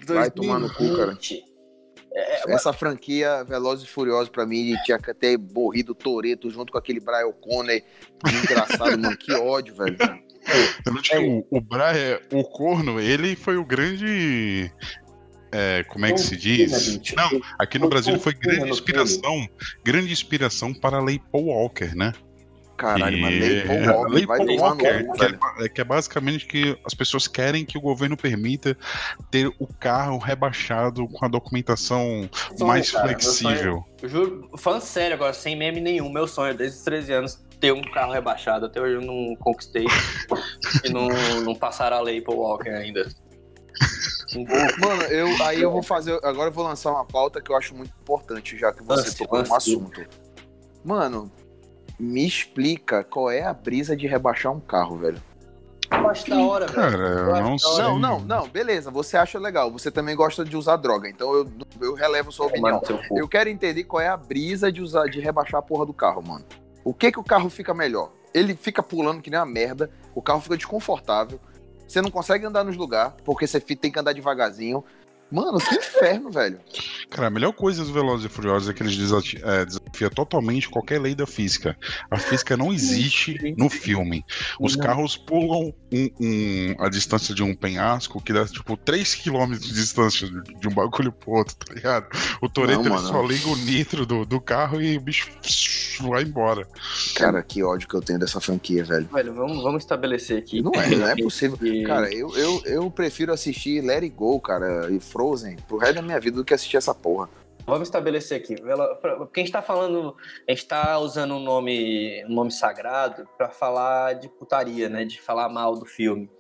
Vai 0.07 0.31
tomar 0.31 0.59
no 0.59 0.69
cu, 0.73 0.97
cara. 0.97 1.13
2020. 1.13 1.55
Essa 2.47 2.73
franquia 2.73 3.43
Velozes 3.43 3.85
e 3.85 3.91
Furiosos, 3.91 4.29
pra 4.29 4.47
mim, 4.47 4.77
tinha 4.85 4.99
que 4.99 5.13
ter 5.13 5.37
morrido 5.37 5.93
o 5.93 5.95
Toreto 5.95 6.49
junto 6.49 6.73
com 6.73 6.79
aquele 6.79 7.01
Brian 7.01 7.27
O'Connor. 7.27 7.81
Engraçado, 8.45 8.99
mano. 8.99 9.17
Que 9.17 9.33
ódio, 9.33 9.75
velho. 9.75 9.97
Eu 10.85 10.93
não 10.93 11.01
digo, 11.01 11.47
o, 11.51 11.57
o 11.59 11.61
Brian, 11.61 12.21
o 12.33 12.45
corno, 12.45 13.01
ele 13.01 13.35
foi 13.35 13.57
o 13.57 13.65
grande. 13.65 14.71
é, 15.51 15.83
como 15.85 16.07
é 16.07 16.13
que 16.13 16.21
se 16.21 16.37
diz? 16.37 17.01
Não, 17.15 17.41
aqui 17.59 17.79
no 17.79 17.87
Foi 17.87 17.91
Brasil 17.91 18.19
foi 18.21 18.35
fofinho 18.35 18.57
grande 18.57 18.71
inspiração, 18.71 19.49
grande 19.85 20.13
inspiração 20.13 20.75
para 20.75 20.99
a 20.99 21.03
Lei 21.03 21.19
Paul 21.33 21.47
Walker, 21.47 21.97
né? 21.97 22.13
Caralho, 22.77 23.19
mano. 23.19 23.37
E- 23.37 23.41
Lei 23.41 23.67
Paul 23.67 23.87
Walker, 23.87 24.15
Lei 24.15 24.27
vai 24.27 24.39
Paul 24.39 24.57
Walker, 24.59 25.03
no 25.03 25.13
que, 25.13 25.25
é, 25.25 25.65
é 25.65 25.69
que 25.69 25.81
é 25.81 25.85
basicamente 25.85 26.47
que 26.47 26.79
as 26.85 26.95
pessoas 26.95 27.29
querem 27.29 27.65
que 27.65 27.79
o 27.79 27.81
governo 27.81 28.17
permita 28.17 28.77
ter 29.31 29.47
o 29.59 29.67
carro 29.67 30.19
rebaixado 30.19 31.07
com 31.09 31.25
a 31.25 31.29
documentação 31.29 32.29
Sonho, 32.57 32.67
mais 32.67 32.91
cara, 32.91 33.09
flexível. 33.09 33.85
Eu 34.03 34.09
juro, 34.09 34.51
falando 34.59 34.83
sério 34.83 35.15
agora, 35.15 35.33
sem 35.33 35.57
meme 35.57 35.81
nenhum, 35.81 36.11
meu 36.11 36.27
sonho 36.27 36.55
desde 36.55 36.79
os 36.79 36.85
13 36.85 37.13
anos 37.13 37.45
ter 37.61 37.73
um 37.73 37.83
carro 37.83 38.13
rebaixado. 38.13 38.67
Até 38.67 38.81
hoje 38.81 38.95
eu 38.95 39.01
não 39.01 39.37
conquistei 39.37 39.87
e 40.85 40.91
não, 40.91 41.09
não 41.43 41.55
passaram 41.55 41.97
a 41.97 42.01
lei 42.01 42.21
pro 42.21 42.35
Walker 42.37 42.71
ainda. 42.71 43.09
Um 44.37 44.45
Mano, 44.81 45.03
eu, 45.05 45.29
aí 45.45 45.61
eu 45.63 45.71
vou 45.71 45.83
fazer. 45.83 46.19
Agora 46.25 46.49
eu 46.49 46.53
vou 46.53 46.65
lançar 46.65 46.91
uma 46.91 47.05
pauta 47.05 47.41
que 47.41 47.51
eu 47.51 47.57
acho 47.57 47.75
muito 47.75 47.93
importante, 48.03 48.59
já 48.59 48.73
que 48.73 48.83
você 48.83 49.17
tocou 49.17 49.43
no 49.43 49.49
lance. 49.49 49.71
assunto. 49.71 50.05
Mano, 50.85 51.31
me 51.99 52.27
explica 52.27 53.05
qual 53.05 53.31
é 53.31 53.43
a 53.43 53.53
brisa 53.53 53.97
de 53.97 54.07
rebaixar 54.07 54.53
um 54.53 54.61
carro, 54.61 54.97
velho. 54.97 55.23
da 56.29 56.47
hora, 56.47 56.67
velho. 56.67 56.91
Cara, 56.91 57.39
eu 57.39 57.43
não 57.43 57.59
sei. 57.59 57.83
Não, 57.83 57.99
não, 57.99 58.21
não, 58.21 58.49
beleza, 58.49 58.91
você 58.91 59.17
acha 59.17 59.39
legal. 59.39 59.71
Você 59.71 59.91
também 59.91 60.17
gosta 60.17 60.45
de 60.45 60.57
usar 60.57 60.77
droga, 60.77 61.09
então 61.09 61.33
eu, 61.33 61.49
eu 61.81 61.95
relevo 61.95 62.33
sua 62.33 62.47
opinião. 62.47 62.83
Eu 63.13 63.29
quero 63.29 63.49
entender 63.49 63.85
qual 63.85 64.01
é 64.01 64.09
a 64.09 64.17
brisa 64.17 64.73
de 64.73 64.83
usar, 64.83 65.07
de 65.07 65.21
rebaixar 65.21 65.61
a 65.61 65.63
porra 65.63 65.87
do 65.87 65.93
carro, 65.93 66.23
mano. 66.23 66.45
O 66.83 66.93
que 66.93 67.13
que 67.13 67.21
o 67.21 67.25
carro 67.25 67.49
fica 67.49 67.73
melhor? 67.73 68.11
Ele 68.33 68.57
fica 68.57 68.83
pulando 68.83 69.23
que 69.23 69.31
nem 69.31 69.39
uma 69.39 69.47
merda, 69.47 69.91
o 70.15 70.21
carro 70.21 70.41
fica 70.41 70.57
desconfortável, 70.57 71.41
você 71.87 72.03
não 72.03 72.11
consegue 72.11 72.45
andar 72.45 72.65
nos 72.65 72.77
lugares, 72.77 73.15
porque 73.25 73.47
você 73.47 73.61
tem 73.61 73.91
que 73.91 73.99
andar 73.99 74.13
devagarzinho. 74.13 74.85
Mano, 75.31 75.59
que 75.59 75.75
inferno, 75.75 76.31
velho. 76.31 76.61
Cara, 77.11 77.29
a 77.29 77.31
melhor 77.31 77.53
coisa 77.53 77.83
dos 77.83 77.91
Velozes 77.91 78.27
e 78.27 78.29
Furiosos 78.29 78.69
é 78.69 78.73
que 78.73 78.83
eles 78.83 78.95
é, 79.43 79.65
desafia 79.65 80.11
totalmente 80.11 80.69
qualquer 80.69 81.01
lei 81.01 81.15
da 81.15 81.27
física. 81.27 81.77
A 82.11 82.19
física 82.19 82.57
não 82.57 82.73
existe 82.73 83.55
no 83.57 83.69
filme. 83.69 84.25
Os 84.61 84.77
Não. 84.77 84.85
carros 84.85 85.17
pulam 85.17 85.75
um- 85.95 86.11
um- 86.21 86.75
a 86.79 86.89
distância 86.89 87.35
de 87.35 87.43
um 87.43 87.55
penhasco 87.55 88.21
que 88.21 88.33
dá 88.33 88.45
tipo 88.45 88.77
3 88.77 89.15
km 89.15 89.53
de 89.53 89.73
distância 89.73 90.29
de, 90.29 90.43
de 90.55 90.69
um 90.69 90.73
bagulho 90.73 91.13
pro 91.13 91.33
outro, 91.33 91.55
tá 91.57 91.73
ligado? 91.73 92.07
O 92.43 92.49
Toreto 92.49 92.83
Não, 92.83 92.99
só 92.99 93.23
liga 93.23 93.49
o 93.49 93.57
nitro 93.57 94.05
do, 94.05 94.25
do 94.25 94.41
carro 94.41 94.83
e 94.83 94.97
o 94.97 95.01
bicho 95.01 95.31
vai 96.01 96.23
embora. 96.23 96.67
Cara, 97.15 97.43
que 97.43 97.63
ódio 97.63 97.89
que 97.89 97.95
eu 97.95 98.03
tenho 98.03 98.19
dessa 98.19 98.41
franquia, 98.41 98.85
velho. 98.85 99.09
Velho, 99.13 99.35
vamos, 99.35 99.63
vamos 99.63 99.83
estabelecer 99.83 100.39
aqui. 100.39 100.61
Não 100.61 100.73
é, 100.75 100.89
não 100.91 101.09
é 101.09 101.17
possível. 101.17 101.57
Cara, 101.87 102.13
eu, 102.13 102.37
eu, 102.37 102.63
eu 102.65 102.91
prefiro 102.91 103.33
assistir 103.33 103.81
Let 103.83 104.03
It 104.03 104.15
Go, 104.17 104.41
cara, 104.41 104.91
e 104.91 104.99
Frozen 104.99 105.57
pro 105.69 105.79
resto 105.79 105.95
da 105.97 106.03
minha 106.03 106.19
vida 106.19 106.37
do 106.37 106.45
que 106.45 106.55
assistir 106.55 106.77
essa 106.77 106.95
porra. 106.95 107.29
Vamos 107.67 107.89
estabelecer 107.89 108.41
aqui. 108.41 108.57
Porque 109.19 109.41
a 109.41 109.43
gente 109.43 109.53
tá 109.53 109.63
falando. 109.63 110.17
A 110.47 110.53
gente 110.53 110.67
tá 110.67 110.99
usando 110.99 111.35
um 111.35 111.41
nome, 111.41 112.25
um 112.27 112.35
nome 112.35 112.51
sagrado 112.51 113.27
pra 113.39 113.49
falar 113.49 114.15
de 114.15 114.29
putaria, 114.29 114.89
né? 114.89 115.05
De 115.05 115.21
falar 115.21 115.49
mal 115.49 115.75
do 115.75 115.87
filme. 115.87 116.31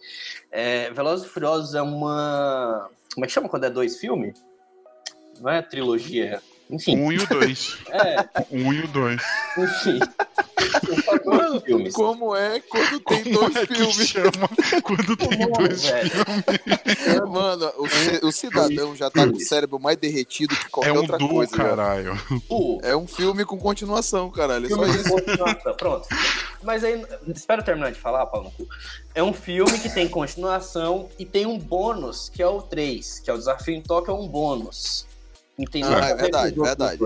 É, 0.50 0.90
Velozes 0.90 1.26
e 1.26 1.28
Furiosos 1.28 1.74
é 1.74 1.82
uma. 1.82 2.90
Como 3.14 3.24
é 3.24 3.26
que 3.26 3.32
chama 3.32 3.48
quando 3.48 3.64
é 3.64 3.70
dois 3.70 3.98
filmes? 3.98 4.44
Não 5.40 5.50
é 5.50 5.62
trilogia. 5.62 6.42
Enfim. 6.74 6.96
Um 6.98 7.12
e 7.12 7.18
o 7.18 7.26
dois. 7.26 7.76
É, 7.94 8.26
Um 8.50 8.72
e 8.72 8.80
o 8.80 8.88
dois. 8.88 9.22
enfim. 9.56 9.98
Dois 11.24 11.62
filmes. 11.62 11.94
como 11.94 12.34
é 12.34 12.60
quando 12.60 13.00
tem 13.00 13.32
Como 13.32 13.58
é 13.58 13.66
que 13.66 13.92
chama 14.06 14.48
quando 14.82 15.16
tem 15.16 15.28
Como, 15.38 15.58
dois 15.58 15.84
velho? 15.84 16.10
filmes? 16.10 17.30
Mano, 17.30 17.72
o, 18.22 18.26
o 18.26 18.32
cidadão 18.32 18.96
já 18.96 19.10
tá 19.10 19.26
com 19.26 19.36
o 19.36 19.40
cérebro 19.40 19.78
mais 19.78 19.96
derretido 19.96 20.54
que 20.56 20.68
qualquer 20.70 20.90
É 20.90 20.92
um 20.92 20.96
outra 20.96 21.18
duo, 21.18 21.28
coisa. 21.28 21.56
caralho. 21.56 22.12
É 22.82 22.96
um 22.96 23.06
filme 23.06 23.44
com 23.44 23.58
continuação, 23.58 24.30
caralho. 24.30 24.66
É 24.66 24.68
só 24.68 24.82
filme 24.84 25.00
isso. 25.00 25.10
continuação. 25.10 25.74
Pronto. 25.76 26.08
Mas 26.62 26.82
aí, 26.82 27.04
espera 27.28 27.60
eu 27.60 27.64
terminar 27.64 27.92
de 27.92 27.98
falar, 28.00 28.26
Paulo. 28.26 28.52
É 29.14 29.22
um 29.22 29.32
filme 29.32 29.78
que 29.78 29.88
tem 29.90 30.08
continuação 30.08 31.08
e 31.18 31.24
tem 31.26 31.46
um 31.46 31.58
bônus, 31.58 32.28
que 32.30 32.42
é 32.42 32.46
o 32.48 32.62
3, 32.62 33.20
que 33.20 33.30
é 33.30 33.34
o 33.34 33.38
Desafio 33.38 33.74
em 33.74 33.82
Tóquio, 33.82 34.12
é 34.12 34.14
um 34.14 34.26
bônus. 34.26 35.06
Entendeu? 35.58 35.96
Ah, 35.96 36.08
é 36.10 36.14
verdade, 36.14 36.54
verdade. 36.58 36.98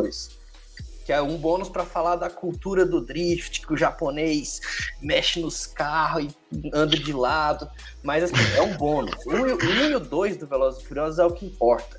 Que 1.04 1.12
é 1.12 1.22
um 1.22 1.36
bônus 1.38 1.68
pra 1.70 1.86
falar 1.86 2.16
da 2.16 2.28
cultura 2.28 2.84
do 2.84 3.00
drift, 3.00 3.66
que 3.66 3.72
o 3.72 3.76
japonês 3.76 4.60
mexe 5.00 5.40
nos 5.40 5.66
carros 5.66 6.34
e 6.52 6.70
anda 6.72 6.96
de 6.98 7.12
lado. 7.12 7.68
Mas 8.02 8.24
assim, 8.24 8.34
é 8.56 8.62
um 8.62 8.76
bônus. 8.76 9.14
O 9.24 9.30
1 9.32 9.46
e 9.90 9.94
o 9.94 10.00
2 10.00 10.36
do 10.36 10.46
Velozes 10.46 10.82
e 10.82 10.86
Furiosos 10.86 11.18
é 11.18 11.24
o 11.24 11.30
que 11.30 11.46
importa. 11.46 11.98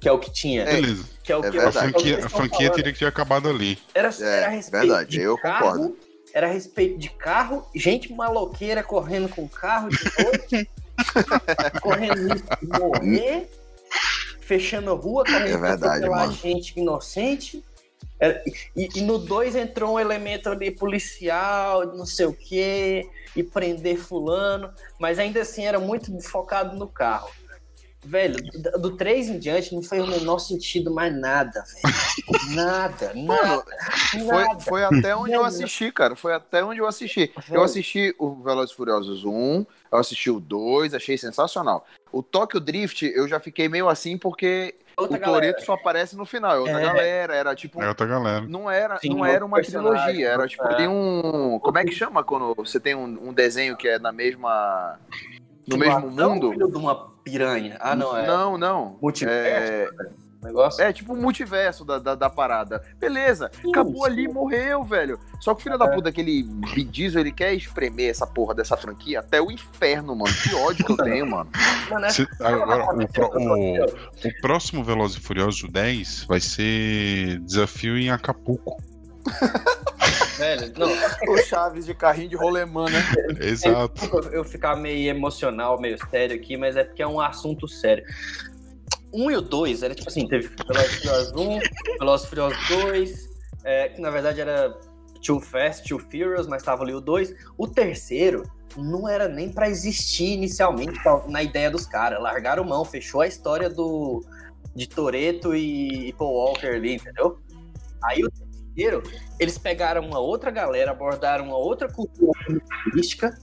Que 0.00 0.08
é 0.08 0.12
o 0.12 0.18
que 0.18 0.32
tinha. 0.32 0.64
Beleza. 0.64 1.04
Que 1.22 1.32
é 1.32 1.36
o 1.36 1.44
é 1.44 1.50
que 1.50 1.58
A 1.58 1.62
verdade. 1.70 1.78
é 1.78 1.80
o 1.80 1.92
que 1.92 1.92
franquia, 1.92 2.26
a 2.26 2.28
franquia 2.28 2.70
teria 2.72 2.92
que 2.92 2.98
ter 2.98 3.06
acabado 3.06 3.48
ali. 3.48 3.78
Era, 3.94 4.08
É, 4.08 4.22
era 4.22 4.46
a 4.46 4.50
respeito 4.50 4.86
verdade, 4.86 5.10
de 5.10 5.20
eu 5.20 5.36
carro, 5.38 5.66
concordo. 5.72 5.96
Era 6.32 6.46
a 6.48 6.52
respeito 6.52 6.98
de 6.98 7.08
carro, 7.10 7.66
gente 7.74 8.12
maloqueira 8.12 8.82
correndo 8.82 9.28
com 9.28 9.48
carro 9.48 9.88
de 9.88 9.98
noite, 10.22 10.70
correndo 11.80 12.32
risco 12.32 12.56
de 12.60 12.66
morrer, 12.78 13.50
fechando 14.46 14.90
a 14.92 14.94
rua, 14.94 15.24
correndo 15.24 15.48
É 15.48 15.58
verdade, 15.58 16.00
pela 16.00 16.30
gente 16.30 16.78
inocente. 16.78 17.64
Era- 18.18 18.42
e, 18.76 18.88
e 18.94 19.00
no 19.02 19.18
2 19.18 19.56
entrou 19.56 19.94
um 19.94 20.00
elemento 20.00 20.48
ali 20.48 20.70
policial, 20.70 21.84
não 21.94 22.06
sei 22.06 22.26
o 22.26 22.32
quê, 22.32 23.08
e 23.34 23.42
prender 23.42 23.98
fulano, 23.98 24.72
mas 24.98 25.18
ainda 25.18 25.42
assim 25.42 25.66
era 25.66 25.78
muito 25.78 26.16
focado 26.22 26.76
no 26.76 26.86
carro. 26.88 27.28
Velho, 28.06 28.36
do 28.80 28.96
3 28.96 29.28
em 29.30 29.38
diante 29.38 29.74
não 29.74 29.82
fez 29.82 30.02
o 30.02 30.06
menor 30.06 30.38
sentido 30.38 30.94
mais 30.94 31.12
nada, 31.18 31.64
velho. 31.82 32.54
Nada, 32.54 33.12
Mano, 33.16 33.64
nada. 34.14 34.60
Foi, 34.60 34.60
foi 34.60 34.84
até 34.84 35.16
onde 35.16 35.32
eu 35.32 35.42
Velho. 35.42 35.44
assisti, 35.44 35.90
cara. 35.90 36.14
Foi 36.14 36.32
até 36.32 36.64
onde 36.64 36.78
eu 36.80 36.86
assisti. 36.86 37.32
Eu 37.36 37.42
Velho. 37.42 37.62
assisti 37.62 38.14
o 38.18 38.34
Velozes 38.42 38.72
e 38.72 38.76
Furiosos 38.76 39.24
1, 39.24 39.66
eu 39.92 39.98
assisti 39.98 40.30
o 40.30 40.38
2, 40.38 40.94
achei 40.94 41.18
sensacional. 41.18 41.84
O 42.12 42.22
Tokyo 42.22 42.60
Drift, 42.60 43.02
eu 43.04 43.26
já 43.26 43.40
fiquei 43.40 43.68
meio 43.68 43.88
assim 43.88 44.16
porque 44.16 44.76
Outra 44.96 45.16
o 45.16 45.20
galera. 45.20 45.40
Toreto 45.48 45.64
só 45.66 45.74
aparece 45.74 46.16
no 46.16 46.24
final. 46.24 46.52
É 46.54 46.58
outra 46.60 46.80
É. 46.80 46.84
galera, 46.86 47.34
era 47.34 47.54
tipo. 47.54 47.82
É 47.82 47.88
outra 47.88 48.06
galera. 48.06 48.42
Não 48.48 48.70
era, 48.70 48.98
Sim, 48.98 49.10
não 49.10 49.26
era 49.26 49.44
uma 49.44 49.60
trilogia, 49.60 50.28
era 50.28 50.46
tipo, 50.48 50.62
é. 50.64 50.74
tem 50.76 50.88
um. 50.88 51.58
Como 51.58 51.76
é 51.76 51.84
que 51.84 51.92
chama 51.92 52.22
quando 52.24 52.54
você 52.54 52.78
tem 52.80 52.94
um, 52.94 53.28
um 53.28 53.32
desenho 53.34 53.76
que 53.76 53.88
é 53.88 53.98
na 53.98 54.12
mesma. 54.12 54.98
No 55.68 55.76
Tipo, 55.76 55.78
mesmo 55.78 56.10
mundo? 56.12 56.52
filho 56.52 56.68
de 56.70 56.76
uma 56.76 57.15
piranha. 57.30 57.76
Ah, 57.80 57.96
não, 57.96 58.16
é. 58.16 58.24
Não, 58.24 58.56
não. 58.56 58.96
Multiverso, 59.02 59.72
É, 59.72 59.88
negócio. 60.46 60.80
é 60.84 60.92
tipo 60.92 61.12
o 61.12 61.16
multiverso 61.16 61.84
da, 61.84 61.98
da, 61.98 62.14
da 62.14 62.30
parada. 62.30 62.80
Beleza, 63.00 63.50
acabou 63.68 64.04
sim. 64.04 64.12
ali, 64.12 64.28
morreu, 64.28 64.84
velho. 64.84 65.18
Só 65.40 65.52
que 65.52 65.60
o 65.60 65.62
filho 65.64 65.76
da 65.76 65.88
puta, 65.88 66.08
aquele 66.08 66.44
Diesel, 66.84 67.22
ele 67.22 67.32
quer 67.32 67.52
espremer 67.54 68.10
essa 68.10 68.26
porra 68.28 68.54
dessa 68.54 68.76
franquia 68.76 69.18
até 69.18 69.42
o 69.42 69.50
inferno, 69.50 70.14
mano. 70.14 70.32
Que 70.40 70.54
ódio 70.54 70.84
que 70.86 70.92
eu 70.92 70.96
tenho, 71.04 71.26
mano. 71.28 71.50
É 72.04 72.08
Se- 72.10 72.28
agora, 72.38 72.84
o, 72.94 73.38
o- 73.38 73.84
o 73.84 74.40
próximo 74.40 74.84
Velozes 74.84 75.16
e 75.16 75.20
Furiosos 75.20 75.64
o 75.64 75.68
10 75.68 76.24
vai 76.28 76.38
ser 76.38 77.40
desafio 77.40 77.98
em 77.98 78.08
Acapulco. 78.10 78.76
velho, 80.36 80.72
não, 80.76 80.88
O 81.32 81.38
Chaves 81.38 81.86
de 81.86 81.94
carrinho 81.94 82.28
de 82.28 82.36
rolemã, 82.36 82.86
né? 82.88 83.02
Exato. 83.40 84.04
eu, 84.04 84.32
eu 84.32 84.44
ficar 84.44 84.76
meio 84.76 85.10
emocional, 85.10 85.80
meio 85.80 85.98
sério 86.10 86.36
aqui, 86.36 86.56
mas 86.56 86.76
é 86.76 86.84
porque 86.84 87.02
é 87.02 87.06
um 87.06 87.20
assunto 87.20 87.66
sério. 87.68 88.04
Um 89.12 89.30
e 89.30 89.36
o 89.36 89.40
dois 89.40 89.82
era 89.82 89.94
tipo 89.94 90.08
assim, 90.08 90.28
teve 90.28 90.48
Velozes 90.66 90.96
Furiosos 90.96 91.32
1, 91.32 91.60
Velozes 91.98 92.28
Furiosos 92.28 92.68
2, 92.68 93.28
é, 93.64 93.88
que 93.88 94.00
na 94.00 94.10
verdade 94.10 94.40
era 94.40 94.78
Too 95.24 95.40
Fast, 95.40 95.88
Too 95.88 95.98
Furious, 95.98 96.46
mas 96.46 96.62
tava 96.62 96.82
ali 96.82 96.94
o 96.94 97.00
2. 97.00 97.34
O 97.56 97.66
terceiro 97.66 98.42
não 98.76 99.08
era 99.08 99.28
nem 99.28 99.50
pra 99.50 99.68
existir 99.68 100.34
inicialmente 100.34 101.02
tá, 101.02 101.24
na 101.28 101.42
ideia 101.42 101.70
dos 101.70 101.86
caras. 101.86 102.20
Largaram 102.20 102.64
mão, 102.64 102.84
fechou 102.84 103.20
a 103.20 103.26
história 103.26 103.70
do 103.70 104.24
de 104.74 104.86
Toreto 104.86 105.54
e, 105.54 106.08
e 106.08 106.12
Paul 106.12 106.34
Walker 106.34 106.66
ali, 106.66 106.94
entendeu? 106.94 107.38
Aí 108.04 108.22
o 108.22 108.30
terceiro, 108.76 109.02
eles 109.40 109.56
pegaram 109.58 110.02
uma 110.06 110.18
outra 110.18 110.50
galera, 110.50 110.90
abordaram 110.90 111.46
uma 111.46 111.56
outra 111.56 111.88
cultura 111.88 112.32
turística 112.84 113.36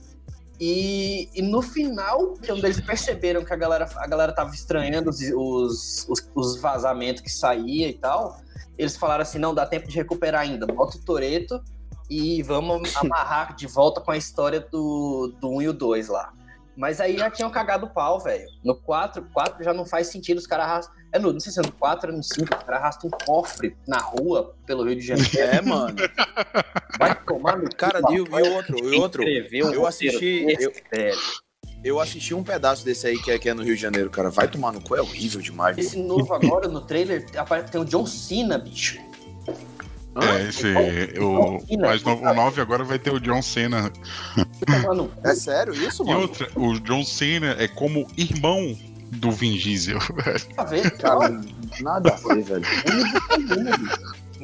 e, 0.60 1.28
e 1.34 1.42
no 1.42 1.60
final, 1.60 2.34
que 2.34 2.50
é 2.50 2.54
eles 2.54 2.80
perceberam 2.80 3.44
que 3.44 3.52
a 3.52 3.56
galera, 3.56 3.88
a 3.96 4.06
galera 4.06 4.32
tava 4.32 4.54
estranhando 4.54 5.10
os, 5.10 5.20
os, 5.20 6.06
os- 6.08 6.30
os 6.34 6.56
vazamentos 6.60 7.20
que 7.22 7.30
saía 7.30 7.88
e 7.88 7.94
tal, 7.94 8.40
eles 8.78 8.96
falaram 8.96 9.22
assim, 9.22 9.38
não, 9.38 9.52
dá 9.54 9.66
tempo 9.66 9.88
de 9.88 9.96
recuperar 9.96 10.42
ainda, 10.42 10.66
bota 10.66 10.96
o 10.96 11.00
Toreto 11.00 11.60
e 12.08 12.42
vamos 12.42 12.94
amarrar 12.96 13.56
de 13.56 13.66
volta 13.66 14.00
com 14.00 14.10
a 14.12 14.16
história 14.16 14.60
do, 14.60 15.34
do 15.40 15.48
1 15.48 15.62
e 15.62 15.68
o 15.68 15.72
2 15.72 16.08
lá. 16.08 16.32
Mas 16.76 17.00
aí 17.00 17.16
já 17.16 17.30
tinham 17.30 17.50
cagado 17.50 17.86
o 17.86 17.90
pau, 17.90 18.18
velho. 18.20 18.44
No 18.64 18.74
4, 18.74 19.22
4 19.32 19.62
já 19.64 19.72
não 19.72 19.84
faz 19.86 20.08
sentido, 20.08 20.38
os 20.38 20.46
caras 20.46 20.66
arrastam. 20.66 20.94
É 21.12 21.18
no, 21.18 21.32
não 21.32 21.38
sei 21.38 21.52
se 21.52 21.60
é 21.60 21.62
no 21.62 21.70
4 21.72 22.10
ou 22.10 22.16
no 22.16 22.22
5, 22.22 22.42
os 22.42 22.48
caras 22.64 22.80
arrastam 22.80 23.10
um 23.12 23.24
cofre 23.24 23.76
na 23.86 23.98
rua 23.98 24.56
pelo 24.66 24.84
Rio 24.84 24.96
de 24.96 25.06
Janeiro. 25.06 25.38
É, 25.38 25.60
mano. 25.62 25.94
Vai 26.98 27.14
tomar 27.24 27.56
no 27.56 27.68
cu, 27.70 27.76
Cara, 27.76 28.00
e, 28.10 28.14
e 28.14 28.18
outro, 28.18 28.78
e 28.92 28.96
outro. 28.98 29.22
Escreveu 29.22 29.72
eu 29.72 29.86
assisti- 29.86 30.46
eu-. 30.58 30.72
Eu 31.84 32.00
assisti 32.00 32.32
um 32.34 32.42
pedaço 32.42 32.82
desse 32.82 33.06
aí 33.06 33.20
que 33.22 33.30
é, 33.30 33.38
que 33.38 33.46
é 33.46 33.52
no 33.52 33.62
Rio 33.62 33.76
de 33.76 33.82
Janeiro, 33.82 34.08
cara. 34.08 34.30
Vai 34.30 34.48
tomar 34.48 34.72
no 34.72 34.80
cu, 34.80 34.96
é 34.96 35.02
horrível 35.02 35.38
demais. 35.42 35.76
Esse 35.76 35.98
novo 35.98 36.32
agora, 36.32 36.66
no 36.66 36.80
trailer, 36.80 37.26
apare- 37.36 37.68
tem 37.70 37.78
o 37.78 37.84
John 37.84 38.06
Cena, 38.06 38.56
bicho. 38.56 38.98
É, 40.22 40.48
esse. 40.48 40.72
O, 41.18 41.60
mas 41.80 42.02
no, 42.04 42.14
o 42.16 42.34
9 42.34 42.60
agora 42.60 42.84
vai 42.84 42.98
ter 42.98 43.12
o 43.12 43.18
John 43.20 43.42
Cena. 43.42 43.90
Vai 44.36 44.80
tomar 44.80 44.94
no 44.94 45.08
cu. 45.08 45.28
É 45.28 45.34
sério 45.34 45.74
isso, 45.74 46.02
E 46.02 46.06
mano? 46.06 46.20
outra, 46.20 46.48
o 46.54 46.78
John 46.80 47.04
Cena 47.04 47.56
é 47.58 47.66
como 47.66 48.06
irmão 48.16 48.76
do 49.12 49.30
Vin 49.32 49.56
Diesel. 49.56 49.98
Tá 50.54 50.64
vendo? 50.64 50.90
Cara, 50.92 51.40
nada 51.80 52.10
a 52.14 52.34
ver, 52.34 52.42
velho. 52.44 52.64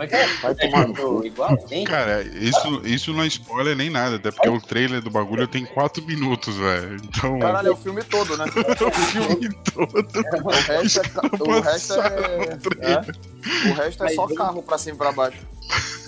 Mas 0.01 0.13
é, 0.15 0.27
Vai 0.41 0.55
tomar 0.55 0.89
no 0.89 0.95
cu. 0.95 1.27
igual, 1.27 1.55
tem. 1.69 1.85
Cara, 1.85 2.23
isso, 2.23 2.81
isso 2.87 3.13
não 3.13 3.23
é 3.23 3.27
spoiler 3.27 3.77
nem 3.77 3.91
nada, 3.91 4.17
até 4.17 4.31
porque 4.31 4.49
o 4.49 4.59
trailer 4.59 5.03
do 5.03 5.11
bagulho 5.11 5.47
tem 5.47 5.67
4 5.67 6.03
minutos, 6.07 6.57
velho. 6.57 6.97
Então, 7.05 7.39
Caralho, 7.39 7.69
é 7.69 7.71
o 7.71 7.77
filme 7.77 8.03
todo, 8.05 8.35
né? 8.39 8.45
o 8.49 8.91
filme 8.93 9.55
todo. 9.75 10.09
O 10.45 10.51
resto 10.51 11.01
é, 11.01 11.09
ca- 11.09 11.31
o 11.39 11.61
resto 11.61 11.95
é, 12.01 12.59
é. 12.81 13.69
O 13.71 13.75
resto 13.75 14.05
é 14.05 14.09
só 14.15 14.27
carro 14.29 14.63
pra 14.63 14.79
cima 14.79 14.95
e 14.95 14.99
pra 14.99 15.13
baixo. 15.13 15.39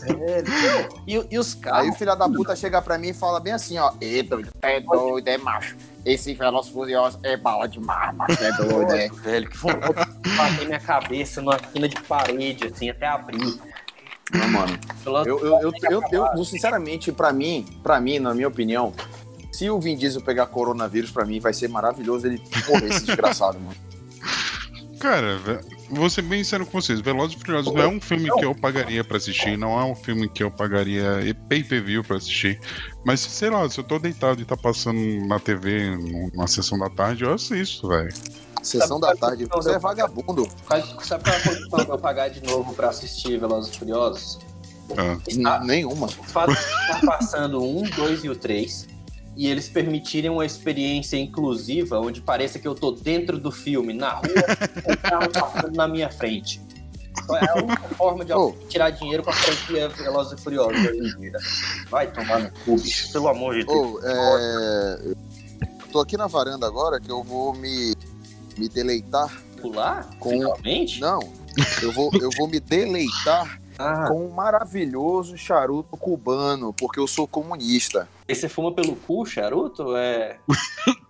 É, 0.04 0.42
e, 1.06 1.26
e 1.30 1.38
os 1.38 1.54
Aí 1.56 1.60
carros. 1.60 1.88
o 1.90 1.92
filho 1.98 2.16
da 2.16 2.28
puta 2.28 2.56
chega 2.56 2.82
pra 2.82 2.98
mim 2.98 3.10
e 3.10 3.14
fala 3.14 3.38
bem 3.38 3.52
assim, 3.52 3.78
ó. 3.78 3.92
Ê, 4.00 4.22
doido, 4.22 4.50
é 4.62 4.80
doido, 4.80 5.28
é 5.28 5.36
macho. 5.38 5.76
Esse 6.04 6.34
Veloz 6.34 6.68
Furioso 6.68 7.20
é 7.22 7.36
bala 7.36 7.68
de 7.68 7.78
mar, 7.78 8.12
macho, 8.12 8.42
é 8.42 8.50
doido, 8.54 8.92
é. 8.92 9.08
Velho, 9.08 9.48
que 9.48 9.56
vontade 9.56 10.10
de 10.20 10.30
bater 10.36 10.66
minha 10.66 10.80
cabeça 10.80 11.40
numa 11.40 11.56
quina 11.56 11.88
de 11.88 12.00
parede, 12.02 12.64
assim, 12.66 12.90
até 12.90 13.06
abrir. 13.06 13.60
Não, 14.32 14.48
mano. 14.48 14.78
Pelo- 15.04 15.18
Eu, 15.26 15.38
eu, 15.40 15.60
eu, 15.60 15.72
eu, 15.90 16.02
eu- 16.12 16.26
eu, 16.36 16.44
sinceramente, 16.44 17.12
pra 17.12 17.32
mim, 17.32 17.66
pra 17.82 18.00
mim, 18.00 18.18
na 18.18 18.34
minha 18.34 18.48
opinião, 18.48 18.92
se 19.52 19.68
o 19.68 19.78
Vin 19.80 19.96
Diesel 19.96 20.22
pegar 20.22 20.46
coronavírus, 20.46 21.10
pra 21.10 21.24
mim 21.24 21.38
vai 21.40 21.52
ser 21.52 21.68
maravilhoso 21.68 22.26
ele 22.26 22.40
morrer 22.68 22.88
esse 22.88 23.04
desgraçado, 23.04 23.58
mano. 23.60 23.76
Cara, 24.98 25.36
vou 25.90 26.08
ser 26.08 26.22
bem 26.22 26.44
sincero 26.44 26.64
com 26.64 26.80
vocês. 26.80 27.00
Velozes 27.00 27.36
e 27.36 27.40
Furiosos 27.44 27.74
não 27.74 27.82
é 27.82 27.88
um 27.88 28.00
filme 28.00 28.30
que 28.38 28.44
eu 28.44 28.54
pagaria 28.54 29.02
pra 29.02 29.16
assistir, 29.16 29.58
não 29.58 29.78
é 29.78 29.84
um 29.84 29.96
filme 29.96 30.28
que 30.28 30.44
eu 30.44 30.50
pagaria 30.50 31.18
pay-per-view 31.48 32.04
pra 32.04 32.16
assistir. 32.18 32.60
Mas, 33.04 33.18
sei 33.18 33.50
lá, 33.50 33.68
se 33.68 33.80
eu 33.80 33.84
tô 33.84 33.98
deitado 33.98 34.40
e 34.40 34.44
tá 34.44 34.56
passando 34.56 35.00
na 35.26 35.40
TV 35.40 35.96
numa 36.32 36.46
sessão 36.46 36.78
da 36.78 36.88
tarde, 36.88 37.24
eu 37.24 37.32
assisto, 37.34 37.88
velho. 37.88 38.14
Sessão 38.62 39.00
da 39.00 39.14
tarde, 39.14 39.44
você 39.46 39.72
é 39.72 39.78
vagabundo. 39.78 40.46
Sabe 40.68 41.24
qual 41.24 41.34
é 41.34 41.38
a 41.38 41.42
condição 41.42 41.78
de 41.84 41.90
eu 41.90 41.98
pagar 41.98 42.28
de 42.28 42.42
novo 42.44 42.72
pra 42.74 42.88
assistir 42.90 43.38
Velozes 43.38 43.74
e 43.74 43.78
Furiosos? 43.78 44.38
Ah. 44.96 45.16
Está- 45.26 45.60
Nenhuma. 45.64 46.06
O 46.06 46.10
fato 46.24 46.52
de 46.52 46.58
estar 46.60 47.00
passando 47.06 47.60
o 47.60 47.80
1, 47.82 47.90
2 47.90 48.24
e 48.24 48.28
o 48.28 48.36
3 48.36 48.86
e 49.36 49.46
eles 49.48 49.68
permitirem 49.68 50.30
uma 50.30 50.44
experiência 50.44 51.16
inclusiva 51.16 51.98
onde 51.98 52.20
pareça 52.20 52.58
que 52.58 52.68
eu 52.68 52.74
tô 52.74 52.92
dentro 52.92 53.38
do 53.38 53.50
filme, 53.50 53.92
na 53.94 54.10
rua, 54.10 54.22
com 54.84 54.92
o 54.92 54.96
carro 54.98 55.28
passando 55.30 55.74
na 55.74 55.88
minha 55.88 56.10
frente. 56.10 56.60
É 57.30 57.50
a 57.50 57.62
única 57.62 57.88
forma 57.96 58.24
de 58.24 58.32
Oh. 58.32 58.52
tirar 58.68 58.90
dinheiro 58.90 59.22
com 59.22 59.30
a 59.30 59.32
franquia 59.32 59.88
Velozes 59.88 60.38
e 60.38 60.42
Furiosos. 60.42 60.76
Vai 61.90 62.10
tomar 62.12 62.40
no 62.40 62.50
cu, 62.64 62.76
bicho. 62.76 63.10
Pelo 63.12 63.28
amor 63.28 63.54
de 63.54 63.64
Deus. 63.64 63.78
Ô, 63.78 64.00
é... 64.04 65.14
Tô 65.90 66.00
aqui 66.00 66.16
na 66.16 66.26
varanda 66.26 66.66
agora 66.66 66.98
que 67.00 67.10
eu 67.10 67.22
vou 67.22 67.52
me, 67.54 67.94
me 68.58 68.68
deleitar 68.68 69.30
Pular? 69.60 70.08
Com- 70.18 70.30
Finalmente? 70.30 71.00
Não, 71.00 71.20
eu 71.82 71.92
vou, 71.92 72.10
eu 72.20 72.30
vou 72.36 72.48
me 72.48 72.60
deleitar 72.60 73.60
Ah, 73.78 74.06
com 74.06 74.26
um 74.26 74.30
maravilhoso 74.30 75.36
charuto 75.38 75.96
cubano, 75.96 76.74
porque 76.74 77.00
eu 77.00 77.06
sou 77.06 77.26
comunista. 77.26 78.06
e 78.28 78.34
você 78.34 78.46
fuma 78.48 78.70
pelo 78.72 78.94
cu, 78.94 79.24
charuto? 79.24 79.96
É, 79.96 80.38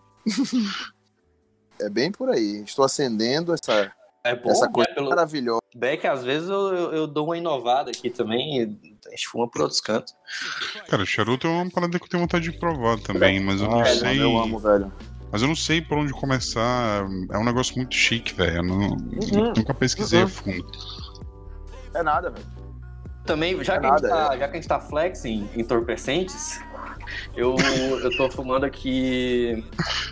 É 1.81 1.89
bem 1.91 2.13
por 2.13 2.31
aí. 2.31 2.63
Estou 2.63 2.85
acendendo 2.85 3.53
essa, 3.53 3.93
é 4.25 4.37
bom, 4.37 4.51
essa 4.51 4.67
né? 4.67 4.73
coisa 4.73 4.91
Pelo... 4.95 5.09
maravilhosa. 5.11 5.61
Beck, 5.75 6.07
às 6.07 6.23
vezes 6.23 6.49
eu, 6.49 6.75
eu, 6.75 6.93
eu 6.93 7.07
dou 7.07 7.27
uma 7.27 7.37
inovada 7.37 7.91
aqui 7.91 8.11
também 8.11 8.59
e 8.59 8.63
a 9.07 9.11
gente 9.11 9.27
fuma 9.29 9.49
por 9.49 9.63
outros 9.63 9.81
cantos. 9.81 10.15
Cara, 10.89 11.05
charuto 11.05 11.47
é 11.47 11.51
uma 11.51 11.71
parada 11.71 11.99
que 11.99 12.05
eu 12.05 12.09
tenho 12.09 12.23
vontade 12.23 12.51
de 12.51 12.59
provar 12.59 12.99
também, 13.01 13.41
mas 13.41 13.61
eu 13.61 13.69
não 13.69 13.81
Ah, 13.81 13.87
sei. 13.87 14.23
Eu 14.23 14.39
amo, 14.39 14.59
velho. 14.59 14.93
Mas 15.33 15.41
eu 15.41 15.49
não 15.49 15.57
sei 15.57 15.81
por 15.81 15.97
onde 15.99 16.13
começar. 16.13 17.05
É 17.33 17.39
um 17.39 17.45
negócio 17.45 17.75
muito 17.77 17.95
chique, 17.95 18.35
velho. 18.35 18.59
Eu 18.59 18.63
não- 18.63 18.91
Uhum. 18.91 19.53
nunca 19.57 19.73
pesquisei 19.73 20.21
Uhum. 20.21 20.27
a 20.27 20.29
fundo. 20.29 20.67
É 21.95 22.03
nada, 22.03 22.31
velho. 22.31 22.45
Também, 23.25 23.63
já, 23.65 23.77
É 23.77 23.81
que, 23.81 23.87
a 23.87 23.91
gente 23.93 24.03
nada, 24.03 24.09
tá, 24.29 24.37
já 24.37 24.49
que 24.49 24.53
a 24.53 24.57
gente 24.57 24.69
tá 24.69 24.81
flexing 24.81 25.49
entorpecentes, 25.57 26.61
eu, 27.37 27.55
eu 28.03 28.17
tô 28.17 28.29
fumando 28.29 28.65
aqui 28.65 29.65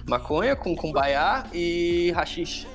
maconha 0.08 0.54
com 0.56 0.74
cumbaiá 0.76 1.44
e 1.52 2.12
rachixe. 2.12 2.66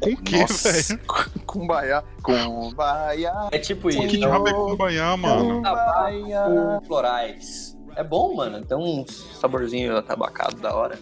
Com 0.00 0.10
o 0.10 0.16
que, 0.16 0.36
velho? 0.44 1.00
Cumbaiá. 1.46 2.02
Cumbaiá. 2.22 3.48
É 3.52 3.58
tipo 3.58 3.88
Que 3.88 3.98
isso. 4.06 4.16
diabo 4.18 4.48
é 4.48 4.52
cumbaiá, 4.52 5.16
mano? 5.16 5.56
Cumbaiá. 5.56 6.44
Com 6.44 6.80
florais. 6.86 7.76
É 7.96 8.02
bom, 8.02 8.34
mano. 8.34 8.64
Tem 8.64 8.76
um 8.76 9.04
saborzinho 9.06 9.96
atabacado 9.96 10.56
da 10.56 10.74
hora. 10.74 10.98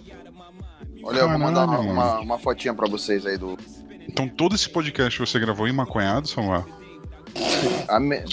Olha, 1.09 1.21
eu 1.21 1.29
vou 1.29 1.39
mandar 1.39 1.65
uma, 1.65 1.77
Caralho, 1.79 1.91
uma, 1.93 2.19
uma 2.21 2.39
fotinha 2.39 2.75
pra 2.75 2.87
vocês 2.89 3.25
aí 3.25 3.39
do. 3.39 3.57
Então 4.09 4.29
todo 4.29 4.55
esse 4.55 4.69
podcast 4.69 5.19
você 5.19 5.39
gravou 5.39 5.67
em 5.67 5.73
maconhado, 5.73 6.29
Samuel? 6.29 6.67
A 7.89 7.99
me- 7.99 8.23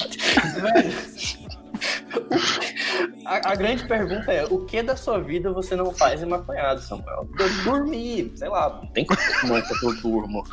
A, 3.25 3.51
a 3.51 3.55
grande 3.55 3.87
pergunta 3.87 4.31
é: 4.31 4.45
o 4.45 4.65
que 4.65 4.83
da 4.83 4.95
sua 4.95 5.19
vida 5.19 5.51
você 5.51 5.75
não 5.75 5.91
faz 5.93 6.21
em 6.21 6.25
maconhado, 6.27 6.79
Samuel? 6.81 7.27
Eu 7.39 7.63
dormir, 7.63 8.31
sei 8.35 8.49
lá, 8.49 8.69
não 8.81 8.87
tem 8.91 9.05
como 9.05 9.19
que 9.63 9.85
eu 9.85 9.95
durmo. 10.01 10.43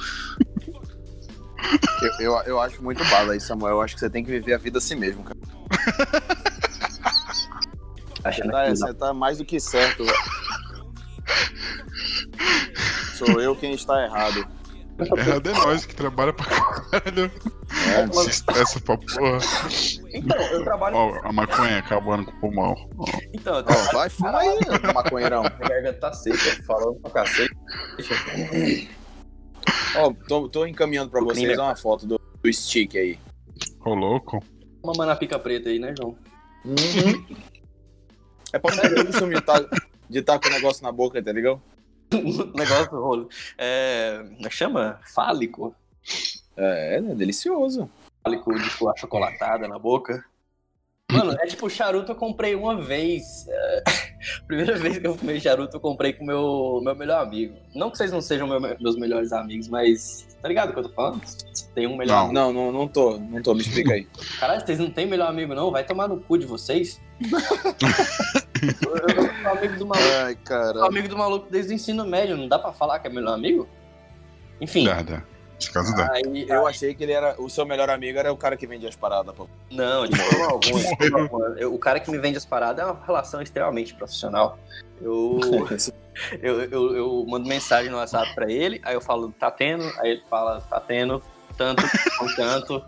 eu, 2.03 2.13
eu, 2.21 2.43
eu 2.47 2.61
acho 2.61 2.83
muito 2.83 3.05
bala 3.11 3.33
aí, 3.35 3.41
Samuel. 3.41 3.75
Eu 3.75 3.83
acho 3.83 3.95
que 3.95 4.01
você 4.01 4.09
tem 4.09 4.25
que 4.25 4.31
viver 4.31 4.55
a 4.55 4.59
vida 4.59 4.79
assim 4.79 4.95
mesmo, 4.97 5.23
cara. 5.23 5.39
Você 8.25 8.43
tá, 8.49 8.69
você 8.71 8.95
tá 8.95 9.13
mais 9.13 9.39
do 9.39 9.45
que 9.45 9.61
certo, 9.61 10.05
velho. 10.05 10.17
Sou 13.25 13.41
eu 13.41 13.55
quem 13.57 13.73
está 13.73 14.05
errado. 14.05 14.47
Errado 15.17 15.49
é 15.49 15.53
nós 15.53 15.87
que 15.87 15.95
trabalha 15.97 16.33
pra 16.33 16.45
caralho. 16.47 17.31
É, 17.89 18.13
Se 18.13 18.31
estressa 18.31 18.79
pra 18.81 18.97
porra. 18.99 19.39
Então, 20.13 20.37
eu 20.53 20.63
trabalho. 20.65 20.97
Ó, 20.97 21.21
a 21.23 21.33
maconha 21.33 21.79
acabando 21.79 22.27
com 22.27 22.33
o 22.33 22.41
pulmão. 22.41 22.75
Ó, 22.99 23.05
Então, 23.33 23.55
eu 23.55 23.61
Ó, 23.61 23.63
trabalho. 23.65 23.93
vai, 23.93 24.11
fuma 24.11 24.39
aí, 24.39 24.59
maconheirão. 24.95 25.43
Minha 25.43 25.69
garganta 25.69 25.99
tá 25.99 26.13
seca, 26.13 26.63
falando 26.67 27.01
pra 27.01 27.11
cacete. 27.11 27.55
Ó, 29.97 30.13
tô, 30.29 30.49
tô 30.49 30.67
encaminhando 30.67 31.11
pra 31.11 31.21
vocês 31.23 31.59
é- 31.59 31.61
uma 31.63 31.77
foto 31.77 32.07
do, 32.07 32.21
do 32.43 32.53
stick 32.53 32.97
aí. 32.97 33.19
Ô, 33.85 33.95
louco. 33.95 34.43
Uma 34.83 34.93
mana 34.97 35.17
pica 35.17 35.39
preta 35.39 35.69
aí, 35.69 35.79
né, 35.79 35.95
João? 35.97 36.17
É 38.53 38.59
pra 38.59 38.75
não 38.75 38.83
perder 38.83 39.01
o 39.01 39.07
costume 39.07 39.35
de 39.37 39.41
tá, 39.41 39.65
de 40.09 40.23
tá 40.23 40.39
com 40.39 40.49
o 40.49 40.51
negócio 40.53 40.83
na 40.83 40.93
boca, 40.93 41.23
tá 41.23 41.33
ligado? 41.33 41.61
Negócio 42.55 42.91
rolo. 43.01 43.29
É. 43.59 44.25
É 44.45 44.51
chama? 44.51 45.01
Fálico. 45.15 45.75
É, 46.57 46.97
é 46.97 47.01
delicioso. 47.15 47.89
Fálico 48.23 48.55
de 48.55 48.69
tipo, 48.69 48.89
achocolatada 48.89 49.67
na 49.69 49.79
boca. 49.79 50.25
Mano, 51.11 51.33
é 51.33 51.47
tipo 51.47 51.69
charuto 51.69 52.13
eu 52.13 52.17
comprei 52.17 52.55
uma 52.55 52.81
vez. 52.83 53.47
É, 53.49 53.85
Primeira 54.47 54.77
vez 54.79 54.97
que 54.99 55.07
eu 55.07 55.15
fumei 55.17 55.39
charuto, 55.41 55.77
eu 55.77 55.81
comprei 55.81 56.13
com 56.15 56.25
meu 56.25 56.81
meu 56.83 56.95
melhor 56.95 57.23
amigo. 57.23 57.55
Não 57.75 57.91
que 57.91 57.99
vocês 57.99 58.11
não 58.11 58.21
sejam 58.23 58.47
meu- 58.49 58.61
meus 58.61 58.97
melhores 58.97 59.33
amigos, 59.33 59.69
mas. 59.69 60.27
Tá 60.41 60.49
ligado 60.49 60.71
o 60.71 60.73
que 60.73 60.79
eu 60.81 60.85
tô 60.85 60.89
falando? 60.91 61.21
Tem 61.75 61.87
um 61.87 61.97
melhor 61.97 62.15
Não. 62.15 62.23
amigo. 62.25 62.35
Não, 62.35 62.53
não, 62.53 62.73
não 62.73 62.89
tô, 62.89 63.19
não 63.19 63.43
tô, 63.43 63.55
me 63.55 63.61
explica 63.61 63.93
aí. 63.93 64.07
Caralho, 64.41 64.65
vocês 64.65 64.79
não 64.79 64.91
têm 64.91 65.07
melhor 65.07 65.29
amigo, 65.29 65.55
não? 65.55 65.71
Vai 65.71 65.85
tomar 65.85 66.09
no 66.09 66.19
cu 66.21 66.37
de 66.39 66.47
vocês. 66.47 67.01
eu, 68.63 68.97
eu 69.25 69.35
sou 69.43 69.51
amigo 69.53 69.75
do 69.77 69.87
maluco. 69.87 70.09
Ai, 70.25 70.35
Sou 70.35 70.45
caralho. 70.45 70.85
amigo 70.85 71.09
do 71.09 71.19
maluco 71.19 71.47
desde 71.51 71.73
o 71.73 71.75
ensino 71.75 72.05
médio, 72.07 72.37
não 72.37 72.49
dá 72.49 72.59
pra 72.59 72.73
falar 72.73 72.99
que 72.99 73.07
é 73.09 73.11
melhor 73.11 73.35
amigo? 73.35 73.69
Enfim, 74.61 74.85
Dá, 74.87 75.03
dá. 75.03 75.23
Nesse 75.55 75.73
caso 75.73 75.95
dá. 75.95 76.11
aí, 76.13 76.47
Eu 76.49 76.67
achei 76.67 76.93
que 76.95 77.05
ele 77.05 77.13
era. 77.13 77.41
O 77.41 77.49
seu 77.49 77.65
melhor 77.65 77.89
amigo 77.89 78.19
era 78.19 78.33
o 78.33 78.37
cara 78.37 78.57
que 78.57 78.67
vende 78.67 78.85
as 78.87 78.97
paradas, 78.97 79.33
pô. 79.35 79.49
Não, 79.71 80.07
de 80.07 80.17
forma 80.17 80.47
alguma. 80.47 81.49
Eu- 81.57 81.73
o 81.73 81.79
cara 81.79 82.01
que 82.01 82.11
me 82.11 82.19
vende 82.19 82.37
as 82.37 82.45
paradas 82.45 82.85
é 82.85 82.91
uma 82.91 83.01
relação 83.05 83.41
extremamente 83.41 83.95
profissional. 83.95 84.59
Eu, 85.01 85.39
eu, 86.43 86.63
eu, 86.63 86.97
eu 86.97 87.27
mando 87.29 87.49
mensagem 87.49 87.91
no 87.91 87.97
WhatsApp 87.99 88.35
pra 88.35 88.51
ele, 88.51 88.81
aí 88.85 88.95
eu 88.95 89.01
falo, 89.01 89.33
tá 89.39 89.51
tendo? 89.53 89.85
Aí 90.01 90.11
ele 90.13 90.23
fala, 90.29 90.61
tá 90.63 90.81
tendo, 90.81 91.23
tanto, 91.57 91.83
com 92.19 92.27
tanto, 92.35 92.83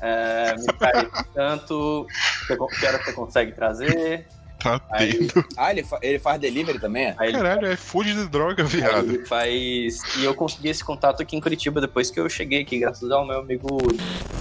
é, 0.00 0.54
me 0.56 0.66
traz 0.78 1.08
tanto, 1.32 2.06
que 2.46 2.86
hora 2.86 2.98
você 3.04 3.12
consegue 3.12 3.52
trazer? 3.52 4.26
Tá 4.58 4.80
Aí, 4.90 5.12
tendo. 5.28 5.44
Ah, 5.56 5.70
ele, 5.70 5.84
fa- 5.84 5.98
ele 6.02 6.18
faz 6.18 6.40
delivery 6.40 6.78
também? 6.80 7.06
é? 7.06 7.14
aí 7.18 7.28
ele 7.28 7.38
Caralho, 7.38 7.66
é 7.66 7.76
food 7.76 8.12
de 8.12 8.26
droga, 8.28 8.62
Aí 8.64 8.68
viado. 8.68 9.12
ele 9.14 9.24
faz. 9.26 10.00
E 10.16 10.24
eu 10.24 10.34
consegui 10.34 10.68
esse 10.68 10.82
contato 10.84 11.22
aqui 11.22 11.36
em 11.36 11.40
Curitiba 11.40 11.80
depois 11.80 12.10
que 12.10 12.18
eu 12.18 12.28
cheguei 12.28 12.62
aqui, 12.62 12.78
graças 12.78 13.10
ao 13.10 13.26
meu 13.26 13.38
amigo. 13.40 13.78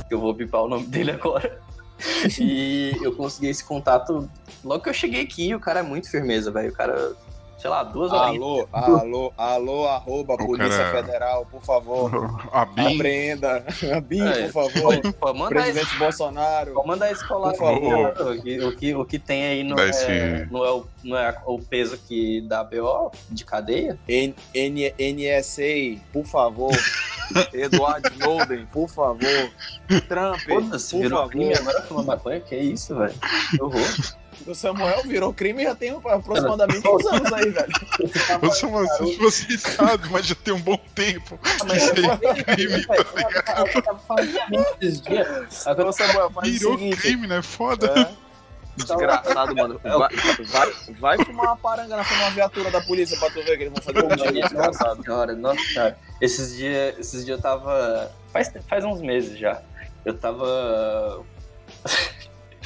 que 0.07 0.13
Eu 0.13 0.19
vou 0.19 0.33
bipar 0.33 0.61
o 0.63 0.67
nome 0.67 0.85
dele 0.87 1.11
agora. 1.11 1.59
E 2.39 2.91
eu 3.01 3.11
consegui 3.15 3.47
esse 3.47 3.63
contato 3.63 4.29
logo 4.63 4.83
que 4.83 4.89
eu 4.89 4.93
cheguei 4.93 5.23
aqui. 5.23 5.55
O 5.55 5.59
cara 5.59 5.79
é 5.79 5.83
muito 5.83 6.09
firmeza, 6.11 6.51
velho. 6.51 6.69
O 6.69 6.73
cara, 6.73 7.13
sei 7.57 7.69
lá, 7.69 7.83
duas 7.83 8.11
horas. 8.11 8.35
Alô, 8.35 8.67
alô, 8.71 9.33
alô, 9.37 9.87
arroba, 9.87 10.33
O 10.35 10.37
Polícia 10.37 10.77
cara- 10.77 11.03
Federal, 11.03 11.45
por 11.45 11.61
favor. 11.61 12.11
A 12.53 12.65
BIM. 12.65 12.95
Apreenda. 12.95 13.65
A 13.95 13.99
BIM, 14.01 14.21
É, 14.27 14.47
por 14.49 14.69
favor. 14.71 15.13
Pô, 15.13 15.33
manda 15.33 15.59
esse, 15.59 15.71
Presidente 15.73 15.97
Bolsonaro. 15.97 16.73
pô, 16.73 16.83
manda 16.85 17.09
esse 17.11 17.27
colar 17.27 17.51
Por 17.51 17.59
favor. 17.59 18.05
aqui, 18.05 18.21
o, 18.21 18.41
que, 18.41 18.63
o, 18.65 18.75
que, 18.77 18.95
o 18.95 19.05
que 19.05 19.19
tem 19.19 19.45
aí 19.45 19.63
não 19.63 19.77
é, 19.79 19.89
esse- 19.89 20.47
não, 20.51 20.63
é 20.65 20.71
o, 20.71 20.85
não 21.03 21.17
é 21.17 21.35
o 21.45 21.59
peso 21.59 21.97
que 21.97 22.41
dá 22.41 22.63
BO 22.63 23.11
de 23.29 23.43
cadeia. 23.43 23.97
N, 24.07 24.35
N, 24.53 24.93
NSA, 24.99 25.99
por 26.13 26.25
favor. 26.25 26.71
Eduardo 27.53 28.07
Snowden, 28.13 28.65
por 28.71 28.87
favor. 28.87 29.51
Trump, 30.07 30.39
Foda-se, 30.47 30.91
por 30.95 31.01
virou 31.01 31.19
favor. 31.19 31.31
crime 31.31 31.53
agora 31.55 31.81
fumar 31.81 32.05
maconha? 32.05 32.39
Que 32.39 32.55
isso, 32.55 32.95
velho? 32.95 33.13
Que 33.51 33.61
horror. 33.61 33.81
O 34.47 34.55
Samuel 34.55 35.03
virou 35.03 35.33
crime 35.33 35.63
já 35.63 35.75
tem 35.75 35.91
aproximadamente 35.91 36.87
uns 36.87 37.05
anos 37.05 37.33
aí, 37.33 37.49
velho. 37.49 37.73
Uma, 38.41 38.87
se 38.95 39.15
você 39.17 39.57
sabe, 39.57 40.09
mas 40.09 40.25
já 40.25 40.35
tem 40.35 40.53
um 40.53 40.59
bom 40.61 40.77
tempo. 40.95 41.37
Ah, 41.43 41.65
mas 41.67 41.83
Isso 41.83 41.93
aí 41.93 42.03
eu- 42.03 42.29
é 42.31 42.43
crime, 42.43 42.85
tá 42.85 42.95
ligado? 42.95 43.67
Eu 43.75 43.81
tava 43.83 43.99
falando 43.99 44.65
esses 44.81 45.01
dias. 45.01 45.65
Ô, 45.67 45.91
Samuel, 45.91 46.31
faz 46.31 46.49
Virou 46.49 46.73
o 46.75 46.77
seguinte. 46.77 46.97
crime, 46.97 47.27
né? 47.27 47.41
Foda. 47.41 47.87
É. 48.13 48.27
Desgraçado, 48.77 49.55
mano. 49.55 49.79
Vai, 49.83 50.15
vai, 50.45 50.73
vai 50.99 51.25
fumar 51.25 51.47
uma 51.47 51.57
paranga 51.57 51.97
na 51.97 52.03
numa 52.03 52.29
viatura 52.29 52.69
da 52.69 52.79
polícia 52.79 53.17
pra 53.17 53.27
tu 53.31 53.43
ver 53.43 53.57
que 53.57 53.63
eles 53.63 53.73
vão 53.73 53.81
fazer 53.81 54.03
contigo, 54.07 54.33
desgraçado. 54.33 55.03
Senhora, 55.03 55.33
nossa 55.35 55.59
senhora. 55.61 55.97
Esses 56.21 56.55
dias, 56.55 56.95
esses 56.99 57.25
dias 57.25 57.37
eu 57.37 57.41
tava. 57.41 58.11
Faz, 58.31 58.53
faz 58.69 58.85
uns 58.85 59.01
meses 59.01 59.37
já. 59.37 59.61
Eu 60.05 60.13
tava. 60.17 61.23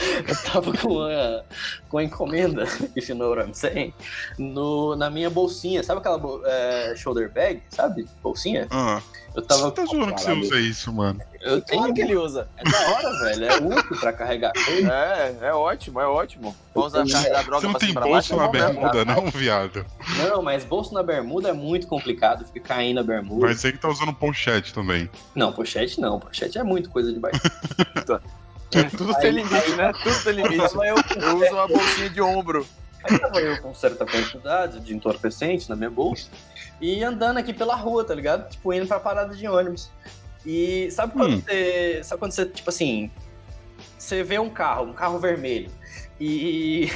eu 0.27 0.43
tava 0.43 0.77
com 0.77 1.01
a, 1.01 1.43
com 1.89 1.97
a 1.97 2.03
encomenda, 2.03 2.63
if 2.95 3.09
you 3.09 3.15
know 3.15 3.29
what 3.29 3.41
I'm 3.41 3.53
saying, 3.53 3.93
no, 4.37 4.95
na 4.95 5.09
minha 5.09 5.29
bolsinha. 5.29 5.83
Sabe 5.83 5.99
aquela 5.99 6.19
é, 6.45 6.93
shoulder 6.95 7.31
bag? 7.31 7.61
Sabe? 7.69 8.07
Bolsinha? 8.21 8.67
Ah, 8.71 9.01
Eu 9.35 9.41
tava. 9.41 9.63
você 9.63 9.71
tá 9.71 9.85
zoando 9.85 10.15
que 10.15 10.21
você 10.21 10.31
usa 10.33 10.59
isso, 10.59 10.93
mano. 10.93 11.21
Eu 11.41 11.61
tenho. 11.61 11.79
Claro 11.79 11.93
que 11.93 12.01
ele 12.01 12.15
usa. 12.15 12.47
É 12.57 12.63
da 12.63 12.91
hora, 12.91 13.19
velho. 13.23 13.45
É 13.45 13.57
útil 13.57 13.99
pra 13.99 14.13
carregar 14.13 14.51
coisa. 14.53 14.93
É, 14.93 15.37
é 15.41 15.53
ótimo, 15.53 15.99
é 15.99 16.07
ótimo. 16.07 16.55
Vamos 16.73 16.93
usar 16.93 17.07
carregar 17.07 17.43
droga 17.43 17.61
Você 17.61 17.67
não 17.67 17.79
tem 17.79 17.93
baixo, 17.93 18.09
bolso 18.09 18.33
é 18.33 18.37
na 18.37 18.47
bermuda, 18.47 19.05
não, 19.05 19.25
viado? 19.27 19.85
Não, 20.17 20.41
mas 20.41 20.63
bolso 20.63 20.93
na 20.93 21.03
bermuda 21.03 21.49
é 21.49 21.53
muito 21.53 21.87
complicado. 21.87 22.45
Fica 22.45 22.59
caindo 22.59 22.99
a 22.99 23.03
bermuda. 23.03 23.47
Mas 23.47 23.59
você 23.59 23.71
que 23.71 23.77
tá 23.77 23.89
usando 23.89 24.13
pochete 24.13 24.73
também. 24.73 25.09
Não, 25.35 25.51
pochete 25.51 25.99
não. 25.99 26.19
Pochete 26.19 26.57
é 26.57 26.63
muito 26.63 26.89
coisa 26.89 27.11
de 27.11 27.19
baixo. 27.19 27.39
Tudo 28.97 29.13
tem 29.15 29.31
limite, 29.31 29.71
né? 29.75 29.91
Tudo 30.03 30.23
tem 30.23 30.33
limite. 30.33 30.73
Eu, 30.75 30.95
Eu 31.21 31.37
uso 31.37 31.53
uma 31.53 31.67
bolsinha 31.67 32.09
de 32.09 32.21
ombro. 32.21 32.65
aí 33.03 33.17
tava 33.19 33.39
eu 33.39 33.61
com 33.61 33.73
certa 33.73 34.05
quantidade 34.05 34.79
de 34.79 34.93
entorpecente 34.95 35.69
na 35.69 35.75
minha 35.75 35.89
bolsa 35.89 36.29
e 36.79 37.03
andando 37.03 37.37
aqui 37.37 37.53
pela 37.53 37.75
rua, 37.75 38.03
tá 38.03 38.13
ligado? 38.15 38.49
Tipo, 38.49 38.73
indo 38.73 38.87
pra 38.87 38.99
parada 38.99 39.35
de 39.35 39.47
ônibus. 39.47 39.89
E 40.45 40.89
sabe 40.91 41.13
quando 41.13 41.35
Hum. 41.35 41.41
você. 41.41 42.01
Sabe 42.03 42.19
quando 42.19 42.31
você, 42.31 42.45
tipo 42.45 42.69
assim. 42.69 43.11
Você 43.97 44.23
vê 44.23 44.39
um 44.39 44.49
carro, 44.49 44.85
um 44.87 44.93
carro 44.93 45.19
vermelho, 45.19 45.69
e 46.19 46.91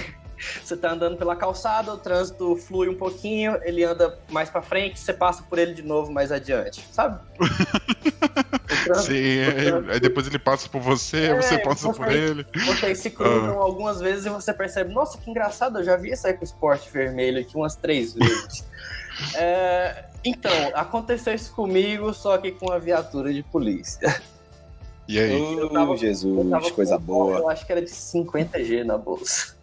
você 0.63 0.75
tá 0.77 0.91
andando 0.91 1.17
pela 1.17 1.35
calçada, 1.35 1.93
o 1.93 1.97
trânsito 1.97 2.55
flui 2.57 2.87
um 2.89 2.95
pouquinho, 2.95 3.57
ele 3.63 3.83
anda 3.83 4.17
mais 4.29 4.49
pra 4.49 4.61
frente, 4.61 4.99
você 4.99 5.13
passa 5.13 5.43
por 5.43 5.57
ele 5.59 5.73
de 5.73 5.81
novo 5.81 6.11
mais 6.11 6.31
adiante, 6.31 6.85
sabe? 6.91 7.19
O 8.65 8.83
trânsito- 8.85 9.13
é, 9.89 9.93
aí 9.93 9.99
depois 9.99 10.27
ele 10.27 10.37
passa 10.39 10.67
por 10.69 10.79
você, 10.81 11.25
É, 11.27 11.41
você 11.41 11.57
passa 11.59 11.87
você- 11.87 11.99
por 11.99 12.11
ele. 12.11 12.45
Vocês 12.65 12.99
se 12.99 13.09
cruzam 13.09 13.59
algumas 13.59 13.99
vezes 13.99 14.25
e 14.25 14.29
você 14.29 14.53
percebe, 14.53 14.93
nossa, 14.93 15.17
que 15.17 15.29
engraçado, 15.29 15.79
eu 15.79 15.83
já 15.83 15.95
vi 15.95 16.09
esse 16.11 16.27
EcoSport 16.27 16.81
vermelho 16.91 17.39
aqui 17.41 17.55
umas 17.55 17.75
três 17.75 18.13
vezes. 18.13 18.65
É, 19.33 20.03
então, 20.25 20.51
aconteceu 20.73 21.33
isso 21.33 21.53
comigo, 21.53 22.13
só 22.13 22.37
que 22.37 22.51
com 22.51 22.69
a 22.69 22.77
viatura 22.77 23.33
de 23.33 23.41
polícia. 23.43 24.21
E 25.07 25.17
aí? 25.17 25.53
Eu 25.57 25.69
tava- 25.69 25.95
Jesus, 25.95 26.37
Eu 26.45 26.49
tava 26.51 26.69
coisa 26.71 26.97
com- 26.97 27.03
boa. 27.03 27.37
Eu 27.37 27.49
acho 27.49 27.65
que 27.65 27.71
era 27.71 27.81
de 27.81 27.91
50G 27.91 28.83
na 28.83 28.97
bolsa. 28.97 29.55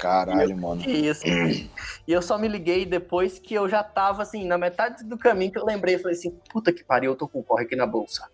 Caralho, 0.00 0.56
mano. 0.56 0.82
Que 0.82 0.90
isso. 0.90 1.24
E 1.26 1.70
eu 2.06 2.22
só 2.22 2.38
me 2.38 2.48
liguei 2.48 2.86
depois 2.86 3.38
que 3.38 3.54
eu 3.54 3.68
já 3.68 3.82
tava, 3.82 4.22
assim, 4.22 4.46
na 4.46 4.56
metade 4.56 5.04
do 5.04 5.18
caminho 5.18 5.52
que 5.52 5.58
eu 5.58 5.64
lembrei. 5.64 5.96
Eu 5.96 6.00
falei 6.00 6.16
assim, 6.16 6.30
puta 6.50 6.72
que 6.72 6.82
pariu, 6.82 7.12
eu 7.12 7.16
tô 7.16 7.28
com 7.28 7.40
o 7.40 7.44
corre 7.44 7.64
aqui 7.64 7.76
na 7.76 7.86
bolsa. 7.86 8.28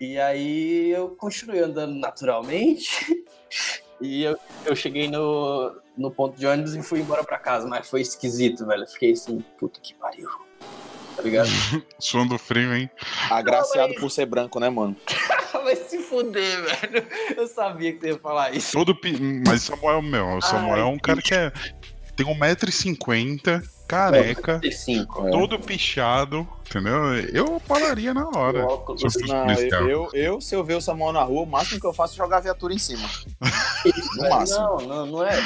E 0.00 0.18
aí 0.18 0.90
eu 0.90 1.10
continuei 1.10 1.60
andando 1.60 1.94
naturalmente. 1.94 3.24
E 4.00 4.24
eu, 4.24 4.36
eu 4.66 4.74
cheguei 4.74 5.08
no, 5.08 5.80
no 5.96 6.10
ponto 6.10 6.36
de 6.36 6.44
ônibus 6.44 6.74
e 6.74 6.82
fui 6.82 6.98
embora 6.98 7.22
pra 7.22 7.38
casa. 7.38 7.68
Mas 7.68 7.88
foi 7.88 8.00
esquisito, 8.00 8.66
velho. 8.66 8.82
Eu 8.82 8.86
fiquei 8.88 9.12
assim, 9.12 9.44
puta 9.56 9.78
que 9.80 9.94
pariu. 9.94 10.28
Tá 11.14 11.22
ligado? 11.22 11.48
Suando 12.00 12.36
frio, 12.36 12.74
hein? 12.74 12.90
Agraciado 13.30 13.94
por 13.94 14.10
ser 14.10 14.26
branco, 14.26 14.58
né, 14.58 14.68
mano? 14.68 14.96
Fuder, 16.12 16.62
velho. 16.62 17.06
Eu 17.36 17.46
sabia 17.46 17.92
que 17.92 18.00
você 18.00 18.08
ia 18.08 18.18
falar 18.18 18.54
isso. 18.54 18.72
Todo 18.72 18.94
pi... 18.94 19.16
Mas 19.46 19.62
Samuel, 19.62 20.02
meu, 20.02 20.36
o 20.36 20.42
Samuel 20.42 20.76
é 20.78 20.84
um 20.84 20.98
cara 20.98 21.22
que 21.22 21.34
é. 21.34 21.50
Tem 22.14 22.26
1,50m, 22.26 23.62
careca, 23.88 24.58
35. 24.60 25.28
É. 25.28 25.30
todo 25.30 25.58
pichado, 25.58 26.46
entendeu? 26.68 27.14
Eu 27.32 27.58
falaria 27.60 28.12
na 28.12 28.28
hora. 28.28 28.66
Óculos. 28.66 29.00
Se 29.00 29.22
eu 29.22 29.28
Não, 29.28 29.46
policial. 29.46 29.88
eu, 29.88 30.10
eu, 30.12 30.40
se 30.40 30.54
eu 30.54 30.62
ver 30.62 30.74
o 30.74 30.80
Samuel 30.82 31.12
na 31.14 31.22
rua, 31.22 31.42
o 31.42 31.46
máximo 31.46 31.80
que 31.80 31.86
eu 31.86 31.92
faço 31.94 32.12
é 32.12 32.16
jogar 32.18 32.36
a 32.36 32.40
viatura 32.40 32.74
em 32.74 32.78
cima. 32.78 33.08
No 34.16 34.28
máximo. 34.28 34.58
Não, 34.60 34.78
não, 34.86 35.06
não 35.06 35.26
é. 35.26 35.40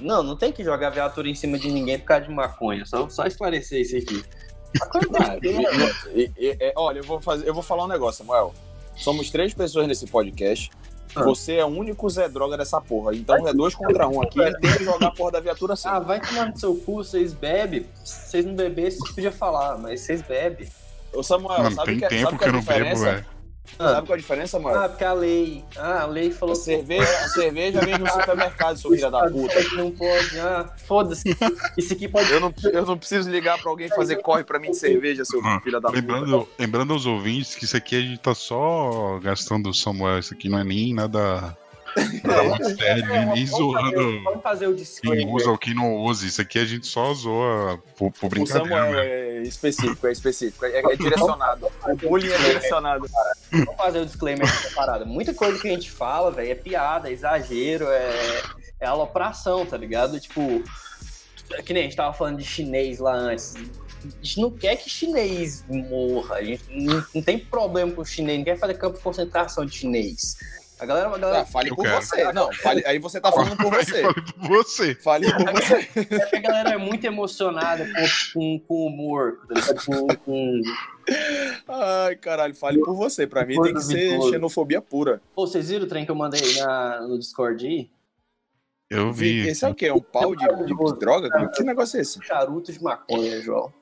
Não, 0.00 0.22
não 0.22 0.36
tem 0.36 0.50
que 0.52 0.62
jogar 0.64 0.88
viatura 0.90 1.28
em 1.28 1.34
cima 1.34 1.58
de 1.58 1.70
ninguém 1.70 1.98
por 1.98 2.06
causa 2.06 2.24
de 2.26 2.32
maconha. 2.32 2.86
Só, 2.86 3.06
só 3.08 3.26
esclarecer 3.26 3.80
isso 3.80 3.96
aqui. 3.96 4.22
Ah, 5.20 5.36
e- 5.42 6.22
e- 6.22 6.32
e- 6.38 6.56
é, 6.58 6.72
olha, 6.76 7.00
eu 7.00 7.04
vou, 7.04 7.20
fazer, 7.20 7.46
eu 7.46 7.52
vou 7.52 7.62
falar 7.62 7.84
um 7.84 7.88
negócio, 7.88 8.24
Samuel. 8.24 8.54
Somos 9.02 9.30
três 9.30 9.52
pessoas 9.52 9.88
nesse 9.88 10.06
podcast. 10.06 10.70
Ah. 11.14 11.24
Você 11.24 11.56
é 11.56 11.64
o 11.64 11.68
único 11.68 12.08
Zé 12.08 12.28
Droga 12.28 12.56
dessa 12.56 12.80
porra. 12.80 13.14
Então 13.14 13.46
é 13.48 13.52
dois 13.52 13.74
contra 13.74 14.08
um 14.08 14.22
aqui. 14.22 14.40
Ele 14.40 14.56
tem 14.58 14.72
que 14.78 14.84
jogar 14.84 15.08
a 15.08 15.10
porra 15.10 15.32
da 15.32 15.40
viatura 15.40 15.74
assim. 15.74 15.88
Ah, 15.88 15.98
vai 15.98 16.20
tomar 16.20 16.50
no 16.50 16.56
seu 16.56 16.74
cu, 16.76 16.96
vocês 16.96 17.34
bebem. 17.34 17.84
Se 18.04 18.30
vocês 18.30 18.46
não 18.46 18.54
bebessem, 18.54 19.00
vocês 19.00 19.14
podiam 19.14 19.32
falar, 19.32 19.76
mas 19.76 20.00
vocês 20.00 20.22
bebem. 20.22 20.68
Ô, 21.12 21.22
Samuel, 21.22 21.64
Mano, 21.64 21.74
sabe 21.74 21.90
tem 21.90 22.00
que, 22.00 22.08
tempo 22.08 22.22
sabe 22.22 22.38
que 22.38 22.44
que 22.44 22.44
eu 22.44 22.48
a 22.48 22.52
não 22.52 22.62
bebo, 22.62 22.84
diferença? 22.84 23.26
Velho. 23.78 23.90
Sabe 23.94 24.06
qual 24.06 24.14
é 24.14 24.18
a 24.18 24.20
diferença, 24.20 24.46
Samuel? 24.52 24.80
Ah, 24.80 24.88
porque 24.88 25.04
a 25.04 25.12
lei. 25.12 25.64
Ah, 25.76 26.02
a 26.02 26.06
lei 26.06 26.30
A 26.30 26.32
falou 26.32 26.54
que 26.54 26.60
cerveja, 26.64 27.02
a 27.02 27.28
cerveja 27.28 27.80
vem 27.80 27.98
no 27.98 28.06
supermercado, 28.08 28.76
seu 28.76 28.90
filho 28.90 29.10
da 29.10 29.30
puta. 29.30 29.54
não 29.76 29.90
pode. 29.90 30.38
Ah, 30.40 30.70
foda-se. 30.86 31.36
Isso 31.78 31.92
aqui 31.92 32.08
pode. 32.08 32.30
Eu 32.30 32.40
não, 32.40 32.54
eu 32.72 32.84
não 32.86 32.98
preciso 32.98 33.30
ligar 33.30 33.58
pra 33.60 33.70
alguém 33.70 33.88
fazer 33.88 34.16
corre 34.16 34.44
pra 34.44 34.58
mim 34.58 34.70
de 34.70 34.76
cerveja, 34.76 35.24
seu 35.24 35.40
Ah, 35.44 35.60
filho 35.62 35.80
da 35.80 35.88
puta. 35.88 36.00
Lembrando, 36.00 36.48
lembrando 36.58 36.92
aos 36.92 37.06
ouvintes 37.06 37.54
que 37.54 37.64
isso 37.64 37.76
aqui 37.76 37.96
a 37.96 38.00
gente 38.00 38.18
tá 38.18 38.34
só 38.34 39.18
gastando 39.22 39.70
o 39.70 39.74
Samuel. 39.74 40.18
Isso 40.18 40.34
aqui 40.34 40.48
não 40.48 40.58
é 40.58 40.64
nem 40.64 40.94
nada, 40.94 41.56
sério, 42.76 43.06
nem, 43.06 43.26
nem 43.26 43.46
Vamos 43.46 43.50
fazer, 43.50 43.96
zoando 43.96 44.24
vamos 44.24 44.42
fazer 44.42 44.66
o 44.66 44.74
quem 44.74 44.82
disclaimer. 44.82 45.34
usa 45.34 45.50
ou 45.50 45.58
quem 45.58 45.74
não 45.74 45.96
usa. 45.96 46.26
Isso 46.26 46.40
aqui 46.40 46.58
a 46.58 46.64
gente 46.64 46.86
só 46.86 47.12
zoa 47.14 47.78
por, 47.96 48.10
por 48.12 48.26
O 48.26 48.28
brincadeira. 48.28 48.68
Samuel 48.68 48.92
né? 48.92 49.06
é 49.06 49.42
específico, 49.42 50.06
é 50.06 50.12
específico, 50.12 50.64
é, 50.64 50.78
é 50.78 50.96
direcionado. 50.96 51.68
O 51.84 51.96
bullying 51.96 52.30
é 52.30 52.38
direcionado. 52.38 53.06
Vamos 53.50 53.76
fazer 53.76 54.00
o 54.00 54.06
disclaimer 54.06 54.46
dessa 54.46 54.70
parada. 54.74 55.04
Muita 55.04 55.34
coisa 55.34 55.58
que 55.58 55.68
a 55.68 55.72
gente 55.72 55.90
fala, 55.90 56.30
velho, 56.30 56.50
é 56.50 56.54
piada, 56.54 57.08
é 57.08 57.12
exagero, 57.12 57.86
é, 57.88 58.42
é 58.80 58.86
alopração, 58.86 59.66
tá 59.66 59.76
ligado? 59.76 60.18
Tipo, 60.20 60.62
que 61.64 61.72
nem 61.72 61.82
a 61.82 61.84
gente 61.86 61.96
tava 61.96 62.12
falando 62.14 62.38
de 62.38 62.44
chinês 62.44 62.98
lá 62.98 63.14
antes. 63.14 63.54
A 64.04 64.24
gente 64.24 64.40
não 64.40 64.50
quer 64.50 64.76
que 64.76 64.90
chinês 64.90 65.64
morra. 65.68 66.36
A 66.36 66.44
gente 66.44 66.62
não, 66.70 67.04
não 67.14 67.22
tem 67.22 67.38
problema 67.38 67.92
com 67.92 68.04
chinês, 68.04 68.38
não 68.38 68.44
quer 68.44 68.58
fazer 68.58 68.74
campo 68.74 68.96
de 68.96 69.02
concentração 69.02 69.64
de 69.64 69.72
chinês. 69.76 70.36
A 70.82 70.86
galera, 70.86 71.08
a 71.14 71.18
galera 71.18 71.40
Ah, 71.42 71.46
fale 71.46 71.70
Eu 71.70 71.76
por 71.76 71.84
quero. 71.84 72.02
você. 72.02 72.32
Não, 72.32 72.52
fale, 72.52 72.82
aí 72.84 72.98
você 72.98 73.20
tá 73.20 73.30
falando 73.30 73.56
por 73.56 73.70
você. 73.72 74.02
falei 74.02 74.14
por 74.14 74.48
você. 74.48 74.94
Fale 74.96 75.32
por 75.32 75.52
você. 75.52 75.74
é 75.94 76.26
que 76.26 76.36
a 76.36 76.40
galera 76.40 76.70
é 76.70 76.76
muito 76.76 77.04
emocionada 77.06 77.84
com, 77.86 78.32
com, 78.34 78.58
com 78.66 78.86
humor, 78.86 79.38
tá? 79.46 79.74
Com, 79.86 80.06
com... 80.16 80.60
Ai, 81.68 82.16
caralho, 82.16 82.54
fale 82.54 82.80
por 82.80 82.94
você. 82.96 83.26
Pra 83.26 83.44
mim 83.46 83.60
tem 83.62 83.74
que 83.74 83.80
ser 83.82 84.20
xenofobia 84.22 84.80
pura. 84.82 85.20
Pô, 85.34 85.46
vocês 85.46 85.68
viram 85.68 85.84
o 85.84 85.88
trem 85.88 86.04
que 86.04 86.10
eu 86.10 86.14
mandei 86.16 86.40
na, 86.58 87.00
no 87.02 87.18
Discord 87.18 87.64
aí? 87.66 87.90
Eu 88.90 89.12
vi. 89.12 89.46
Esse 89.48 89.64
é 89.64 89.68
o 89.68 89.74
quê? 89.74 89.90
Um 89.90 90.00
pau 90.00 90.34
de, 90.36 90.44
de- 90.46 90.66
de 90.66 90.98
droga? 90.98 91.28
Que 91.54 91.62
negócio 91.62 91.96
é 91.98 92.02
esse? 92.02 92.22
Charuto 92.24 92.72
de 92.72 92.82
maconha, 92.82 93.40
João. 93.40 93.72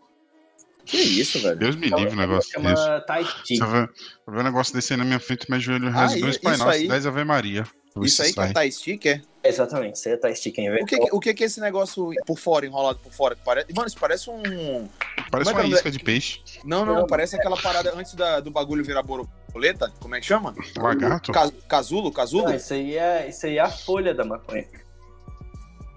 Que 0.91 0.97
isso, 0.99 1.41
velho? 1.41 1.57
Deus 1.57 1.76
me 1.76 1.88
livre 1.88 2.12
um 2.12 2.16
negócio 2.16 2.51
Chama 2.51 2.70
desse. 2.74 3.07
Tai 3.07 3.24
Chi. 3.45 3.57
Se 3.57 3.61
eu 3.62 3.66
ver, 3.68 3.91
eu 4.26 4.32
ver 4.32 4.41
um 4.41 4.45
negócio 4.45 4.74
desse 4.74 4.93
aí 4.93 4.99
na 4.99 5.05
minha 5.05 5.20
frente, 5.20 5.49
meu 5.49 5.61
joelho 5.61 5.88
Ah, 5.88 6.03
reza 6.03 6.14
isso- 6.14 6.20
dois 6.24 6.38
Pai 6.38 6.55
isso 6.55 6.64
Nosso, 6.64 6.76
aí- 6.78 6.88
dez 6.88 7.07
Ave 7.07 7.24
Maria. 7.24 7.64
Isso 8.03 8.22
aí 8.22 8.32
que 8.32 8.41
é 8.41 8.53
tie 8.53 8.70
stick, 8.72 9.07
é? 9.07 9.20
Exatamente, 9.43 9.99
você 9.99 10.16
tá 10.16 10.30
esticando, 10.30 10.70
velho. 10.70 10.82
O 10.84 10.86
que, 10.86 10.97
que- 10.99 11.09
o 11.12 11.18
que 11.20 11.34
que 11.34 11.43
é 11.43 11.47
esse 11.47 11.61
negócio 11.61 12.11
por 12.26 12.38
fora, 12.38 12.64
enrolado 12.64 12.99
por 13.01 13.12
fora? 13.12 13.36
Parece... 13.45 13.72
Mano, 13.74 13.88
isso 13.88 13.97
parece 13.99 14.30
um... 14.30 14.88
Parece 15.30 15.51
Como 15.51 15.51
é 15.51 15.51
é 15.51 15.51
o 15.51 15.55
uma 15.55 15.62
nome 15.62 15.74
isca 15.74 15.91
de 15.91 15.99
peixe. 15.99 16.41
Não, 16.64 16.84
não, 16.86 17.07
parece 17.07 17.34
aquela 17.36 17.57
parada 17.57 17.93
antes 17.97 18.14
da- 18.14 18.38
do 18.41 18.51
bagulho 18.51 18.84
virar 18.84 19.03
borboleta. 19.03 19.93
Como 19.99 20.14
é 20.14 20.20
que 20.20 20.26
chama? 20.26 20.55
Lagarto? 20.76 21.32
Ca- 21.32 21.51
Casulo, 21.68 22.12
casulo? 22.12 22.45
Não, 22.45 22.55
isso 22.55 22.72
aí 22.74 22.97
é, 22.97 23.28
isso 23.28 23.45
aí 23.47 23.57
é 23.59 23.61
a 23.61 23.68
folha 23.70 24.14
da 24.14 24.24
maconha. 24.24 24.66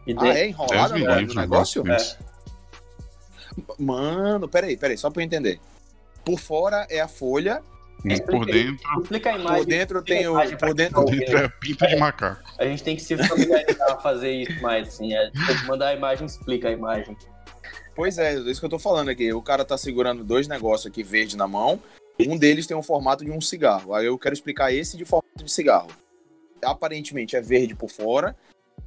E 0.08 0.16
Ah, 0.18 0.28
é 0.30 0.48
me 0.48 0.54
no 0.54 1.06
negócio? 1.06 1.36
negócio 1.36 1.84
desse. 1.84 2.18
Mano, 3.80 4.48
peraí, 4.48 4.76
peraí, 4.78 4.98
só 4.98 5.10
pra 5.10 5.22
eu 5.22 5.26
entender. 5.26 5.60
Por 6.26 6.40
fora 6.40 6.86
é 6.90 7.00
a 7.02 7.08
folha, 7.08 7.62
E 8.06 8.20
Por 8.22 8.46
dentro, 8.46 8.76
Explica 9.02 9.30
a 9.32 9.38
imagem. 9.38 9.58
por 9.60 9.66
dentro 9.66 10.02
tem 10.04 10.26
a 10.26 10.32
o. 10.32 10.34
Por 10.58 10.74
dentro. 10.74 10.96
tá 10.96 11.02
por 11.02 11.12
dentro 11.16 11.38
é 11.38 11.48
pinto 11.48 11.88
de 11.88 11.96
macaco. 11.96 12.42
A 12.60 12.66
gente 12.66 12.84
tem 12.84 12.96
que 12.96 13.02
se 13.02 13.16
familiarizar 13.18 13.92
a 13.92 13.98
fazer 13.98 14.32
isso 14.34 14.62
mais, 14.62 14.88
assim. 14.90 15.14
É, 15.14 15.32
mandar 15.68 15.88
a 15.90 15.94
imagem, 15.94 16.26
explica 16.26 16.68
a 16.68 16.72
imagem. 16.72 17.16
Pois 17.96 18.18
é, 18.18 18.34
é 18.34 18.40
isso 18.40 18.60
que 18.60 18.66
eu 18.66 18.70
tô 18.70 18.80
falando 18.80 19.10
aqui. 19.10 19.32
O 19.32 19.42
cara 19.42 19.64
tá 19.64 19.78
segurando 19.78 20.24
dois 20.24 20.48
negócios 20.48 20.92
aqui 20.92 21.04
verde 21.04 21.38
na 21.38 21.48
mão. 21.48 21.80
Um 22.20 22.38
deles 22.38 22.66
tem 22.68 22.76
o 22.76 22.82
formato 22.84 23.24
de 23.24 23.32
um 23.32 23.40
cigarro. 23.40 23.94
Aí 23.94 24.06
eu 24.06 24.18
quero 24.18 24.34
explicar 24.34 24.74
esse 24.74 24.98
de 24.98 25.06
formato 25.06 25.44
de 25.44 25.52
cigarro. 25.52 25.90
Aparentemente 26.64 27.36
é 27.36 27.42
verde 27.42 27.76
por 27.76 27.90
fora. 27.90 28.36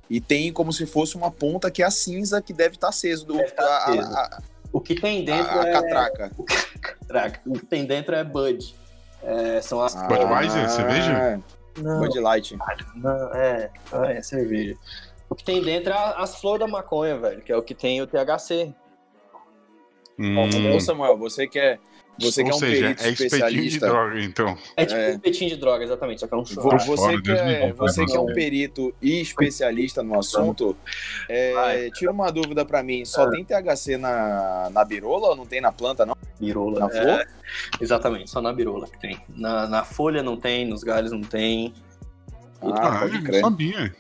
E 0.09 0.21
tem 0.21 0.53
como 0.53 0.73
se 0.73 0.87
fosse 0.87 1.17
uma 1.17 1.31
ponta 1.31 1.71
que 1.71 1.83
é 1.83 1.87
a 1.87 1.91
cinza 1.91 2.41
que 2.43 2.53
deve 2.53 2.75
estar 2.77 2.89
aceso 2.89 3.27
do, 3.27 3.35
Deve 3.37 3.51
tá 3.53 3.63
a, 3.65 3.67
a- 3.67 3.91
aceso. 3.91 4.15
a- 4.15 4.43
O 4.73 4.81
que 4.81 4.95
tem 4.95 5.25
dentro 5.25 5.51
a- 5.59 5.63
a 5.63 5.69
é. 5.69 5.73
catraca. 5.73 6.31
Traca. 7.07 7.41
O 7.47 7.53
que 7.55 7.67
tem 7.67 7.85
dentro 7.87 8.15
é 8.15 8.25
Bud. 8.25 8.75
É, 9.23 9.61
são 9.63 9.81
as. 9.81 9.95
Budweiser, 9.95 10.69
cerveja? 10.69 11.41
Não, 11.79 12.01
Bud 12.01 12.19
Light. 12.21 12.57
não, 12.97 13.33
é. 13.35 13.71
Ah, 13.93 14.07
é 14.13 14.23
cerveja. 14.23 14.75
O 15.29 15.35
que 15.35 15.45
tem 15.45 15.63
dentro 15.63 15.93
é 15.93 16.15
as 16.17 16.41
flores 16.41 16.61
da 16.61 16.67
maconha, 16.71 17.19
velho, 17.19 17.43
que 17.43 17.51
é 17.53 17.57
o 17.57 17.63
que 17.63 17.75
tem 17.75 18.01
o 18.01 18.07
THC. 18.07 18.73
Hum, 20.19 20.75
Ô 20.75 20.81
Samuel, 20.81 21.19
você 21.19 21.47
que 21.47 21.59
é, 21.59 21.79
Você 22.19 22.43
que 22.43 22.49
é 22.49 22.53
Ou 22.53 22.57
um 22.57 22.61
seja, 22.61 22.83
perito 22.83 23.03
é 23.05 23.09
espetinho 23.11 23.29
de 23.31 23.37
especialista. 23.37 23.87
droga, 23.89 24.21
então. 24.23 24.59
É 24.77 24.87
tipo 24.87 24.99
É. 24.99 25.15
um 25.15 25.19
petinho 25.19 25.51
de 25.51 25.57
droga, 25.57 25.85
exatamente, 25.85 26.21
só 26.21 26.27
que 26.27 26.35
é 26.35 26.37
um 26.37 26.45
churrasco. 26.45 26.97
Fora, 26.97 27.13
Você, 27.17 27.31
é, 27.33 27.61
livre, 27.67 27.73
você 27.73 28.07
que 28.07 28.17
é 28.17 28.21
um 28.21 28.27
perito 28.27 28.95
e 29.03 29.21
especialista 29.21 30.03
no 30.03 30.19
assunto, 30.19 30.77
é, 31.29 31.91
tira 31.91 32.11
uma 32.13 32.31
dúvida 32.31 32.65
pra 32.65 32.83
mim. 32.83 33.05
Só 33.05 33.29
tem 33.31 33.45
THC 33.45 33.97
na, 33.99 34.71
na 34.73 34.85
birola 34.85 35.29
ou 35.29 35.37
não 35.37 35.45
tem 35.47 35.61
na 35.61 35.73
planta, 35.73 36.07
não? 36.07 36.17
Birola. 36.41 36.81
Na 36.81 36.87
é, 36.87 37.03
flor? 37.03 37.27
exatamente, 37.81 38.31
só 38.31 38.41
na 38.41 38.53
birola 38.53 38.87
que 38.89 38.99
tem. 38.99 39.19
Na, 39.29 39.67
na 39.69 39.85
folha 39.85 40.23
não 40.23 40.37
tem, 40.37 40.67
nos 40.67 40.83
galhos 40.83 41.13
não 41.13 41.21
tem. 41.23 41.73
Ah, 42.63 43.01
pode 43.01 43.17
eu 43.17 43.23
não 43.23 43.41
sabia. 43.41 43.95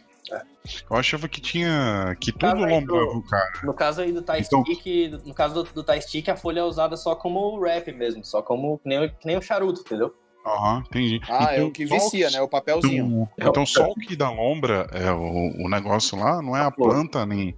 É. 0.66 0.94
Eu 0.94 0.96
achava 0.96 1.28
que 1.28 1.40
tinha. 1.40 2.16
que 2.20 2.32
tudo 2.32 2.54
lombrava 2.60 2.80
do- 2.86 3.18
o 3.18 3.22
cara. 3.26 3.52
No 3.62 3.74
caso 3.74 4.00
aí 4.02 4.12
do 4.12 4.22
Tie 4.22 4.40
Então- 4.40 4.64
Stick, 4.64 5.10
no 5.24 5.34
caso 5.34 5.54
do, 5.54 5.72
do 5.72 5.82
Tie 5.84 6.00
Stick, 6.02 6.28
a 6.28 6.36
folha 6.36 6.60
é 6.60 6.64
usada 6.64 6.96
só 6.96 7.14
como 7.14 7.56
wrap 7.58 7.90
mesmo, 7.92 8.24
só 8.24 8.42
como 8.42 8.78
que 8.78 8.88
nem, 8.88 9.04
o- 9.04 9.10
que 9.10 9.26
nem 9.26 9.36
o 9.36 9.42
charuto, 9.42 9.80
entendeu? 9.80 10.14
Aham, 10.46 10.84
entendi. 10.86 11.20
Ah, 11.28 11.52
é 11.52 11.56
Então, 11.56 11.68
o 11.68 11.72
que 11.72 11.86
só 11.88 11.94
vicia, 11.94 12.30
né? 12.30 12.40
O 12.40 12.48
papelzinho. 12.48 13.28
Então, 13.36 13.48
então 13.50 13.66
só 13.66 13.90
o 13.90 13.94
que 13.96 14.14
dá 14.14 14.30
lombra 14.30 14.86
é 14.92 15.10
o, 15.10 15.64
o 15.64 15.68
negócio 15.68 16.16
lá, 16.16 16.40
não 16.40 16.56
é 16.56 16.60
a 16.60 16.70
flor. 16.70 16.90
planta, 16.90 17.26
nem, 17.26 17.56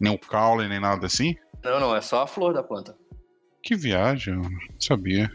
nem 0.00 0.14
o 0.14 0.18
caule, 0.18 0.66
nem 0.66 0.80
nada 0.80 1.04
assim? 1.06 1.34
Não, 1.62 1.78
não, 1.78 1.94
é 1.94 2.00
só 2.00 2.22
a 2.22 2.26
flor 2.26 2.54
da 2.54 2.62
planta. 2.62 2.96
Que 3.62 3.76
viagem, 3.76 4.32
eu 4.32 4.40
não 4.40 4.50
sabia. 4.80 5.30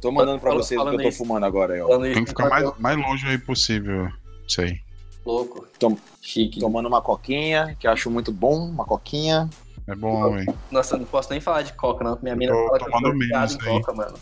Tô 0.00 0.10
mandando 0.10 0.40
pra 0.40 0.54
vocês 0.54 0.80
o 0.80 0.84
que 0.84 0.94
eu 0.94 1.02
tô 1.02 1.08
isso. 1.08 1.18
fumando 1.18 1.44
agora, 1.44 1.74
aí, 1.74 1.80
ó. 1.82 1.88
Falando 1.88 2.14
Tem 2.14 2.22
que 2.24 2.30
ficar 2.30 2.48
mais, 2.48 2.78
mais 2.78 2.96
longe 2.96 3.26
aí 3.26 3.36
possível. 3.36 4.08
Isso 4.48 4.62
aí. 4.62 4.78
Louco. 5.28 5.66
Tom- 5.78 5.98
Chique. 6.22 6.58
Tomando 6.58 6.86
uma 6.88 7.02
coquinha, 7.02 7.76
que 7.78 7.86
eu 7.86 7.90
acho 7.90 8.10
muito 8.10 8.32
bom, 8.32 8.56
uma 8.66 8.86
coquinha. 8.86 9.48
É 9.86 9.94
bom, 9.94 10.32
velho. 10.32 10.54
Nossa, 10.70 10.94
eu 10.94 11.00
não 11.00 11.06
posso 11.06 11.30
nem 11.30 11.40
falar 11.40 11.62
de 11.62 11.74
coca, 11.74 12.02
não. 12.02 12.12
porque 12.12 12.24
Minha 12.24 12.36
mina 12.36 12.52
fala 12.54 12.78
que 12.78 12.84
eu 12.86 12.90
tomando 12.90 13.12
tô 13.12 13.18
menos 13.18 13.54
em 13.54 13.58
coca, 13.58 13.92
mano. 13.92 14.14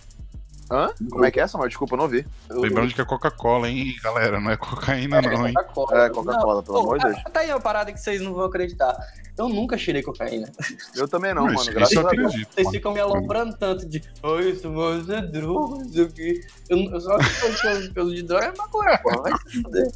Hã? 0.68 0.90
Como 1.10 1.24
é 1.24 1.30
que 1.30 1.38
é, 1.38 1.46
Samuel? 1.46 1.68
Desculpa, 1.68 1.94
eu 1.94 1.96
não 1.98 2.04
ouvi. 2.06 2.26
Eu- 2.50 2.60
Lembrando 2.60 2.92
que 2.92 3.00
é 3.00 3.04
Coca-Cola, 3.04 3.68
hein, 3.70 3.94
galera? 4.02 4.40
Não 4.40 4.50
é 4.50 4.56
cocaína, 4.56 5.22
não, 5.22 5.46
hein? 5.46 5.54
Coca-Cola. 5.54 6.04
É, 6.06 6.10
Coca-Cola, 6.10 6.62
pelo 6.64 6.78
amor 6.78 6.98
de 6.98 7.04
tá- 7.04 7.10
Deus. 7.10 7.22
Tá 7.32 7.40
aí 7.40 7.50
uma 7.50 7.60
parada 7.60 7.92
que 7.92 8.00
vocês 8.00 8.20
não 8.20 8.34
vão 8.34 8.44
acreditar. 8.46 8.96
Eu 9.38 9.48
nunca 9.48 9.78
cheirei 9.78 10.02
cocaína. 10.02 10.50
Eu 10.96 11.06
também 11.06 11.32
não, 11.34 11.44
Mas 11.44 11.52
mano. 11.54 11.62
isso 11.62 11.72
Graças 11.72 11.98
a 12.04 12.08
Deus. 12.10 12.32
Vocês 12.32 12.48
mano. 12.64 12.70
ficam 12.72 12.92
me 12.92 12.98
alombrando 13.00 13.56
tanto 13.56 13.86
de 13.86 14.02
Ai, 14.24 14.48
isso 14.50 14.68
mas 14.70 15.08
é 15.08 15.20
droga, 15.22 15.84
não 15.84 15.88
sei 15.88 16.02
o 16.02 16.12
quê. 16.12 16.40
Eu, 16.68 16.78
eu 16.78 17.00
só 17.00 17.14
acho 17.16 17.92
que 17.92 18.00
eu- 18.00 18.10
de 18.10 18.22
droga 18.24 18.46
é 18.46 18.56
maconha, 18.56 18.98
porra. 18.98 19.22
Vai 19.22 19.32
se 19.46 19.62
fuder. 19.62 19.88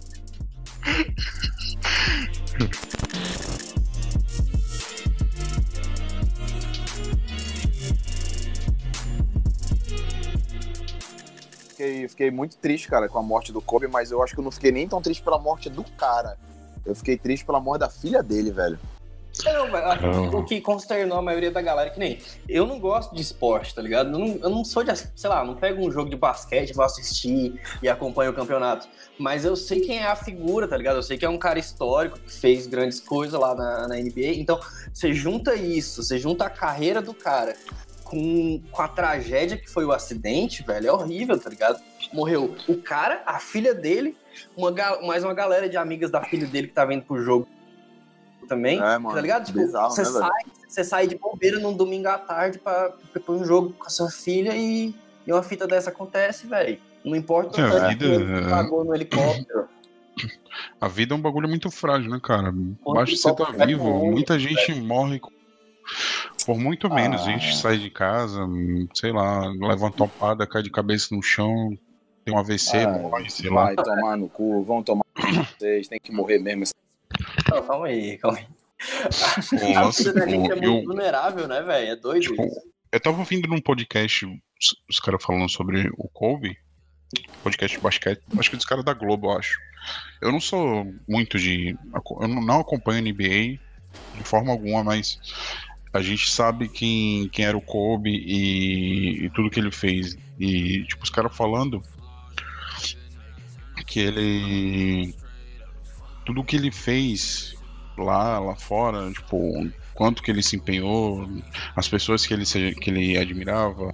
Fiquei, 11.68 12.08
fiquei 12.08 12.30
muito 12.30 12.56
triste, 12.58 12.88
cara, 12.88 13.08
com 13.08 13.18
a 13.18 13.22
morte 13.22 13.52
do 13.52 13.62
Kobe, 13.62 13.86
mas 13.88 14.10
eu 14.10 14.22
acho 14.22 14.34
que 14.34 14.40
eu 14.40 14.44
não 14.44 14.50
fiquei 14.50 14.70
nem 14.70 14.86
tão 14.86 15.00
triste 15.00 15.22
pela 15.22 15.38
morte 15.38 15.70
do 15.70 15.82
cara. 15.82 16.36
Eu 16.84 16.94
fiquei 16.94 17.16
triste 17.16 17.44
pela 17.44 17.58
morte 17.58 17.80
da 17.80 17.88
filha 17.88 18.22
dele, 18.22 18.50
velho. 18.50 18.78
Não, 19.44 19.68
mas, 19.68 20.00
Caramba. 20.00 20.36
o 20.36 20.44
que 20.44 20.60
consternou 20.60 21.18
a 21.18 21.22
maioria 21.22 21.50
da 21.50 21.60
galera 21.60 21.88
é 21.88 21.92
que 21.92 21.98
nem. 21.98 22.18
Eu 22.48 22.66
não 22.66 22.78
gosto 22.78 23.14
de 23.14 23.22
esporte, 23.22 23.74
tá 23.74 23.82
ligado? 23.82 24.10
Eu 24.10 24.18
não, 24.18 24.38
eu 24.42 24.50
não 24.50 24.64
sou 24.64 24.82
de. 24.82 24.94
Sei 24.96 25.28
lá, 25.28 25.44
não 25.44 25.54
pego 25.54 25.86
um 25.86 25.90
jogo 25.90 26.10
de 26.10 26.16
basquete, 26.16 26.72
vou 26.72 26.84
assistir 26.84 27.60
e 27.82 27.88
acompanho 27.88 28.30
o 28.30 28.34
campeonato. 28.34 28.88
Mas 29.18 29.44
eu 29.44 29.54
sei 29.56 29.80
quem 29.80 29.98
é 29.98 30.06
a 30.06 30.16
figura, 30.16 30.66
tá 30.66 30.76
ligado? 30.76 30.96
Eu 30.96 31.02
sei 31.02 31.18
que 31.18 31.24
é 31.24 31.28
um 31.28 31.38
cara 31.38 31.58
histórico 31.58 32.18
que 32.18 32.32
fez 32.32 32.66
grandes 32.66 33.00
coisas 33.00 33.38
lá 33.38 33.54
na, 33.54 33.88
na 33.88 33.96
NBA. 33.96 34.34
Então, 34.36 34.58
você 34.92 35.12
junta 35.12 35.54
isso, 35.54 36.02
você 36.02 36.18
junta 36.18 36.46
a 36.46 36.50
carreira 36.50 37.02
do 37.02 37.14
cara 37.14 37.54
com, 38.10 38.60
com 38.72 38.82
a 38.82 38.88
tragédia 38.88 39.56
que 39.56 39.70
foi 39.70 39.84
o 39.84 39.92
acidente, 39.92 40.64
velho, 40.64 40.88
é 40.88 40.92
horrível, 40.92 41.38
tá 41.38 41.48
ligado? 41.48 41.80
Morreu 42.12 42.56
o 42.68 42.76
cara, 42.76 43.22
a 43.24 43.38
filha 43.38 43.72
dele, 43.72 44.16
uma, 44.56 44.72
mais 45.02 45.22
uma 45.22 45.32
galera 45.32 45.68
de 45.68 45.76
amigas 45.76 46.10
da 46.10 46.20
filha 46.24 46.46
dele 46.46 46.66
que 46.66 46.74
tá 46.74 46.84
vindo 46.84 47.04
pro 47.04 47.22
jogo 47.22 47.46
também. 48.46 48.78
É, 48.80 48.98
mano. 48.98 49.14
Tá 49.14 49.20
ligado? 49.20 49.44
Tipo, 49.46 49.58
bizarro, 49.60 49.90
você 49.90 50.02
né, 50.02 50.08
velho? 50.08 50.18
sai, 50.20 50.42
você 50.68 50.84
sai 50.84 51.06
de 51.06 51.16
bobeira 51.16 51.58
num 51.58 51.76
domingo 51.76 52.08
à 52.08 52.18
tarde 52.18 52.58
pra, 52.58 52.90
pra, 53.12 53.20
pra 53.20 53.34
um 53.34 53.44
jogo 53.44 53.72
com 53.78 53.86
a 53.86 53.90
sua 53.90 54.10
filha 54.10 54.54
e, 54.56 54.94
e 55.26 55.32
uma 55.32 55.42
fita 55.42 55.66
dessa 55.66 55.90
acontece, 55.90 56.46
velho. 56.46 56.78
Não 57.04 57.16
importa 57.16 57.60
É, 57.60 57.64
o 57.64 57.66
a 57.68 57.70
tanto 57.70 57.88
vida, 57.88 58.06
que 58.06 58.46
é- 58.46 58.50
pagou 58.50 58.84
no 58.84 58.94
helicóptero. 58.94 59.68
A 60.80 60.88
vida 60.88 61.14
é 61.14 61.16
um 61.16 61.20
bagulho 61.20 61.48
muito 61.48 61.70
frágil, 61.70 62.10
né, 62.10 62.20
cara? 62.22 62.52
Basta 62.84 63.16
você 63.16 63.28
tá 63.30 63.34
qualquer 63.34 63.66
vivo. 63.66 64.10
Muita 64.10 64.38
gente 64.38 64.74
morre 64.74 65.18
com- 65.18 65.30
por 66.44 66.58
muito 66.58 66.92
menos. 66.92 67.22
A 67.22 67.24
Ah. 67.24 67.26
gente 67.32 67.56
sai 67.56 67.78
de 67.78 67.88
casa, 67.90 68.40
sei 68.94 69.12
lá, 69.12 69.46
leva 69.48 69.84
uma 69.86 69.90
topada, 69.90 70.46
cai 70.46 70.62
de 70.62 70.70
cabeça 70.70 71.14
no 71.14 71.22
chão, 71.22 71.76
tem 72.24 72.34
um 72.34 72.38
AVC, 72.38 72.78
Ah, 72.84 72.98
morre, 72.98 73.30
sei 73.30 73.48
lá. 73.50 73.64
Vai 73.66 73.76
tomar 73.76 74.16
no 74.18 74.28
cu, 74.28 74.62
vão 74.62 74.82
tomar 74.82 75.04
no 75.16 75.22
cu, 75.22 75.46
vocês, 75.58 75.88
tem 75.88 75.98
que 75.98 76.12
morrer 76.12 76.38
mesmo. 76.38 76.64
Não, 77.50 77.66
calma 77.66 77.86
aí, 77.86 78.18
calma 78.18 78.38
aí. 78.38 78.44
Pô, 78.44 79.66
A 79.76 79.80
nossa, 79.82 80.02
vida 80.04 80.20
da 80.20 80.26
gente 80.26 80.50
é 80.50 80.54
muito 80.54 80.64
eu, 80.64 80.84
vulnerável, 80.84 81.46
né, 81.46 81.60
velho? 81.62 81.90
É 81.90 81.96
doido 81.96 82.22
Tipo, 82.22 82.46
isso. 82.46 82.60
eu 82.92 83.00
tava 83.00 83.18
ouvindo 83.18 83.48
num 83.48 83.60
podcast 83.60 84.24
os, 84.24 84.76
os 84.88 84.98
caras 85.00 85.22
falando 85.22 85.50
sobre 85.50 85.90
o 85.98 86.08
Kobe, 86.08 86.56
podcast 87.42 87.76
de 87.76 87.82
basquete, 87.82 88.22
acho 88.38 88.50
que 88.50 88.56
dos 88.56 88.64
caras 88.64 88.84
da 88.84 88.94
Globo, 88.94 89.28
eu 89.28 89.38
acho. 89.38 89.58
Eu 90.20 90.30
não 90.32 90.40
sou 90.40 90.86
muito 91.08 91.38
de. 91.38 91.76
Eu 92.20 92.28
não 92.28 92.42
não 92.42 92.60
acompanho 92.60 93.02
NBA 93.02 93.58
de 94.16 94.24
forma 94.24 94.52
alguma, 94.52 94.84
mas 94.84 95.18
a 95.92 96.00
gente 96.00 96.30
sabe 96.30 96.68
quem, 96.68 97.28
quem 97.28 97.44
era 97.44 97.56
o 97.56 97.62
Kobe 97.62 98.10
e, 98.10 99.24
e 99.24 99.30
tudo 99.30 99.50
que 99.50 99.58
ele 99.58 99.72
fez. 99.72 100.16
E, 100.38 100.84
tipo, 100.84 101.02
os 101.02 101.10
caras 101.10 101.36
falando 101.36 101.82
que 103.86 104.00
ele. 104.00 105.14
Tudo 106.30 106.44
que 106.44 106.54
ele 106.54 106.70
fez 106.70 107.56
lá, 107.98 108.38
lá 108.38 108.54
fora, 108.54 109.10
tipo, 109.10 109.68
quanto 109.94 110.22
que 110.22 110.30
ele 110.30 110.44
se 110.44 110.54
empenhou, 110.54 111.28
as 111.74 111.88
pessoas 111.88 112.24
que 112.24 112.32
ele, 112.32 112.46
se- 112.46 112.72
que 112.76 112.88
ele 112.88 113.18
admirava. 113.18 113.92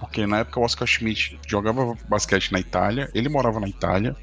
Porque 0.00 0.26
na 0.26 0.40
época 0.40 0.58
o 0.58 0.64
Oscar 0.64 0.88
Schmidt 0.88 1.38
jogava 1.46 1.96
basquete 2.08 2.50
na 2.50 2.58
Itália, 2.58 3.08
ele 3.14 3.28
morava 3.28 3.60
na 3.60 3.68
Itália. 3.68 4.16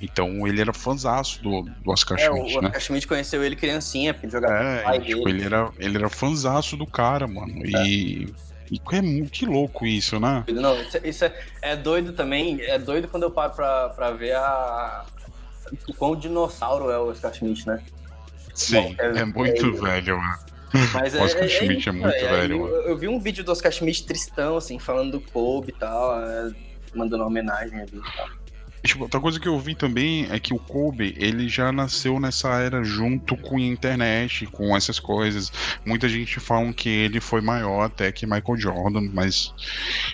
Então 0.00 0.46
ele 0.48 0.58
era 0.62 0.72
fãzaço 0.72 1.42
do, 1.42 1.60
do 1.84 1.90
Oscar 1.90 2.18
É, 2.18 2.24
Schmidt, 2.24 2.56
o 2.56 2.60
né? 2.62 2.68
Oscar 2.68 2.80
Schmidt 2.80 3.06
conheceu 3.06 3.44
ele 3.44 3.56
criancinha, 3.56 4.14
porque 4.14 4.24
ele 4.24 4.32
jogava 4.32 4.54
É, 4.54 4.82
pai 4.82 5.00
tipo, 5.02 5.24
dele. 5.24 5.36
ele 5.40 5.44
era, 5.44 5.70
ele 5.78 5.98
era 5.98 6.08
fãzaço 6.08 6.78
do 6.78 6.86
cara, 6.86 7.26
mano. 7.26 7.52
E, 7.66 8.32
e 8.70 8.80
é 8.92 9.02
mu- 9.02 9.28
que 9.28 9.44
louco 9.44 9.84
isso, 9.84 10.18
né? 10.18 10.44
Não, 10.48 10.80
isso, 10.80 10.98
isso 11.04 11.24
é, 11.26 11.38
é 11.60 11.76
doido 11.76 12.14
também. 12.14 12.58
É 12.62 12.78
doido 12.78 13.06
quando 13.06 13.24
eu 13.24 13.30
paro 13.30 13.52
pra, 13.52 13.90
pra 13.90 14.12
ver 14.12 14.34
a. 14.34 15.04
O 15.88 15.94
quão 15.94 16.16
dinossauro 16.16 16.90
é 16.90 16.98
o 16.98 17.08
Oscar 17.08 17.32
Schmidt, 17.32 17.66
né? 17.66 17.82
Sim, 18.54 18.94
é- 18.98 19.20
é 19.20 19.24
muito 19.24 19.66
é- 19.66 19.70
velho, 19.70 20.18
mano. 20.18 20.38
Mas 20.92 21.14
O 21.14 21.22
Oscar 21.22 21.48
Schmidt 21.48 21.80
isso, 21.80 21.88
é 21.88 21.92
muito 21.92 22.06
Aí 22.06 22.20
velho, 22.22 22.66
Eu, 22.66 22.82
eu 22.88 22.96
vi 22.98 23.08
um 23.08 23.18
vídeo 23.18 23.42
do 23.42 23.50
Oscar 23.52 23.72
Schmidt 23.72 24.04
tristão, 24.06 24.56
assim, 24.56 24.78
falando 24.78 25.12
do 25.12 25.20
Kobe 25.20 25.70
e 25.70 25.78
tal, 25.78 26.20
é, 26.20 26.52
mandando 26.94 27.22
uma 27.22 27.26
homenagem 27.28 27.80
ali 27.80 27.90
e 27.96 28.16
tal. 28.16 28.28
Tipo, 28.82 29.04
outra 29.04 29.20
coisa 29.20 29.38
que 29.38 29.46
eu 29.46 29.58
vi 29.58 29.74
também 29.74 30.26
é 30.30 30.38
que 30.38 30.54
o 30.54 30.58
Kobe, 30.58 31.14
ele 31.18 31.48
já 31.48 31.70
nasceu 31.70 32.18
nessa 32.18 32.60
era 32.60 32.82
junto 32.82 33.36
com 33.36 33.56
a 33.56 33.60
internet, 33.60 34.46
com 34.46 34.76
essas 34.76 34.98
coisas. 34.98 35.52
Muita 35.84 36.08
gente 36.08 36.40
fala 36.40 36.72
que 36.72 36.88
ele 36.88 37.20
foi 37.20 37.40
maior 37.40 37.82
até 37.84 38.10
que 38.10 38.26
Michael 38.26 38.56
Jordan, 38.58 39.10
mas 39.12 39.52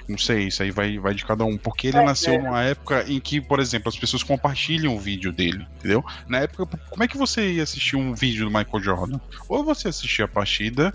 não 0.08 0.18
sei, 0.18 0.48
isso 0.48 0.62
aí 0.62 0.70
vai, 0.70 0.98
vai 0.98 1.14
de 1.14 1.24
cada 1.24 1.44
um. 1.44 1.56
Porque 1.56 1.88
ele 1.88 1.98
É, 1.98 2.04
nasceu 2.04 2.34
é. 2.34 2.38
numa 2.38 2.62
época 2.62 3.04
em 3.08 3.20
que, 3.20 3.40
por 3.40 3.60
exemplo, 3.60 3.88
as 3.88 3.96
pessoas 3.96 4.22
compartilham 4.22 4.94
o 4.94 4.98
vídeo 4.98 5.32
dele, 5.32 5.66
entendeu? 5.78 6.04
Na 6.28 6.38
época, 6.38 6.66
como 6.90 7.02
é 7.02 7.08
que 7.08 7.16
você 7.16 7.52
ia 7.52 7.62
assistir 7.62 7.96
um 7.96 8.14
vídeo 8.14 8.44
do 8.44 8.50
Michael 8.50 8.82
Jordan? 8.82 9.20
Ou 9.48 9.64
você 9.64 9.88
assistia 9.88 10.24
a 10.24 10.28
partida, 10.28 10.92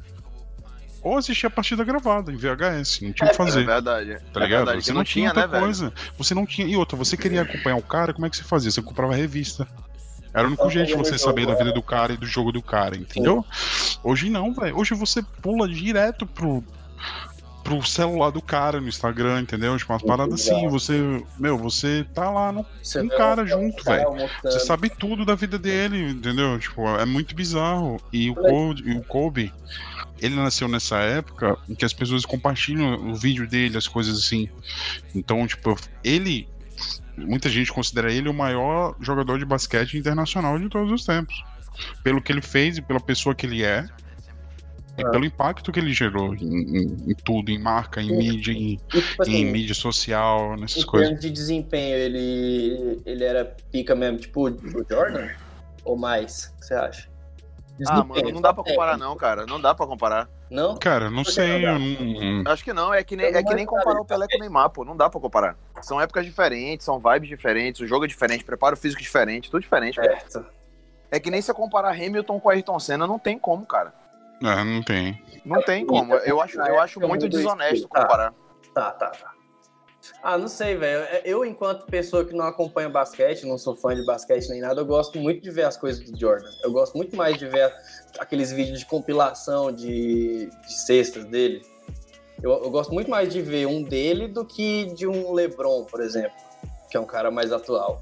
ou 1.01 1.17
assistia 1.17 1.47
a 1.47 1.51
partida 1.51 1.83
gravada 1.83 2.31
em 2.31 2.35
VHS, 2.35 3.01
não 3.01 3.11
tinha 3.11 3.11
o 3.11 3.13
que 3.15 3.23
É 3.25 3.33
fazer. 3.33 3.65
verdade. 3.65 4.17
Tá 4.33 4.39
é 4.39 4.43
ligado? 4.43 4.65
verdade, 4.65 4.85
Você 4.85 4.91
que 4.91 4.97
não, 4.97 5.03
tinha, 5.03 5.25
né, 5.33 5.41
outra 5.41 5.47
velho? 5.47 5.63
coisa. 5.63 5.93
Você 6.17 6.33
não 6.35 6.45
tinha. 6.45 6.67
E 6.67 6.75
outra, 6.75 6.95
você 6.97 7.17
queria 7.17 7.41
acompanhar 7.41 7.77
o 7.77 7.81
cara, 7.81 8.13
como 8.13 8.25
é 8.25 8.29
que 8.29 8.37
você 8.37 8.43
fazia? 8.43 8.69
Você 8.71 8.81
comprava 8.81 9.15
revista. 9.15 9.67
Era 10.33 10.43
o 10.45 10.47
único 10.47 10.69
jeito 10.69 10.87
de 10.87 10.95
você 10.95 11.17
saber 11.17 11.45
da 11.45 11.55
vida 11.55 11.73
do 11.73 11.81
cara 11.83 12.13
e 12.13 12.17
do 12.17 12.25
jogo 12.25 12.51
do 12.53 12.61
cara, 12.61 12.95
entendeu? 12.95 13.45
Hoje 14.01 14.29
não, 14.29 14.53
velho. 14.53 14.77
Hoje 14.79 14.93
você 14.95 15.21
pula 15.41 15.67
direto 15.67 16.25
pro, 16.25 16.63
pro 17.65 17.83
celular 17.83 18.29
do 18.29 18.41
cara 18.41 18.79
no 18.79 18.87
Instagram, 18.87 19.41
entendeu? 19.41 19.75
Tipo, 19.77 19.91
umas 19.91 20.01
paradas 20.01 20.35
assim. 20.35 20.69
Você. 20.69 21.21
Meu, 21.37 21.57
você 21.57 22.05
tá 22.13 22.29
lá 22.29 22.49
no. 22.53 22.65
Você 22.81 23.01
Um 23.01 23.09
cara 23.09 23.45
junto, 23.45 23.83
velho. 23.83 24.07
Você 24.43 24.59
sabe 24.61 24.89
tudo 24.89 25.25
da 25.25 25.35
vida 25.35 25.59
dele, 25.59 26.11
entendeu? 26.11 26.57
Tipo, 26.59 26.87
é 26.87 27.03
muito 27.05 27.35
bizarro. 27.35 27.99
E 28.13 28.29
o 28.29 28.35
Kobe, 28.35 28.83
e 28.85 28.97
o 28.97 29.01
Kobe, 29.03 29.51
ele 30.21 30.35
nasceu 30.35 30.67
nessa 30.67 30.97
época 30.99 31.57
em 31.67 31.75
que 31.75 31.83
as 31.83 31.93
pessoas 31.93 32.25
compartilham 32.25 33.09
o 33.09 33.15
vídeo 33.15 33.47
dele, 33.47 33.77
as 33.77 33.87
coisas 33.87 34.17
assim. 34.17 34.47
Então, 35.15 35.45
tipo, 35.47 35.75
ele. 36.03 36.47
Muita 37.17 37.49
gente 37.49 37.71
considera 37.71 38.11
ele 38.11 38.29
o 38.29 38.33
maior 38.33 38.95
jogador 39.01 39.37
de 39.37 39.45
basquete 39.45 39.97
internacional 39.97 40.57
de 40.57 40.69
todos 40.69 40.91
os 40.91 41.05
tempos. 41.05 41.43
Pelo 42.03 42.21
que 42.21 42.31
ele 42.31 42.41
fez 42.41 42.77
e 42.77 42.81
pela 42.81 42.99
pessoa 42.99 43.35
que 43.35 43.45
ele 43.45 43.63
é. 43.63 43.85
E 44.97 45.03
pelo 45.09 45.25
impacto 45.25 45.71
que 45.71 45.79
ele 45.79 45.93
gerou 45.93 46.35
em, 46.35 46.43
em- 46.77 46.97
em 47.11 47.15
tudo, 47.23 47.49
em 47.49 47.57
marca, 47.59 48.01
em 48.01 48.07
Sim. 48.07 48.17
mídia, 48.17 48.51
em, 48.51 48.73
E, 48.73 48.77
tipo 49.01 49.23
em 49.23 49.27
assim, 49.43 49.45
mídia 49.45 49.73
social, 49.73 50.55
nessas 50.57 50.83
em 50.83 50.85
coisas. 50.85 51.07
termos 51.09 51.25
de 51.25 51.31
desempenho, 51.31 51.95
ele, 51.95 53.01
ele 53.05 53.23
era 53.23 53.45
pica 53.71 53.95
mesmo, 53.95 54.17
tipo 54.19 54.49
o 54.49 54.85
Jordan? 54.89 55.29
Ou 55.85 55.97
mais? 55.97 56.53
O 56.55 56.59
que 56.59 56.65
você 56.65 56.73
acha? 56.73 57.10
Ah, 57.87 58.03
mano, 58.03 58.31
não 58.31 58.41
dá 58.41 58.53
pra 58.53 58.63
só 58.63 58.69
comparar 58.69 58.97
não, 58.97 59.15
cara. 59.15 59.45
Não 59.45 59.59
dá 59.59 59.73
pra 59.73 59.87
comparar. 59.87 60.29
Não? 60.49 60.77
Cara, 60.77 61.09
não 61.09 61.23
sei, 61.23 61.65
não 61.65 61.79
eu 61.79 62.43
não. 62.43 62.51
Acho 62.51 62.63
que 62.63 62.73
não, 62.73 62.93
é 62.93 63.03
que 63.03 63.15
nem, 63.15 63.27
é 63.27 63.43
que 63.43 63.55
nem 63.55 63.65
comparar 63.65 63.99
o 63.99 64.05
Pelé 64.05 64.27
com 64.27 64.37
o 64.37 64.39
Neymar, 64.39 64.69
pô. 64.69 64.85
Não 64.85 64.95
dá 64.95 65.09
pra 65.09 65.19
comparar. 65.19 65.55
São 65.81 65.99
épocas 65.99 66.25
diferentes, 66.25 66.85
são 66.85 66.99
vibes 66.99 67.29
diferentes, 67.29 67.81
o 67.81 67.87
jogo 67.87 68.05
é 68.05 68.07
diferente, 68.07 68.43
preparo 68.43 68.77
físico 68.77 69.01
diferente, 69.01 69.49
tudo 69.49 69.61
diferente, 69.61 69.95
cara. 69.95 70.19
Certo. 70.27 70.45
É 71.09 71.19
que 71.19 71.31
nem 71.31 71.41
você 71.41 71.53
comparar 71.53 71.91
Hamilton 71.91 72.39
com 72.39 72.49
Ayrton 72.49 72.79
Senna, 72.79 73.07
não 73.07 73.19
tem 73.19 73.37
como, 73.37 73.65
cara. 73.65 73.93
É, 74.43 74.63
não 74.63 74.81
tem. 74.81 75.21
Não 75.45 75.61
tem 75.61 75.85
como. 75.85 76.13
Eu 76.15 76.41
acho, 76.41 76.59
eu 76.59 76.79
acho 76.79 76.99
muito 76.99 77.27
desonesto 77.27 77.87
comparar. 77.87 78.33
Tá, 78.73 78.91
tá, 78.91 79.09
tá. 79.09 79.30
Ah, 80.23 80.37
não 80.37 80.47
sei, 80.47 80.75
velho. 80.75 81.03
Eu, 81.23 81.45
enquanto 81.45 81.85
pessoa 81.85 82.25
que 82.25 82.33
não 82.33 82.45
acompanha 82.45 82.89
basquete, 82.89 83.45
não 83.45 83.57
sou 83.57 83.75
fã 83.75 83.95
de 83.95 84.05
basquete 84.05 84.49
nem 84.49 84.61
nada, 84.61 84.81
eu 84.81 84.85
gosto 84.85 85.19
muito 85.19 85.41
de 85.41 85.51
ver 85.51 85.63
as 85.63 85.77
coisas 85.77 86.03
do 86.09 86.19
Jordan. 86.19 86.49
Eu 86.63 86.71
gosto 86.71 86.95
muito 86.97 87.15
mais 87.15 87.37
de 87.37 87.47
ver 87.47 87.73
aqueles 88.19 88.51
vídeos 88.51 88.79
de 88.79 88.85
compilação 88.85 89.71
de, 89.71 90.49
de 90.49 90.73
cestas 90.73 91.25
dele. 91.25 91.61
Eu, 92.41 92.51
eu 92.51 92.71
gosto 92.71 92.93
muito 92.93 93.09
mais 93.09 93.31
de 93.31 93.41
ver 93.41 93.67
um 93.67 93.83
dele 93.83 94.27
do 94.27 94.43
que 94.43 94.85
de 94.93 95.07
um 95.07 95.31
LeBron, 95.31 95.85
por 95.85 96.01
exemplo, 96.01 96.37
que 96.89 96.97
é 96.97 96.99
um 96.99 97.05
cara 97.05 97.29
mais 97.29 97.51
atual. 97.51 98.01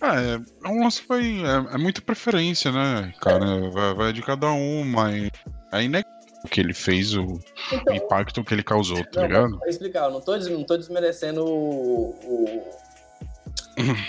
Ah, 0.00 0.20
é, 0.20 0.34
é 0.34 0.68
um 0.68 0.82
lance 0.82 1.02
vai. 1.08 1.22
É, 1.22 1.74
é 1.74 1.78
muita 1.78 2.00
preferência, 2.00 2.70
né, 2.70 3.12
cara? 3.20 3.70
Vai, 3.70 3.94
vai 3.94 4.12
de 4.12 4.22
cada 4.22 4.52
um, 4.52 4.84
mas. 4.84 5.30
É 5.72 5.82
inegável 5.82 6.13
que 6.50 6.60
ele 6.60 6.74
fez, 6.74 7.14
o, 7.14 7.24
o 7.24 7.40
Então, 7.72 7.94
impacto 7.94 8.44
que 8.44 8.54
ele 8.54 8.62
causou, 8.62 9.04
tá 9.06 9.20
Não, 9.22 9.26
ligado? 9.26 9.58
pra 9.58 9.68
explicar, 9.68 10.04
eu 10.04 10.10
não 10.12 10.20
tô, 10.20 10.36
não 10.36 10.64
tô 10.64 10.76
desmerecendo 10.76 11.44
o, 11.44 12.10
o, 12.10 12.62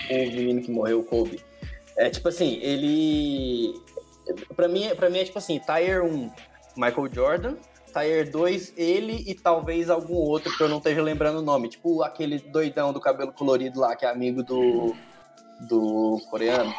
o 0.09 0.15
menino 0.15 0.61
que 0.61 0.71
morreu, 0.71 0.99
o 0.99 1.03
Kobe. 1.03 1.41
É 1.97 2.09
tipo 2.09 2.27
assim, 2.27 2.59
ele. 2.61 3.73
Pra 4.55 4.67
mim, 4.67 4.89
pra 4.95 5.09
mim 5.09 5.19
é 5.19 5.23
tipo 5.23 5.37
assim: 5.37 5.59
Tier 5.59 6.03
1, 6.03 6.31
Michael 6.75 7.09
Jordan. 7.13 7.55
Tier 7.93 8.29
2, 8.29 8.73
ele 8.75 9.23
e 9.25 9.33
talvez 9.33 9.89
algum 9.89 10.15
outro 10.15 10.55
que 10.57 10.61
eu 10.61 10.67
não 10.67 10.79
esteja 10.79 11.01
lembrando 11.01 11.39
o 11.39 11.41
nome. 11.41 11.69
Tipo 11.69 12.03
aquele 12.03 12.39
doidão 12.39 12.91
do 12.91 12.99
cabelo 12.99 13.31
colorido 13.31 13.79
lá, 13.79 13.95
que 13.95 14.05
é 14.05 14.09
amigo 14.09 14.43
do. 14.43 14.93
do 15.69 16.19
coreano. 16.29 16.73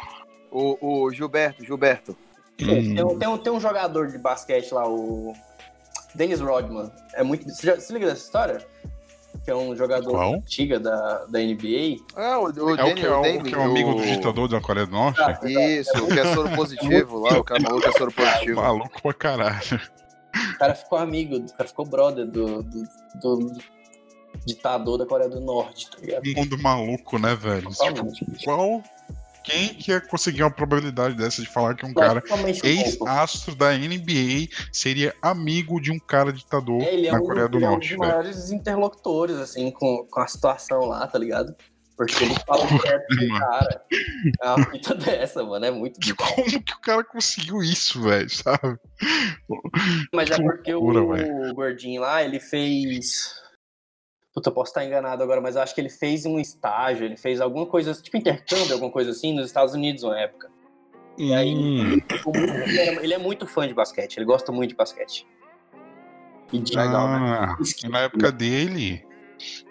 O, 0.51 1.05
o 1.05 1.11
Gilberto, 1.11 1.65
Gilberto. 1.65 2.15
Hum. 2.61 2.95
Tem, 2.95 3.03
um, 3.03 3.19
tem, 3.19 3.27
um, 3.27 3.37
tem 3.37 3.53
um 3.53 3.59
jogador 3.59 4.07
de 4.07 4.17
basquete 4.19 4.71
lá, 4.71 4.87
o. 4.87 5.33
Dennis 6.15 6.39
Rodman. 6.39 6.91
É 7.13 7.23
muito. 7.23 7.49
Você 7.49 7.67
já 7.67 7.79
se 7.79 7.91
liga 7.93 8.05
dessa 8.07 8.23
história? 8.23 8.65
Que 9.43 9.51
é 9.51 9.55
um 9.55 9.75
jogador 9.75 10.09
Qual? 10.11 10.33
antiga 10.35 10.79
da, 10.79 11.25
da 11.25 11.39
NBA. 11.39 11.97
Ah, 12.15 12.39
o, 12.39 12.45
o 12.45 12.75
É 12.75 12.83
o 12.83 12.95
que 12.95 13.05
é, 13.05 13.09
o, 13.09 13.21
Davis, 13.21 13.43
que 13.43 13.55
é 13.55 13.57
o 13.57 13.61
amigo 13.61 13.93
do 13.93 14.01
o- 14.01 14.05
ditador 14.05 14.47
da 14.49 14.59
Coreia 14.59 14.85
do 14.87 14.91
Norte? 14.93 15.21
Ah, 15.21 15.39
Isso, 15.43 16.03
o 16.03 16.07
que 16.07 16.19
é 16.19 16.33
soro 16.33 16.49
positivo 16.55 17.19
lá, 17.19 17.37
o 17.37 17.43
cara 17.43 17.61
maluco 17.61 17.87
é 17.87 17.91
soro 17.93 18.11
positivo. 18.11 18.61
Maluco 18.61 19.01
pra 19.01 19.13
caralho. 19.13 19.81
O 20.55 20.57
cara 20.57 20.75
ficou 20.75 20.97
amigo, 20.97 21.37
o 21.37 21.53
cara 21.53 21.67
ficou 21.69 21.85
brother 21.85 22.25
do, 22.25 22.61
do, 22.63 22.83
do 23.21 23.51
ditador 24.45 24.97
da 24.97 25.05
Coreia 25.05 25.29
do 25.29 25.39
Norte, 25.39 25.89
tá 25.89 25.97
ligado? 25.99 26.23
Um 26.27 26.33
mundo 26.35 26.57
maluco, 26.61 27.17
né, 27.17 27.35
velho? 27.35 27.69
Tipo, 27.69 28.43
qual. 28.43 28.83
Quem 29.47 29.73
que 29.73 29.91
ia 29.91 30.01
conseguir 30.01 30.43
uma 30.43 30.51
probabilidade 30.51 31.15
dessa 31.15 31.41
de 31.41 31.47
falar 31.47 31.73
que 31.73 31.85
um 31.85 31.93
cara 31.93 32.21
ex-astro 32.63 33.55
da 33.55 33.71
NBA 33.71 34.49
seria 34.73 35.15
amigo 35.21 35.79
de 35.79 35.89
um 35.89 35.97
cara 35.97 36.33
ditador 36.33 36.81
É, 36.83 37.05
é 37.05 37.11
na 37.11 37.17
um, 37.17 37.23
Coreia 37.23 37.47
do 37.47 37.57
ele 37.57 37.65
é 37.65 37.67
um 37.69 37.71
Norte, 37.71 37.89
dos 37.89 37.97
maiores 37.97 38.51
interlocutores, 38.51 39.37
assim, 39.37 39.71
com, 39.71 40.05
com 40.11 40.19
a 40.19 40.27
situação 40.27 40.81
lá, 40.81 41.07
tá 41.07 41.17
ligado? 41.17 41.55
Porque 41.95 42.25
ele 42.25 42.35
fala 42.45 42.67
certo 42.67 43.15
do 43.15 43.25
Mano. 43.27 43.39
cara. 43.39 43.81
É 44.41 44.49
uma 44.49 44.65
fita 44.69 44.93
dessa, 44.93 45.43
mano. 45.43 45.65
É 45.65 45.71
muito 45.71 45.99
bizarro. 45.99 46.35
Como 46.35 46.63
que 46.63 46.73
o 46.73 46.81
cara 46.81 47.03
conseguiu 47.03 47.63
isso, 47.63 48.03
velho, 48.03 48.29
sabe? 48.29 48.77
Mas 50.13 50.29
é 50.29 50.35
Que 50.35 50.43
porque 50.43 50.73
loucura, 50.73 51.49
o, 51.49 51.53
gordinho 51.55 52.01
lá, 52.01 52.21
ele 52.21 52.39
fez. 52.39 53.41
Puta, 54.37 54.49
eu 54.49 54.53
posso 54.53 54.69
estar 54.69 54.85
enganado 54.85 55.23
agora, 55.23 55.41
mas 55.41 55.55
eu 55.55 55.63
acho 55.63 55.73
que 55.73 55.81
ele 55.81 55.89
fez 55.89 56.23
um 56.23 56.39
estágio, 56.39 57.03
ele 57.03 57.17
fez 57.17 57.41
alguma 57.41 57.65
coisa, 57.65 57.91
tipo 57.95 58.17
intercâmbio, 58.17 58.71
alguma 58.71 58.91
coisa 58.91 59.09
assim, 59.09 59.33
nos 59.33 59.47
Estados 59.47 59.73
Unidos 59.73 60.03
na 60.03 60.15
época. 60.15 60.51
E 61.17 61.33
aí, 61.33 61.55
Hum, 61.55 61.97
ele 63.01 63.15
é 63.15 63.17
muito 63.17 63.47
fã 63.47 63.67
de 63.67 63.73
basquete, 63.73 64.17
ele 64.17 64.27
gosta 64.27 64.51
muito 64.51 64.69
de 64.69 64.75
basquete. 64.75 65.25
E 66.53 66.59
de 66.59 66.77
Legal, 66.77 67.07
né? 67.07 67.17
ah, 67.19 67.57
na 67.89 68.01
época 68.01 68.31
dele, 68.31 69.03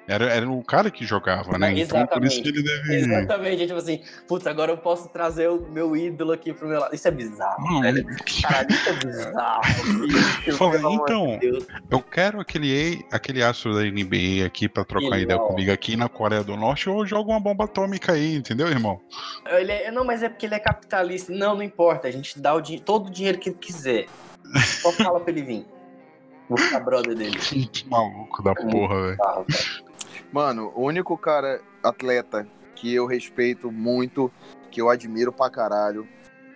era, 0.09 0.27
era 0.27 0.49
o 0.49 0.63
cara 0.63 0.91
que 0.91 1.05
jogava, 1.05 1.59
né? 1.59 1.73
Então 1.77 2.07
por 2.07 2.25
isso 2.25 2.41
que 2.43 2.49
ele 2.49 2.63
deve. 2.63 2.95
Exatamente, 2.97 3.67
tipo 3.67 3.79
assim, 3.79 4.01
puta, 4.29 4.49
agora 4.51 4.71
eu 4.71 4.79
posso 4.79 5.09
trazer 5.09 5.49
o 5.49 5.61
meu 5.69 5.97
ídolo 5.97 6.33
aqui 6.33 6.53
pro 6.53 6.69
meu 6.69 6.81
lado. 6.81 6.95
Isso 6.95 7.09
é 7.09 7.11
bizarro, 7.11 7.63
Mano, 7.63 7.83
velho. 7.83 8.07
Caralho, 8.43 8.71
isso 8.71 8.89
é 8.89 8.93
bizarro. 8.93 9.63
bicho, 10.45 10.57
Falei, 10.57 10.81
então, 10.95 11.39
de. 11.39 11.67
Eu 11.91 12.01
quero 12.01 12.41
aquele, 12.41 13.05
aquele 13.11 13.43
astro 13.43 13.75
da 13.75 13.83
NBA 13.83 14.47
aqui 14.47 14.69
pra 14.69 14.85
trocar 14.85 15.17
Ele, 15.17 15.25
ideia 15.25 15.39
comigo 15.41 15.73
aqui 15.73 15.97
na 15.97 16.09
Coreia 16.09 16.45
do 16.45 16.57
Norte 16.57 16.89
ou 16.89 17.05
joga 17.05 17.31
uma 17.31 17.41
bomba 17.41 17.65
atômica 17.65 18.13
aí, 18.13 18.37
entendeu, 18.37 18.69
irmão? 18.69 19.01
Ele 19.47 19.73
é- 19.73 19.91
não, 19.91 20.05
mas 20.05 20.23
é 20.23 20.29
porque 20.29 20.47
ele 20.47 20.55
é 20.55 20.61
capitalista. 20.61 21.33
Não, 21.33 21.57
não 21.57 21.63
importa. 21.63 22.07
A 22.07 22.11
gente 22.11 22.39
dá 22.39 22.55
o 22.55 22.63
todo 22.81 23.09
o 23.09 23.11
dinheiro 23.11 23.39
que 23.39 23.49
ele 23.49 23.59
quiser. 23.59 24.07
Só 24.83 24.93
fala 24.93 25.19
pra 25.19 25.33
ele 25.33 25.43
vir. 25.43 25.67
Vou 26.49 26.59
ficar 26.59 26.81
brother 26.81 27.15
dele. 27.15 27.37
Que 27.73 27.89
maluco 27.89 28.43
da 28.43 28.55
porra, 28.55 29.03
velho. 29.03 29.17
Tá, 29.17 29.43
velho. 29.49 29.86
Mano, 30.33 30.73
o 30.75 30.83
único 30.83 31.17
cara, 31.17 31.61
atleta, 31.83 32.47
que 32.75 32.93
eu 32.95 33.07
respeito 33.07 33.71
muito, 33.71 34.31
que 34.71 34.81
eu 34.81 34.91
admiro 34.91 35.33
pra 35.33 35.49
caralho, 35.49 36.07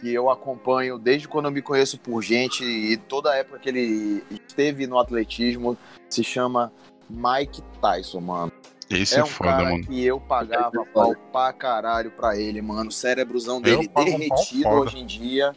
que 0.00 0.12
eu 0.12 0.30
acompanho 0.30 0.98
desde 0.98 1.28
quando 1.28 1.46
eu 1.46 1.50
me 1.50 1.62
conheço 1.62 1.98
por 1.98 2.22
gente 2.22 2.64
e 2.64 2.96
toda 2.96 3.30
a 3.32 3.36
época 3.36 3.58
que 3.58 3.68
ele 3.68 4.24
esteve 4.30 4.86
no 4.86 4.98
atletismo, 4.98 5.76
se 6.08 6.22
chama 6.24 6.72
Mike 7.08 7.62
Tyson, 7.80 8.20
mano. 8.20 8.52
Esse 8.90 9.14
É 9.14 9.18
é, 9.20 9.22
um 9.22 9.26
foda, 9.26 9.50
cara 9.50 9.64
mano. 9.70 9.86
que 9.86 10.04
eu 10.04 10.20
pagava 10.20 10.68
Esse 10.68 10.88
é 10.88 10.92
foda. 10.92 11.14
pau 11.14 11.14
pra 11.32 11.52
caralho 11.52 12.10
pra 12.10 12.36
ele, 12.36 12.60
mano. 12.60 12.88
O 12.88 12.92
cérebrozão 12.92 13.60
dele 13.62 13.88
um 13.96 14.04
derretido 14.04 14.62
foda. 14.64 14.80
hoje 14.80 14.98
em 14.98 15.06
dia. 15.06 15.52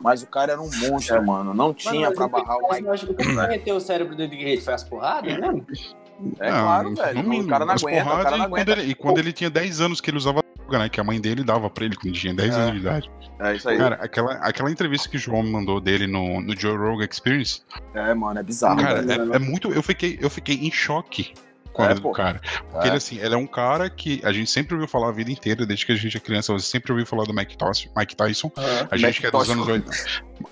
Mas 0.00 0.20
o 0.24 0.26
cara 0.26 0.52
era 0.54 0.60
um 0.60 0.68
monstro, 0.88 1.16
É. 1.16 1.20
mano. 1.20 1.54
Não 1.54 1.72
tinha 1.72 2.10
Mano, 2.10 2.14
pra 2.16 2.26
mas 2.28 2.42
barrar 2.42 2.58
o 2.58 2.62
Mas 2.62 2.72
Mike. 2.78 2.86
eu 2.88 2.92
acho 2.92 3.06
que 3.06 3.12
o 3.12 3.16
que 3.16 3.24
derreteu 3.36 3.76
o 3.76 3.80
cérebro 3.80 4.16
dele 4.16 4.36
de 4.36 4.42
rede 4.44 4.60
foi 4.62 4.74
as 4.74 4.82
porradas, 4.82 5.38
né? 5.38 5.48
É 6.38 6.50
Não, 6.50 6.60
claro, 6.62 6.94
velho. 6.94 7.22
não, 7.22 7.38
O 7.40 7.46
cara 7.48 7.64
não 7.66 7.74
aguenta, 7.74 8.02
o 8.04 8.22
cara 8.22 8.30
não 8.30 8.36
e 8.36 8.48
quando 8.48 8.54
aguenta. 8.54 8.72
ele- 8.72 8.82
e 8.90 8.94
quando 8.94 9.18
ele 9.18 9.32
tinha 9.32 9.50
10 9.50 9.80
anos 9.80 10.00
que 10.00 10.08
ele 10.10 10.16
usava 10.18 10.42
droga, 10.56 10.78
né? 10.78 10.88
Que 10.88 11.00
a 11.00 11.04
mãe 11.04 11.20
dele 11.20 11.42
dava 11.42 11.68
pra 11.68 11.84
ele 11.84 11.96
quando 11.96 12.14
tinha 12.14 12.32
10 12.34 12.54
É. 12.54 12.60
anos 12.60 12.72
de 12.74 12.78
idade. 12.78 13.10
É 13.40 13.56
isso 13.56 13.68
aí. 13.68 13.76
Cara, 13.76 13.96
aquela, 14.00 14.32
aquela 14.34 14.70
entrevista 14.70 15.08
que 15.08 15.16
o 15.16 15.18
João 15.20 15.42
me 15.42 15.50
mandou 15.50 15.80
dele 15.80 16.06
no, 16.06 16.40
no 16.40 16.56
Joe 16.58 16.76
Rogan 16.76 17.06
Experience, 17.10 17.62
É, 17.94 18.14
mano, 18.14 18.38
é 18.38 18.42
bizarro. 18.42 18.80
cara, 18.80 19.00
é, 19.00 19.36
é 19.36 19.38
muito. 19.38 19.72
Eu 19.72 19.82
fiquei, 19.82 20.16
eu 20.20 20.30
fiquei 20.30 20.54
em 20.56 20.70
choque 20.70 21.32
com 21.72 21.82
a 21.82 21.86
É, 21.86 21.88
vida 21.88 22.00
do 22.02 22.12
cara. 22.12 22.40
Porque 22.70 22.86
É. 22.86 22.90
ele, 22.90 22.96
assim, 22.98 23.18
ele 23.18 23.34
é 23.34 23.36
um 23.36 23.46
cara 23.46 23.90
que 23.90 24.20
a 24.24 24.30
gente 24.32 24.48
sempre 24.50 24.74
ouviu 24.74 24.86
falar 24.86 25.08
a 25.08 25.12
vida 25.12 25.30
inteira, 25.32 25.66
desde 25.66 25.86
que 25.86 25.92
a 25.92 25.96
gente 25.96 26.16
é 26.16 26.20
criança, 26.20 26.52
você 26.52 26.66
sempre 26.66 26.92
ouviu 26.92 27.04
falar 27.06 27.24
do 27.24 27.34
Mike 27.34 27.56
Tyson. 27.56 27.88
Mike 27.96 28.14
Tyson. 28.14 28.52
Aham. 28.56 28.88
A 28.90 28.96
gente, 28.96 29.20
que 29.20 29.26
é 29.26 29.30
dos 29.30 29.50
anos, 29.50 29.66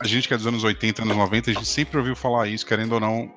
a 0.01 0.07
gente 0.09 0.27
que 0.27 0.35
é 0.35 0.37
dos 0.37 0.47
anos 0.47 0.65
80, 0.65 1.03
anos 1.03 1.17
90, 1.17 1.51
a 1.51 1.55
gente 1.55 1.67
sempre 1.69 1.99
ouviu 1.99 2.17
falar 2.17 2.49
isso, 2.49 2.67
querendo 2.67 2.93
ou 2.95 3.01
não, 3.01 3.31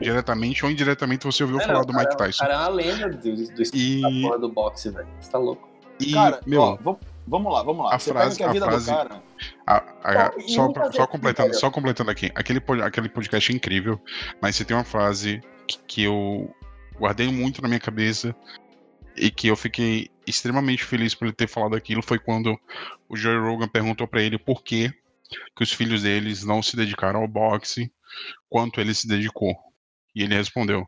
diretamente 0.00 0.64
ou 0.64 0.70
indiretamente 0.70 1.24
você 1.26 1.42
ouviu 1.42 1.60
É, 1.60 1.66
falar 1.66 1.78
não, 1.80 1.84
do 1.86 1.92
cara- 1.92 2.04
Mike 2.04 2.16
Tyson. 2.18 2.38
Cara 2.44 2.54
é 2.54 2.56
uma 2.58 2.68
lenda 2.68 3.08
do, 3.10 3.18
do, 3.18 3.62
E, 3.76 4.00
da 4.02 4.10
porra 4.28 4.38
do 4.38 4.48
boxe, 4.52 4.90
velho. 4.90 5.08
Você 5.20 5.30
tá 5.30 5.38
louco. 5.38 5.68
e 6.00 6.12
Cara, 6.12 6.40
meu, 6.46 6.60
ó, 6.62 6.76
vamos, 7.26 7.52
lá, 7.52 7.62
vamos 7.62 7.84
lá. 7.84 7.94
a 7.94 7.98
Você 7.98 8.10
frase- 8.12 8.42
a 8.42 8.48
a 8.48 8.52
vida 8.52 8.64
frase- 8.66 8.90
do 8.90 8.96
cara. 8.96 9.22
A- 9.66 9.84
a- 10.04 10.32
só, 10.46 10.64
muitas 10.64 10.94
só, 10.96 11.06
completando, 11.06 11.54
só 11.54 11.70
completando 11.70 12.10
aqui, 12.10 12.30
aquele, 12.34 12.62
aquele 12.84 13.08
podcast 13.08 13.52
é 13.52 13.54
incrível, 13.56 14.00
mas 14.40 14.56
você 14.56 14.64
tem 14.64 14.76
uma 14.76 14.84
frase 14.84 15.40
que, 15.66 15.78
que 15.86 16.02
eu 16.04 16.54
guardei 16.98 17.28
muito 17.30 17.60
na 17.62 17.68
minha 17.68 17.80
cabeça 17.80 18.34
e 19.16 19.30
que 19.30 19.48
eu 19.48 19.56
fiquei 19.56 20.08
extremamente 20.26 20.84
feliz 20.84 21.14
por 21.14 21.24
ele 21.26 21.34
ter 21.34 21.48
falado 21.48 21.74
aquilo, 21.74 22.02
foi 22.02 22.18
quando 22.18 22.56
o 23.08 23.16
Joe 23.16 23.38
Rogan 23.38 23.68
perguntou 23.68 24.06
pra 24.06 24.22
ele 24.22 24.38
por 24.38 24.62
que, 24.62 24.92
que 25.56 25.62
os 25.62 25.72
filhos 25.72 26.02
deles 26.02 26.44
não 26.44 26.62
se 26.62 26.76
dedicaram 26.76 27.20
ao 27.20 27.28
boxe 27.28 27.92
quanto 28.48 28.80
ele 28.80 28.94
se 28.94 29.06
dedicou. 29.08 29.54
E 30.14 30.22
ele 30.22 30.34
respondeu: 30.34 30.86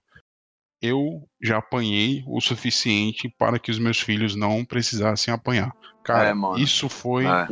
Eu 0.82 1.22
já 1.42 1.58
apanhei 1.58 2.24
o 2.26 2.40
suficiente 2.40 3.28
para 3.38 3.58
que 3.58 3.70
os 3.70 3.78
meus 3.78 4.00
filhos 4.00 4.34
não 4.34 4.64
precisassem 4.64 5.32
apanhar. 5.32 5.70
Cara, 6.02 6.30
É, 6.30 6.60
isso 6.60 6.88
foi 6.88 7.26
É. 7.26 7.46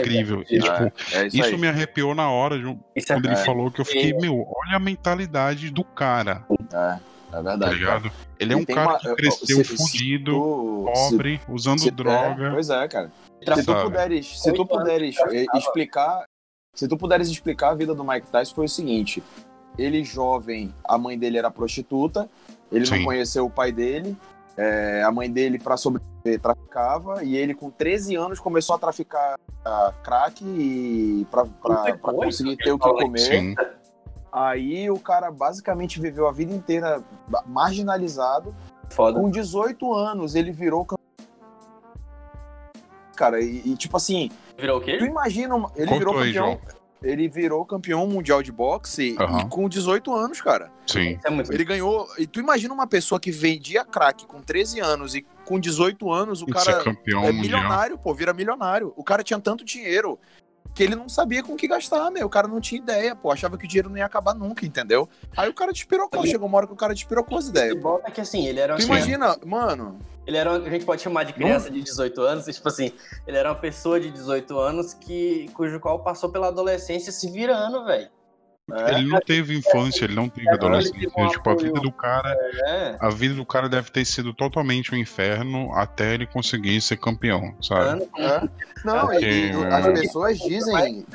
incrível. 0.00 0.44
E, 0.50 0.56
É, 0.58 0.60
tipo, 0.60 1.16
É 1.16 1.26
isso, 1.28 1.56
me 1.58 1.66
arrepiou 1.66 2.14
na 2.14 2.30
hora 2.30 2.58
de- 2.58 2.78
é 2.94 3.02
quando 3.02 3.24
ele 3.24 3.34
É. 3.34 3.44
falou 3.44 3.70
que 3.70 3.80
eu 3.80 3.84
fiquei, 3.84 4.12
meu, 4.12 4.34
olha 4.46 4.76
a 4.76 4.78
mentalidade 4.78 5.70
do 5.70 5.82
cara, 5.82 6.44
É, 6.50 6.98
é 6.98 7.00
tá 7.30 7.40
verdade. 7.40 7.80
cara. 7.80 8.12
Ele 8.38 8.52
é 8.52 8.56
um 8.56 8.64
cara 8.66 8.90
uma- 8.90 8.98
que 8.98 9.08
eu- 9.08 9.16
cresceu 9.16 9.64
se- 9.64 9.64
se 9.64 9.76
fudido, 9.78 10.32
tu- 10.32 10.90
pobre, 10.92 11.40
usando 11.48 11.78
se- 11.80 11.90
droga. 11.90 12.48
É, 12.48 12.50
pois 12.50 12.68
é, 12.68 12.86
cara. 12.86 13.10
Se 13.56 13.64
tu 13.64 13.74
puderes, 13.82 14.40
se 14.42 14.52
tu 14.52 14.66
puderes 14.66 15.16
eh, 15.32 15.46
explicar 15.54 16.24
Se 16.76 16.88
tu 16.88 16.96
puderes 16.96 17.28
explicar 17.28 17.70
a 17.70 17.74
vida 17.76 17.94
do 17.94 18.02
Mike 18.04 18.26
Tyson, 18.32 18.52
foi 18.52 18.64
o 18.64 18.68
seguinte: 18.68 19.22
ele 19.78 20.04
jovem, 20.04 20.74
a 20.84 20.96
mãe 20.98 21.18
dele 21.18 21.38
era 21.38 21.50
prostituta, 21.50 22.28
ele 22.70 22.86
Sim. 22.86 22.98
não 22.98 23.04
conheceu 23.04 23.46
o 23.46 23.50
pai 23.50 23.72
dele, 23.72 24.16
é, 24.56 25.02
a 25.02 25.10
mãe 25.10 25.30
dele, 25.30 25.58
para 25.58 25.76
sobreviver, 25.76 26.40
traficava, 26.40 27.24
e 27.24 27.36
ele, 27.36 27.54
com 27.54 27.70
13 27.70 28.14
anos, 28.16 28.38
começou 28.40 28.76
a 28.76 28.78
traficar 28.78 29.38
ah, 29.64 29.92
crack 30.02 30.44
e 30.44 31.26
pra, 31.30 31.44
conseguir 32.00 32.56
que 32.56 32.64
ter 32.64 32.72
o 32.72 32.78
que 32.78 32.88
comer. 32.88 33.18
Sim. 33.18 33.54
Aí 34.32 34.90
o 34.90 34.98
cara 34.98 35.30
basicamente 35.30 36.00
viveu 36.00 36.26
a 36.26 36.32
vida 36.32 36.52
inteira 36.52 37.02
marginalizado. 37.46 38.54
Foda. 38.90 39.18
Com 39.18 39.30
18 39.30 39.92
anos, 39.94 40.34
ele 40.34 40.50
virou 40.50 40.86
Cara, 43.16 43.40
e, 43.40 43.62
e, 43.64 43.76
tipo 43.76 43.96
assim, 43.96 44.30
Virou 44.58 44.78
o 44.78 44.80
tu 44.80 44.86
quê? 44.86 44.98
imagina, 44.98 45.54
uma- 45.54 45.70
ele 45.76 45.86
Cortou 45.88 46.18
virou 46.18 46.18
aí, 46.18 46.34
campeão. 46.56 46.80
Ele 47.04 47.28
virou 47.28 47.64
campeão 47.64 48.06
mundial 48.06 48.42
de 48.42 48.50
boxe 48.50 49.14
e 49.14 49.48
com 49.48 49.68
18 49.68 50.12
anos, 50.14 50.40
cara. 50.40 50.72
Sim. 50.86 51.18
É 51.24 51.30
muito 51.30 51.52
Ele 51.52 51.64
ganhou. 51.64 52.08
E 52.18 52.26
tu 52.26 52.40
imagina 52.40 52.72
uma 52.72 52.86
pessoa 52.86 53.20
que 53.20 53.30
vendia 53.30 53.84
crack 53.84 54.26
com 54.26 54.40
13 54.40 54.80
anos 54.80 55.14
e 55.14 55.24
com 55.44 55.60
18 55.60 56.10
anos 56.10 56.42
o 56.42 56.46
cara 56.46 56.82
campeão 56.82 57.22
é 57.24 57.32
mundial. 57.32 57.42
milionário, 57.42 57.98
pô, 57.98 58.14
vira 58.14 58.32
milionário. 58.32 58.92
O 58.96 59.04
cara 59.04 59.22
tinha 59.22 59.38
tanto 59.38 59.64
dinheiro 59.64 60.18
que 60.74 60.82
ele 60.82 60.96
não 60.96 61.08
sabia 61.08 61.42
com 61.42 61.52
o 61.52 61.56
que 61.56 61.68
gastar, 61.68 62.10
meu. 62.10 62.26
O 62.26 62.30
cara 62.30 62.48
não 62.48 62.60
tinha 62.60 62.80
ideia, 62.80 63.14
pô. 63.14 63.30
Achava 63.30 63.56
que 63.56 63.64
o 63.64 63.68
dinheiro 63.68 63.88
não 63.88 63.96
ia 63.96 64.04
acabar 64.04 64.34
nunca, 64.34 64.66
entendeu? 64.66 65.08
Aí 65.36 65.48
o 65.48 65.54
cara 65.54 65.72
despirocou. 65.72 66.26
Chegou 66.26 66.48
uma 66.48 66.56
hora 66.58 66.66
que 66.66 66.72
o 66.72 66.76
cara 66.76 66.92
despirocou 66.92 67.38
as 67.38 67.46
ideias. 67.48 67.76
E 67.76 67.80
bota 67.80 68.10
que 68.10 68.20
assim, 68.20 68.46
ele 68.46 68.58
era 68.60 68.72
uma 68.74 68.78
Tu 68.80 68.86
criança- 68.86 69.06
imagina, 69.08 69.36
mano. 69.46 69.98
Ele 70.26 70.36
era, 70.36 70.50
uma- 70.50 70.66
a 70.66 70.70
gente 70.70 70.84
pode 70.84 71.00
chamar 71.02 71.24
de 71.24 71.32
criança 71.34 71.70
de 71.70 71.82
18 71.82 72.22
anos, 72.22 72.48
e, 72.48 72.52
tipo 72.52 72.66
assim, 72.66 72.90
ele 73.26 73.36
era 73.36 73.50
uma 73.50 73.54
pessoa 73.58 74.00
de 74.00 74.10
18 74.10 74.58
anos 74.58 74.94
que, 74.94 75.48
cujo 75.54 75.78
qual 75.78 75.98
passou 76.02 76.30
pela 76.30 76.48
adolescência 76.48 77.12
se 77.12 77.30
virando, 77.30 77.84
velho. 77.84 78.08
É, 78.72 78.94
Ele 78.94 79.08
não 79.08 79.20
teve 79.20 79.56
infância, 79.58 80.04
ele 80.04 80.14
não 80.14 80.28
teve 80.28 80.46
Ele 80.48 80.54
adolescência. 80.56 81.10
tipo, 81.28 81.50
a 81.50 81.54
vida 81.54 81.80
do 81.80 81.92
cara. 81.92 82.30
É, 82.66 82.96
A 82.98 83.10
vida 83.10 83.34
do 83.34 83.44
cara 83.44 83.68
deve 83.68 83.90
ter 83.90 84.04
sido 84.06 84.32
totalmente 84.32 84.94
um 84.94 84.96
inferno 84.96 85.70
até 85.74 86.14
ele 86.14 86.26
conseguir 86.26 86.80
ser 86.80 86.96
campeão, 86.96 87.54
sabe? 87.60 88.08
é. 88.18 88.48
Não, 88.84 89.12
e, 89.12 89.18
e 89.18 89.52
Porque- 89.52 89.66
as 89.74 89.86
pessoas 90.00 90.38
dizem. 90.38 91.06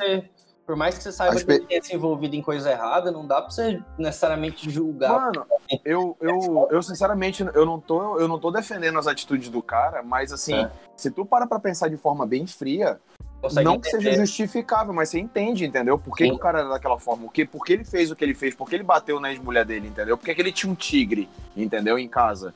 por 0.65 0.75
mais 0.75 0.95
que 0.95 1.03
você 1.03 1.11
saiba 1.11 1.33
As 1.33 1.41
que 1.43 1.51
ele 1.51 1.65
tenha 1.65 1.81
se 1.81 1.95
envolvido 1.95 2.35
em 2.35 2.41
coisa 2.43 2.69
errada, 2.69 3.11
não 3.11 3.25
dá 3.25 3.41
pra 3.41 3.49
você 3.49 3.81
necessariamente 3.97 4.69
julgar. 4.69 5.31
Mano, 5.33 5.43
eu, 5.83 6.15
eu, 6.21 6.67
eu 6.69 6.83
sinceramente, 6.83 7.43
eu 7.55 7.65
não, 7.65 7.79
tô, 7.79 8.19
eu 8.19 8.27
não 8.27 8.37
tô 8.37 8.51
defendendo 8.51 8.99
as 8.99 9.07
atitudes 9.07 9.49
do 9.49 9.63
cara, 9.63 10.03
mas 10.03 10.31
assim, 10.31 10.53
É. 10.53 10.69
se 10.95 11.09
tu 11.09 11.25
para 11.25 11.47
pra 11.47 11.59
pensar 11.59 11.87
de 11.89 11.97
forma 11.97 12.27
bem 12.27 12.45
fria, 12.45 12.99
consegue 13.41 13.65
não 13.65 13.79
que 13.79 13.89
seja 13.89 14.13
justificável, 14.13 14.93
mas 14.93 15.09
você 15.09 15.19
entende, 15.19 15.65
entendeu? 15.65 15.97
Por 15.97 16.15
que, 16.15 16.25
que 16.25 16.35
o 16.35 16.39
cara 16.39 16.59
era 16.59 16.69
daquela 16.69 16.99
forma? 16.99 17.25
O 17.25 17.29
que, 17.29 17.45
por 17.45 17.65
que 17.65 17.73
ele 17.73 17.83
fez 17.83 18.11
o 18.11 18.15
que 18.15 18.23
ele 18.23 18.33
fez? 18.33 18.55
Por 18.55 18.69
que 18.69 18.75
ele 18.75 18.83
bateu 18.83 19.19
na 19.19 19.31
ex-mulher 19.31 19.65
dele, 19.65 19.87
entendeu? 19.87 20.17
Por 20.17 20.25
que, 20.25 20.35
que 20.35 20.41
ele 20.41 20.51
tinha 20.51 20.71
um 20.71 20.75
tigre, 20.75 21.29
entendeu? 21.55 21.97
Em 21.97 22.07
casa. 22.07 22.53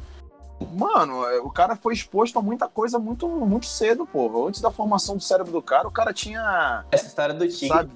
Mano, 0.72 1.26
é, 1.26 1.40
o 1.40 1.50
cara 1.50 1.76
foi 1.76 1.94
exposto 1.94 2.38
a 2.40 2.42
muita 2.42 2.68
coisa 2.68 3.00
muito, 3.00 3.28
muito 3.28 3.66
cedo, 3.66 4.06
pô. 4.06 4.48
Antes 4.48 4.62
da 4.62 4.72
formação 4.72 5.18
do 5.18 5.24
cérebro 5.24 5.52
do 5.52 5.62
cara, 5.62 5.88
o 5.88 5.92
cara 5.92 6.14
tinha, 6.14 6.86
Essa 6.92 7.08
história 7.08 7.34
do 7.34 7.48
Tigre, 7.48 7.68
sabe? 7.68 7.92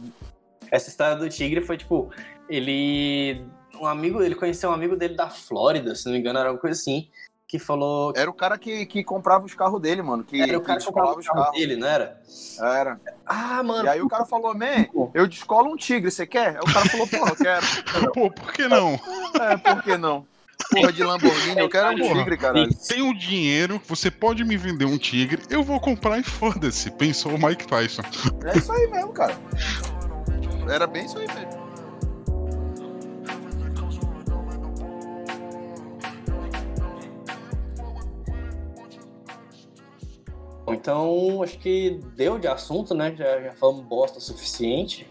essa 0.72 0.90
história 0.90 1.16
do 1.16 1.30
Tigre 1.30 1.62
foi 1.62 1.78
tipo, 1.78 2.10
ele 2.50 3.46
um 3.80 3.86
amigo, 3.86 4.22
ele 4.22 4.36
conheceu 4.36 4.70
um 4.70 4.74
amigo 4.74 4.96
dele 4.96 5.16
da 5.16 5.30
Flórida, 5.30 5.96
se 5.96 6.06
não 6.06 6.14
me 6.14 6.20
engano, 6.20 6.40
era 6.40 6.52
uma 6.52 6.58
coisa 6.58 6.80
assim, 6.80 7.08
que 7.48 7.58
falou 7.58 8.12
Era 8.16 8.30
o 8.30 8.34
cara 8.34 8.58
que, 8.58 8.86
que 8.86 9.04
comprava 9.04 9.46
os 9.46 9.54
carros 9.54 9.82
dele, 9.82 10.02
mano. 10.02 10.24
Que, 10.24 10.42
era 10.42 10.58
o 10.58 10.62
cara 10.62 10.80
que 10.80 10.86
descolava 10.86 11.16
comprava 11.16 11.40
o 11.40 11.44
carro 11.44 11.58
dele, 11.58 11.78
não 11.78 11.88
era? 11.88 12.22
Era. 12.60 13.00
Ah, 13.26 13.64
mano. 13.64 13.86
E 13.86 13.90
aí 13.90 14.02
o 14.02 14.10
cara 14.10 14.26
falou, 14.26 14.54
man, 14.54 14.86
eu 15.14 15.26
descolo 15.26 15.72
um 15.72 15.78
tigre, 15.78 16.12
você 16.12 16.28
quer? 16.28 16.58
Aí 16.58 16.62
o 16.62 16.74
cara 16.74 16.86
falou, 16.90 17.08
porra, 17.08 17.32
eu 17.32 17.36
quero. 17.36 17.66
Pô, 18.14 18.30
por 18.30 18.52
que 18.52 18.68
não? 18.68 19.00
É, 19.40 19.58
por 19.58 19.82
que 19.82 19.98
não? 19.98 20.26
Porra 20.72 20.92
de 20.92 21.04
Lamborghini, 21.04 21.60
eu 21.60 21.70
quero 21.70 21.90
um 21.90 21.96
tigre, 21.96 22.36
caralho. 22.36 22.70
Tenho 22.88 23.18
dinheiro, 23.18 23.80
você 23.88 24.12
pode 24.12 24.44
me 24.44 24.58
vender 24.58 24.86
um 24.86 24.98
tigre, 24.98 25.42
eu 25.50 25.64
vou 25.64 25.80
comprar 25.80 26.20
e 26.20 26.24
foda-se, 26.24 26.92
pensou 26.92 27.36
o 27.36 27.38
Mike 27.38 27.68
Tyson. 27.68 28.02
É 28.44 28.58
isso 28.58 28.72
aí 28.72 28.88
mesmo, 28.88 29.14
cara. 29.14 29.38
Era 30.68 30.88
bem 30.88 31.06
isso 31.06 31.18
aí 31.18 31.28
mesmo. 31.28 31.57
Então, 40.68 41.42
acho 41.44 41.58
que 41.60 42.00
deu 42.16 42.38
de 42.38 42.48
assunto, 42.48 42.94
né? 42.94 43.16
Já, 43.16 43.42
já 43.42 43.52
falamos 43.54 43.86
bosta 43.86 44.18
o 44.18 44.22
suficiente. 44.22 45.08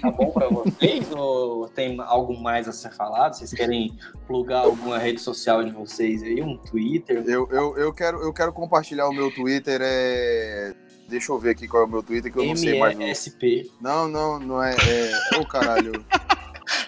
Tá 0.00 0.10
bom 0.10 0.30
pra 0.30 0.48
vocês? 0.48 1.10
ou 1.12 1.68
tem 1.68 2.00
algo 2.00 2.36
mais 2.40 2.68
a 2.68 2.72
ser 2.72 2.90
falado? 2.92 3.34
Vocês 3.34 3.52
querem 3.52 3.96
plugar 4.26 4.64
alguma 4.64 4.98
rede 4.98 5.20
social 5.20 5.62
de 5.62 5.70
vocês 5.70 6.22
aí? 6.22 6.42
Um 6.42 6.56
Twitter? 6.56 7.24
Eu, 7.26 7.48
eu, 7.50 7.76
eu, 7.76 7.92
quero, 7.92 8.20
eu 8.20 8.32
quero 8.32 8.52
compartilhar 8.52 9.08
o 9.08 9.12
meu 9.12 9.32
Twitter, 9.32 9.80
é... 9.82 10.74
Deixa 11.08 11.30
eu 11.30 11.38
ver 11.38 11.50
aqui 11.50 11.68
qual 11.68 11.82
é 11.82 11.86
o 11.86 11.88
meu 11.88 12.02
Twitter, 12.02 12.32
que 12.32 12.38
eu 12.38 12.46
não 12.46 12.56
sei 12.56 12.78
mais. 12.78 12.96
MESP. 12.96 13.70
Não, 13.80 14.08
não, 14.08 14.40
não 14.40 14.62
é... 14.62 14.74
é... 14.74 15.38
Ô, 15.38 15.46
caralho. 15.46 15.92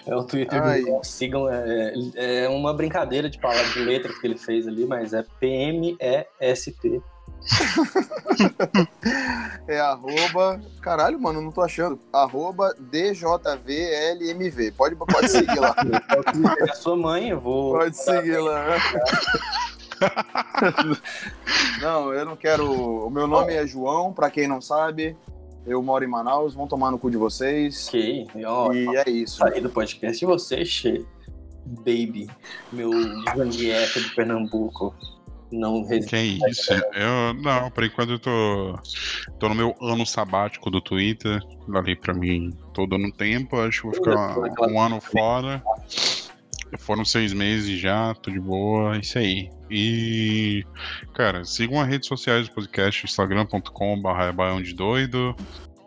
É 0.07 0.15
o 0.15 0.23
Twitter 0.23 0.63
Ai. 0.63 0.81
do 0.81 1.03
Sigam. 1.03 1.49
É, 1.49 1.93
é 2.15 2.49
uma 2.49 2.73
brincadeira 2.73 3.29
de 3.29 3.37
palavra 3.37 3.69
de 3.73 3.79
letras 3.79 4.17
que 4.17 4.25
ele 4.25 4.37
fez 4.37 4.65
ali, 4.65 4.85
mas 4.85 5.13
é 5.13 5.23
PMESP. 5.39 7.03
É 9.67 9.79
arroba... 9.79 10.61
Caralho, 10.81 11.19
mano, 11.19 11.41
não 11.41 11.51
tô 11.51 11.61
achando. 11.61 11.99
Arroba 12.13 12.73
DJVLMV. 12.79 14.71
Pode, 14.71 14.95
pode 14.95 15.29
seguir 15.29 15.59
lá. 15.59 15.75
É 16.61 16.65
da 16.65 16.73
sua 16.73 16.95
mãe, 16.95 17.29
eu 17.29 17.39
vou. 17.39 17.73
Pode 17.77 17.97
seguir 17.97 18.37
lá. 18.37 18.65
Não, 21.81 22.13
eu 22.13 22.25
não 22.25 22.35
quero. 22.35 22.71
O 22.71 23.09
meu 23.09 23.27
nome 23.27 23.53
é 23.53 23.65
João, 23.65 24.13
pra 24.13 24.29
quem 24.29 24.47
não 24.47 24.61
sabe. 24.61 25.17
Eu 25.65 25.81
moro 25.83 26.03
em 26.03 26.07
Manaus, 26.07 26.53
vão 26.53 26.67
tomar 26.67 26.91
no 26.91 26.99
cu 26.99 27.09
de 27.11 27.17
vocês. 27.17 27.87
Ok, 27.87 28.27
ó, 28.45 28.71
E 28.71 28.95
é 28.95 29.09
isso. 29.09 29.37
sair 29.37 29.59
do 29.59 29.69
podcast 29.69 30.19
de 30.19 30.25
você, 30.25 30.63
che... 30.63 31.05
Baby, 31.65 32.29
meu 32.71 32.91
Zangief 33.35 33.99
de 33.99 34.15
Pernambuco. 34.15 34.95
Não 35.51 35.83
resiste. 35.83 36.09
Que 36.09 36.15
é 36.15 36.23
isso? 36.23 36.73
Eu, 36.93 37.33
não, 37.41 37.71
por 37.71 37.83
enquanto 37.83 38.11
eu 38.11 38.19
tô, 38.19 38.79
tô 39.39 39.49
no 39.49 39.55
meu 39.55 39.75
ano 39.81 40.05
sabático 40.05 40.69
do 40.69 40.81
Twitter. 40.81 41.41
Ali 41.73 41.95
pra 41.95 42.13
mim, 42.13 42.57
tô 42.73 42.85
dando 42.85 43.11
tempo, 43.11 43.59
acho 43.59 43.81
que 43.81 43.87
vou 43.87 43.93
ficar 43.93 44.69
um 44.69 44.79
ano 44.79 44.99
fora. 45.01 45.61
Foram 46.79 47.05
seis 47.05 47.33
meses 47.33 47.79
já, 47.79 48.13
tô 48.15 48.29
de 48.29 48.39
boa, 48.39 48.95
é 48.95 48.99
isso 48.99 49.17
aí. 49.17 49.49
E, 49.69 50.65
cara, 51.13 51.45
sigam 51.45 51.79
as 51.79 51.87
redes 51.87 52.07
sociais 52.07 52.47
do 52.47 52.55
podcast, 52.55 53.05
instagram.com.br 53.05 54.33
baião 54.35 54.61
de 54.61 54.73
doido, 54.73 55.35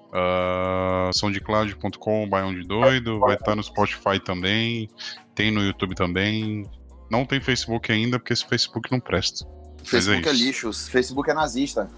uh, 0.08 1.12
soundcloud.com 1.12 2.28
baião 2.28 2.54
de 2.54 2.66
doido, 2.66 3.18
vai 3.20 3.34
estar 3.34 3.54
no 3.54 3.62
Spotify 3.62 4.18
também, 4.24 4.88
tem 5.34 5.50
no 5.50 5.62
YouTube 5.62 5.94
também. 5.94 6.64
Não 7.10 7.26
tem 7.26 7.40
Facebook 7.40 7.90
ainda, 7.90 8.18
porque 8.18 8.32
esse 8.32 8.46
Facebook 8.46 8.90
não 8.90 9.00
presta. 9.00 9.44
Facebook 9.82 10.28
é, 10.28 10.32
isso. 10.32 10.44
lixo, 10.44 10.72
Facebook 10.72 11.30
é 11.30 11.34
nazista. 11.34 11.90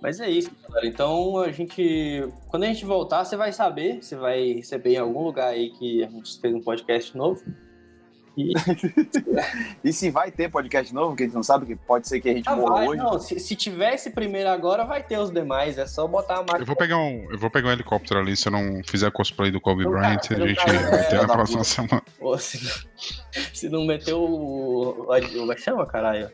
Mas 0.00 0.20
é 0.20 0.30
isso, 0.30 0.50
galera. 0.62 0.86
Então 0.86 1.38
a 1.38 1.50
gente. 1.50 2.28
Quando 2.48 2.62
a 2.62 2.66
gente 2.66 2.84
voltar, 2.84 3.24
você 3.24 3.36
vai 3.36 3.52
saber. 3.52 4.02
Você 4.02 4.14
vai 4.14 4.52
receber 4.52 4.94
em 4.94 4.98
algum 4.98 5.24
lugar 5.24 5.48
aí 5.48 5.70
que 5.70 6.04
a 6.04 6.08
gente 6.08 6.40
fez 6.40 6.54
um 6.54 6.60
podcast 6.60 7.16
novo. 7.16 7.42
E 8.38 8.52
E 9.84 9.92
se 9.92 10.10
vai 10.10 10.30
ter 10.30 10.48
podcast 10.50 10.94
novo, 10.94 11.16
que 11.16 11.24
a 11.24 11.26
gente 11.26 11.34
não 11.34 11.42
sabe, 11.42 11.66
que 11.66 11.74
pode 11.74 12.06
ser 12.06 12.20
que 12.20 12.28
a 12.30 12.34
gente 12.34 12.48
ah, 12.48 12.54
morra 12.54 12.74
vai, 12.76 12.88
hoje. 12.88 12.98
não, 13.02 13.18
se, 13.18 13.38
se 13.40 13.56
tiver 13.56 13.94
esse 13.94 14.10
primeiro 14.10 14.48
agora, 14.48 14.84
vai 14.84 15.02
ter 15.02 15.18
os 15.18 15.30
demais. 15.30 15.76
É 15.76 15.86
só 15.86 16.06
botar 16.06 16.34
a 16.34 16.38
Eu 16.38 16.44
máquina. 16.44 16.64
vou 16.64 16.76
pegar 16.76 16.98
um, 16.98 17.26
eu 17.30 17.38
vou 17.38 17.50
pegar 17.50 17.68
um 17.68 17.72
helicóptero 17.72 18.20
ali, 18.20 18.36
se 18.36 18.46
eu 18.48 18.52
não 18.52 18.80
fizer 18.84 19.10
cosplay 19.10 19.50
do 19.50 19.60
Kobe 19.60 19.84
Não, 19.84 19.90
Bryant, 19.90 20.20
cara, 20.28 20.44
a 20.44 20.48
gente 20.48 20.64
cara, 20.64 20.78
vai 20.90 21.08
ter 21.08 21.16
é, 21.16 21.20
na 21.22 21.28
próxima 21.28 21.58
puta. 21.58 21.64
semana. 21.74 22.02
Ou 22.20 22.38
se, 22.38 22.64
não- 22.64 23.42
se 23.54 23.68
não 23.68 23.84
meter 23.84 24.14
o. 24.14 24.20
o, 24.20 25.06
o, 25.08 25.52
o 25.52 25.56
chama, 25.58 25.84
caralho. 25.86 26.30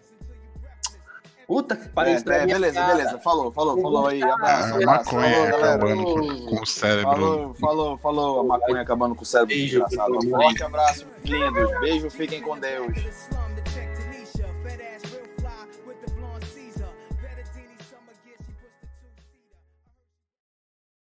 Puta 1.46 1.76
que 1.76 1.88
pariu. 1.88 2.14
É, 2.14 2.16
é, 2.38 2.42
a 2.42 2.46
beleza, 2.46 2.82
beleza. 2.86 3.18
Falou, 3.18 3.52
falou, 3.52 3.80
falou 3.80 4.06
aí. 4.06 4.22
Abraço, 4.22 4.74
A 4.74 4.76
abraço. 4.76 5.14
maconha 5.14 5.34
Falou, 5.34 5.46
galera. 5.50 5.74
acabando 5.74 6.04
com, 6.04 6.46
com 6.46 6.62
o 6.62 6.66
cérebro. 6.66 7.10
Falou, 7.12 7.54
falou, 7.54 7.98
falou. 7.98 8.40
A 8.40 8.44
maconha 8.44 8.80
acabando 8.82 9.14
com 9.14 9.22
o 9.22 9.26
cérebro 9.26 9.54
Beijo, 9.54 9.80
desgraçado. 9.84 10.18
Um 10.18 10.30
forte 10.30 10.62
abraço, 10.62 11.06
lindos. 11.24 11.80
Beijo, 11.80 12.10
fiquem 12.10 12.40
com 12.40 12.58
Deus. 12.58 13.28